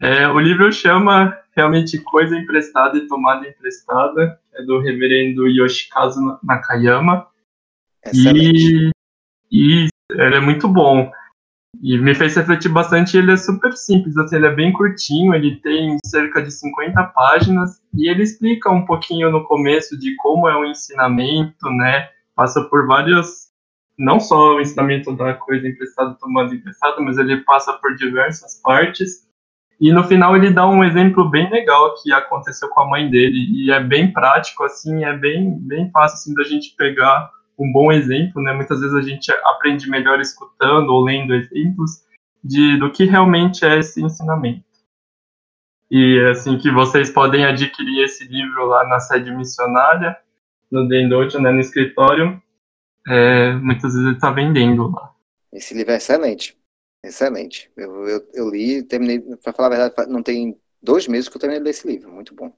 É, 0.00 0.26
o 0.28 0.38
livro 0.38 0.72
chama 0.72 1.36
realmente 1.54 1.98
Coisa 1.98 2.36
Emprestada 2.36 2.96
e 2.96 3.06
Tomada 3.06 3.46
Emprestada, 3.46 4.38
é 4.54 4.62
do 4.62 4.80
reverendo 4.80 5.46
Yoshikazu 5.46 6.38
Nakayama. 6.42 7.26
Excelente. 8.04 8.90
E, 9.50 9.86
e 9.86 9.88
ele 10.12 10.36
é 10.36 10.40
muito 10.40 10.68
bom. 10.68 11.10
E 11.82 11.98
me 11.98 12.14
fez 12.14 12.34
refletir 12.34 12.70
bastante, 12.70 13.16
ele 13.16 13.32
é 13.32 13.36
super 13.36 13.72
simples, 13.74 14.16
assim, 14.16 14.36
ele 14.36 14.46
é 14.46 14.54
bem 14.54 14.72
curtinho, 14.72 15.34
ele 15.34 15.56
tem 15.56 15.98
cerca 16.06 16.42
de 16.42 16.50
50 16.50 17.04
páginas, 17.08 17.80
e 17.94 18.08
ele 18.08 18.22
explica 18.22 18.70
um 18.70 18.86
pouquinho 18.86 19.30
no 19.30 19.44
começo 19.44 19.98
de 19.98 20.16
como 20.16 20.48
é 20.48 20.56
o 20.56 20.64
ensinamento, 20.64 21.70
né, 21.70 22.08
passa 22.34 22.64
por 22.64 22.86
várias, 22.86 23.47
não 23.98 24.20
só 24.20 24.54
o 24.54 24.60
ensinamento 24.60 25.14
da 25.16 25.34
coisa 25.34 25.66
emprestada, 25.66 26.16
tomando 26.20 26.54
emprestada, 26.54 27.00
mas 27.00 27.18
ele 27.18 27.38
passa 27.38 27.72
por 27.72 27.96
diversas 27.96 28.60
partes, 28.62 29.26
e 29.80 29.92
no 29.92 30.04
final 30.04 30.36
ele 30.36 30.50
dá 30.50 30.66
um 30.68 30.84
exemplo 30.84 31.28
bem 31.28 31.50
legal 31.50 31.94
que 32.02 32.12
aconteceu 32.12 32.68
com 32.68 32.80
a 32.80 32.88
mãe 32.88 33.10
dele, 33.10 33.46
e 33.52 33.70
é 33.70 33.82
bem 33.82 34.12
prático, 34.12 34.64
assim, 34.64 35.04
é 35.04 35.16
bem, 35.16 35.58
bem 35.60 35.90
fácil, 35.90 36.14
assim, 36.14 36.34
da 36.34 36.44
gente 36.44 36.74
pegar 36.76 37.30
um 37.58 37.72
bom 37.72 37.90
exemplo, 37.90 38.40
né? 38.40 38.52
Muitas 38.52 38.80
vezes 38.80 38.94
a 38.94 39.02
gente 39.02 39.32
aprende 39.44 39.90
melhor 39.90 40.20
escutando 40.20 40.90
ou 40.90 41.02
lendo 41.02 41.34
exemplos 41.34 42.04
de 42.42 42.76
do 42.78 42.90
que 42.90 43.04
realmente 43.04 43.64
é 43.64 43.78
esse 43.78 44.00
ensinamento. 44.00 44.64
E 45.90 46.20
assim 46.30 46.56
que 46.56 46.70
vocês 46.70 47.10
podem 47.10 47.44
adquirir 47.44 48.04
esse 48.04 48.28
livro 48.28 48.66
lá 48.66 48.86
na 48.86 49.00
sede 49.00 49.30
missionária, 49.32 50.16
no 50.70 50.86
Dendojo, 50.86 51.40
né, 51.40 51.50
no 51.50 51.60
escritório, 51.60 52.40
é, 53.08 53.54
muitas 53.54 53.92
vezes 53.92 54.06
ele 54.06 54.16
está 54.16 54.30
vendendo 54.30 54.90
lá. 54.90 55.12
Esse 55.52 55.74
livro 55.74 55.92
é 55.92 55.96
excelente, 55.96 56.56
excelente. 57.04 57.70
Eu, 57.76 58.06
eu, 58.06 58.28
eu 58.34 58.50
li, 58.50 58.82
terminei, 58.82 59.20
para 59.20 59.52
falar 59.52 59.68
a 59.68 59.78
verdade, 59.78 60.10
não 60.10 60.22
tem 60.22 60.56
dois 60.82 61.08
meses 61.08 61.28
que 61.28 61.36
eu 61.36 61.40
terminei 61.40 61.60
de 61.60 61.64
ler 61.64 61.70
esse 61.70 61.86
livro, 61.86 62.10
muito 62.10 62.34
bom. 62.34 62.52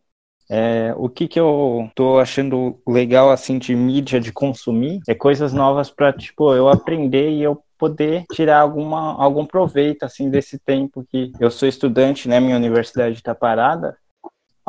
É, 0.53 0.93
o 0.97 1.09
que, 1.09 1.29
que 1.29 1.39
eu 1.39 1.89
tô 1.95 2.19
achando 2.19 2.81
legal 2.87 3.31
assim 3.31 3.57
de 3.57 3.73
mídia 3.77 4.21
de 4.21 4.33
consumir 4.33 4.99
é 5.07 5.15
coisas 5.15 5.53
novas 5.53 5.91
para 5.93 6.13
tipo 6.13 6.53
eu 6.53 6.69
aprender 6.69 7.31
e 7.31 7.41
eu 7.41 7.63
poder 7.79 8.25
tirar 8.33 8.59
alguma 8.59 9.15
algum 9.15 9.47
proveito 9.47 10.03
assim 10.03 10.29
desse 10.29 10.59
tempo 10.59 11.07
que 11.09 11.31
eu 11.39 11.53
sou 11.53 11.69
estudante, 11.69 12.29
né? 12.29 12.41
Minha 12.41 12.57
universidade 12.57 13.15
está 13.15 13.33
parada 13.33 13.97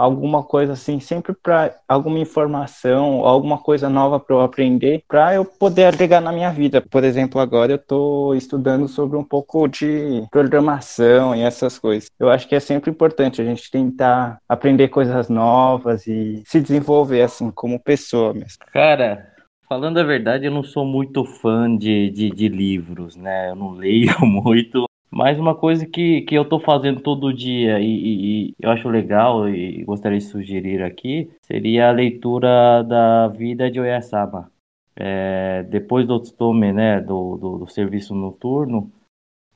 alguma 0.02 0.44
coisa 0.44 0.74
assim, 0.74 1.00
sempre 1.00 1.34
para 1.34 1.76
alguma 1.88 2.20
informação, 2.20 3.26
alguma 3.26 3.58
coisa 3.58 3.90
nova 3.90 4.20
para 4.20 4.36
eu 4.36 4.42
aprender, 4.42 5.04
para 5.08 5.36
eu 5.36 5.46
poder 5.46 5.86
agregar 5.86 6.20
na 6.20 6.32
minha 6.32 6.52
vida. 6.52 6.82
Por 6.82 7.04
exemplo, 7.04 7.40
agora 7.40 7.74
eu 7.74 7.76
estou 7.76 8.36
estudando 8.36 8.88
sobre 8.88 9.18
um 9.18 9.24
pouco 9.24 9.68
de 9.68 10.26
programação 10.32 11.36
e 11.36 11.42
essas 11.42 11.78
coisas. 11.78 12.10
Eu 12.20 12.30
acho 12.30 12.48
que 12.48 12.56
é 12.56 12.60
sempre 12.60 12.90
importante 12.90 13.42
a 13.42 13.46
gente 13.46 13.70
tentar 13.70 14.40
aprender 14.50 14.88
coisas 14.88 15.30
novas 15.30 16.08
e 16.08 16.42
se 16.46 16.60
desenvolver 16.60 17.22
assim 17.22 17.52
como 17.52 17.80
pessoa 17.80 18.34
mesmo. 18.34 18.66
Cara, 18.74 19.28
falando 19.70 20.00
a 20.00 20.04
verdade, 20.04 20.46
eu 20.46 20.52
não 20.52 20.64
sou 20.64 20.84
muito 20.84 21.24
fã 21.24 21.74
de, 21.76 22.10
de, 22.10 22.30
de 22.32 22.48
livros, 22.50 23.16
né? 23.16 23.52
Eu 23.52 23.56
não 23.56 23.72
leio 23.72 24.14
muito. 24.20 24.91
Mas 25.14 25.38
uma 25.38 25.54
coisa 25.54 25.86
que, 25.86 26.22
que 26.22 26.36
eu 26.36 26.44
estou 26.44 26.58
fazendo 26.58 27.02
todo 27.02 27.34
dia 27.34 27.82
e, 27.82 27.86
e, 27.86 28.48
e, 28.50 28.56
eu 28.58 28.70
acho 28.72 28.88
legal 28.88 29.50
e 29.50 29.84
gostaria 29.84 30.18
de 30.18 30.24
sugerir 30.24 30.82
aqui 30.82 31.30
seria 31.42 31.90
a 31.90 31.92
leitura 31.92 32.82
da 32.84 33.28
vida 33.28 33.70
de 33.70 33.78
Oyasama. 33.78 34.50
É, 34.96 35.64
depois 35.64 36.08
do 36.08 36.18
Tsutome, 36.18 36.72
né, 36.72 37.02
do, 37.02 37.36
do, 37.36 37.58
do 37.60 37.68
serviço 37.68 38.16
noturno, 38.16 38.90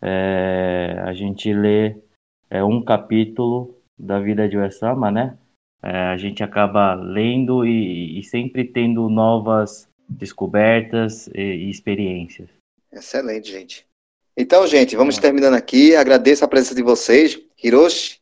é, 0.02 1.02
a 1.06 1.14
gente 1.14 1.54
lê 1.54 1.96
é, 2.50 2.62
um 2.62 2.82
capítulo 2.82 3.78
da 3.98 4.20
vida 4.20 4.50
de 4.50 4.58
Oyasama, 4.58 5.10
né? 5.10 5.38
É, 5.82 5.90
a 6.08 6.18
gente 6.18 6.44
acaba 6.44 6.96
lendo 6.96 7.66
e, 7.66 8.20
e, 8.20 8.24
sempre 8.24 8.66
tendo 8.66 9.08
novas 9.08 9.88
descobertas 10.10 11.28
e 11.34 11.70
experiências. 11.70 12.50
Excelente, 12.92 13.52
gente. 13.52 13.86
Então, 14.38 14.68
gente, 14.68 14.96
vamos 14.98 15.18
terminando 15.18 15.54
aqui. 15.54 15.96
Agradeço 15.96 16.44
a 16.44 16.48
presença 16.48 16.76
de 16.76 16.84
vocês, 16.84 17.40
Hiroshi, 17.64 18.20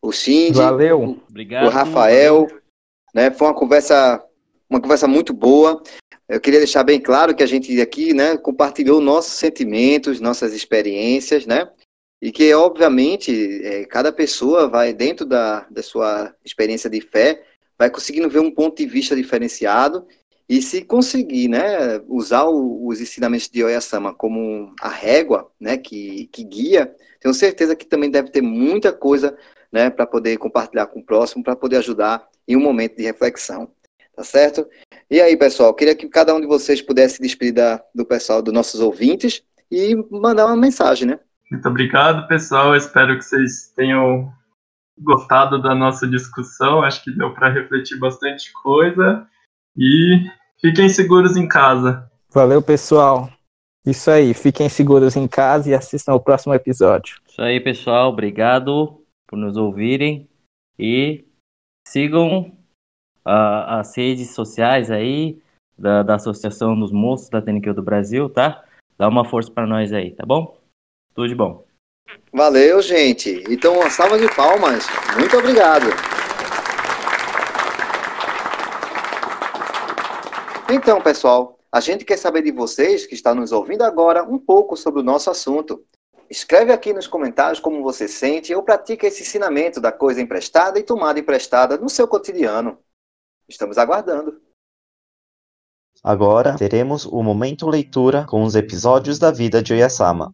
o 0.00 0.10
Shinji, 0.10 0.54
Valeu. 0.54 1.20
Obrigado. 1.28 1.66
o 1.66 1.70
Rafael. 1.70 2.46
Né? 3.14 3.30
Foi 3.30 3.48
uma 3.48 3.54
conversa, 3.54 4.24
uma 4.68 4.80
conversa 4.80 5.06
muito 5.06 5.34
boa. 5.34 5.82
Eu 6.26 6.40
queria 6.40 6.60
deixar 6.60 6.82
bem 6.82 6.98
claro 6.98 7.34
que 7.34 7.42
a 7.42 7.46
gente 7.46 7.78
aqui, 7.78 8.14
né, 8.14 8.38
compartilhou 8.38 8.98
nossos 8.98 9.34
sentimentos, 9.34 10.20
nossas 10.20 10.54
experiências, 10.54 11.44
né? 11.44 11.70
E 12.22 12.32
que, 12.32 12.54
obviamente, 12.54 13.60
é, 13.62 13.84
cada 13.84 14.10
pessoa 14.10 14.66
vai, 14.66 14.94
dentro 14.94 15.26
da, 15.26 15.66
da 15.70 15.82
sua 15.82 16.34
experiência 16.42 16.88
de 16.88 17.02
fé, 17.02 17.44
vai 17.78 17.90
conseguindo 17.90 18.30
ver 18.30 18.38
um 18.38 18.50
ponto 18.50 18.78
de 18.78 18.86
vista 18.86 19.14
diferenciado 19.14 20.06
e 20.48 20.60
se 20.60 20.82
conseguir 20.82 21.48
né, 21.48 22.00
usar 22.06 22.44
o, 22.44 22.86
os 22.86 23.00
ensinamentos 23.00 23.48
de 23.48 23.64
Oyasama 23.64 24.14
como 24.14 24.74
a 24.80 24.88
régua 24.88 25.50
né, 25.58 25.76
que, 25.76 26.28
que 26.32 26.44
guia, 26.44 26.94
tenho 27.20 27.34
certeza 27.34 27.74
que 27.74 27.86
também 27.86 28.10
deve 28.10 28.30
ter 28.30 28.42
muita 28.42 28.92
coisa 28.92 29.36
né, 29.72 29.90
para 29.90 30.06
poder 30.06 30.36
compartilhar 30.36 30.86
com 30.86 31.00
o 31.00 31.04
próximo, 31.04 31.42
para 31.42 31.56
poder 31.56 31.78
ajudar 31.78 32.26
em 32.46 32.56
um 32.56 32.60
momento 32.60 32.96
de 32.96 33.02
reflexão. 33.02 33.70
Tá 34.14 34.22
certo? 34.22 34.68
E 35.10 35.20
aí, 35.20 35.36
pessoal, 35.36 35.74
queria 35.74 35.94
que 35.96 36.08
cada 36.08 36.32
um 36.32 36.40
de 36.40 36.46
vocês 36.46 36.80
pudesse 36.80 37.20
despedir 37.20 37.54
da, 37.54 37.82
do 37.92 38.06
pessoal, 38.06 38.40
dos 38.40 38.54
nossos 38.54 38.78
ouvintes, 38.78 39.42
e 39.70 39.96
mandar 40.08 40.46
uma 40.46 40.56
mensagem, 40.56 41.08
né? 41.08 41.18
Muito 41.50 41.68
obrigado, 41.68 42.28
pessoal. 42.28 42.76
Espero 42.76 43.16
que 43.16 43.24
vocês 43.24 43.72
tenham 43.74 44.32
gostado 44.98 45.60
da 45.60 45.74
nossa 45.74 46.06
discussão. 46.06 46.82
Acho 46.82 47.02
que 47.02 47.10
deu 47.10 47.34
para 47.34 47.48
refletir 47.48 47.98
bastante 47.98 48.52
coisa. 48.52 49.26
E 49.76 50.30
fiquem 50.60 50.88
seguros 50.88 51.36
em 51.36 51.48
casa. 51.48 52.10
Valeu, 52.32 52.62
pessoal. 52.62 53.30
Isso 53.86 54.10
aí, 54.10 54.32
fiquem 54.32 54.68
seguros 54.68 55.14
em 55.14 55.28
casa 55.28 55.68
e 55.68 55.74
assistam 55.74 56.14
o 56.14 56.20
próximo 56.20 56.54
episódio. 56.54 57.20
Isso 57.28 57.42
aí, 57.42 57.60
pessoal. 57.60 58.10
Obrigado 58.10 59.02
por 59.26 59.36
nos 59.36 59.56
ouvirem 59.56 60.28
e 60.78 61.24
sigam 61.86 62.52
uh, 63.26 63.64
as 63.68 63.96
redes 63.96 64.30
sociais 64.30 64.90
aí 64.90 65.38
da, 65.78 66.02
da 66.02 66.14
Associação 66.14 66.78
dos 66.78 66.92
Moços 66.92 67.28
da 67.28 67.42
TNQ 67.42 67.72
do 67.74 67.82
Brasil, 67.82 68.30
tá? 68.30 68.64
Dá 68.96 69.08
uma 69.08 69.24
força 69.24 69.50
para 69.50 69.66
nós 69.66 69.92
aí, 69.92 70.12
tá 70.12 70.24
bom? 70.24 70.58
Tudo 71.14 71.28
de 71.28 71.34
bom. 71.34 71.64
Valeu, 72.32 72.80
gente. 72.80 73.44
Então, 73.48 73.74
uma 73.74 73.90
salva 73.90 74.18
de 74.18 74.32
palmas. 74.34 74.86
Muito 75.18 75.36
obrigado. 75.36 75.86
Então, 80.70 81.00
pessoal, 81.00 81.58
a 81.70 81.78
gente 81.78 82.04
quer 82.04 82.16
saber 82.16 82.42
de 82.42 82.50
vocês 82.50 83.06
que 83.06 83.14
estão 83.14 83.34
nos 83.34 83.52
ouvindo 83.52 83.82
agora 83.82 84.24
um 84.24 84.38
pouco 84.38 84.76
sobre 84.76 85.00
o 85.00 85.04
nosso 85.04 85.30
assunto. 85.30 85.84
Escreve 86.30 86.72
aqui 86.72 86.92
nos 86.92 87.06
comentários 87.06 87.60
como 87.60 87.82
você 87.82 88.08
sente 88.08 88.54
ou 88.54 88.62
pratica 88.62 89.06
esse 89.06 89.22
ensinamento 89.22 89.78
da 89.80 89.92
coisa 89.92 90.22
emprestada 90.22 90.78
e 90.78 90.82
tomada 90.82 91.20
emprestada 91.20 91.76
no 91.76 91.88
seu 91.88 92.08
cotidiano. 92.08 92.78
Estamos 93.46 93.76
aguardando. 93.76 94.40
Agora 96.02 96.56
teremos 96.56 97.04
o 97.04 97.22
Momento 97.22 97.68
Leitura 97.68 98.26
com 98.28 98.42
os 98.42 98.54
episódios 98.54 99.18
da 99.18 99.30
vida 99.30 99.62
de 99.62 99.72
Oyasama. 99.74 100.30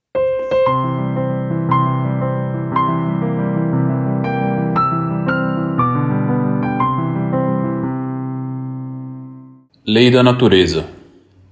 Lei 9.92 10.08
da 10.08 10.22
Natureza. 10.22 10.86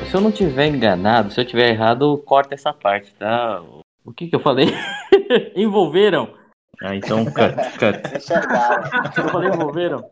Se 0.09 0.15
eu, 0.15 0.21
não 0.21 0.31
tiver 0.31 0.65
enganado, 0.65 1.31
se 1.31 1.39
eu 1.39 1.45
tiver 1.45 1.69
errado, 1.69 2.17
corta 2.25 2.55
essa 2.55 2.73
parte, 2.73 3.13
tá? 3.13 3.61
O 4.03 4.11
que 4.11 4.27
que 4.27 4.35
eu 4.35 4.39
falei? 4.39 4.65
Envolveram? 5.55 6.33
Ah, 6.81 6.95
então, 6.95 7.25
cut, 7.25 7.55
cut. 7.77 8.01
Enxergaram. 8.17 8.89
Eu 9.17 9.29
falei 9.29 9.49
envolveram? 9.49 10.09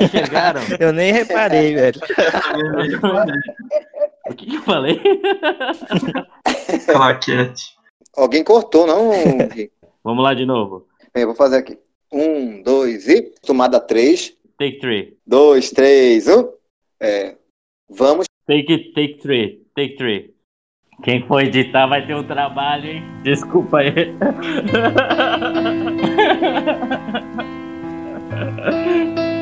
Enxergaram? 0.00 0.60
Eu 0.80 0.92
nem 0.92 1.12
reparei, 1.12 1.74
velho. 1.76 2.00
O 4.28 4.34
que 4.34 4.46
que 4.46 4.56
eu 4.56 4.62
falei? 4.62 5.00
Claquete. 6.86 7.76
Alguém 8.16 8.42
cortou, 8.42 8.84
não? 8.86 9.12
Vamos 10.02 10.24
lá 10.24 10.34
de 10.34 10.44
novo. 10.44 10.88
Bem, 11.14 11.22
eu 11.22 11.28
vou 11.28 11.36
fazer 11.36 11.58
aqui. 11.58 11.78
Um, 12.12 12.62
dois 12.62 13.08
e. 13.08 13.32
Tomada 13.46 13.78
três. 13.78 14.34
Take 14.58 14.80
three. 14.80 15.16
Dois, 15.24 15.70
três, 15.70 16.26
um. 16.26 16.52
É, 17.00 17.36
vamos. 17.88 18.27
Take 18.48 18.72
it, 18.72 18.94
take 18.94 19.20
three. 19.20 19.60
Take 19.76 19.98
three. 19.98 20.32
Quem 21.02 21.26
for 21.26 21.42
editar 21.42 21.86
vai 21.86 22.06
ter 22.06 22.14
um 22.14 22.24
trabalho, 22.24 22.90
hein? 22.90 23.02
Desculpa 23.22 23.80
aí. 23.80 23.92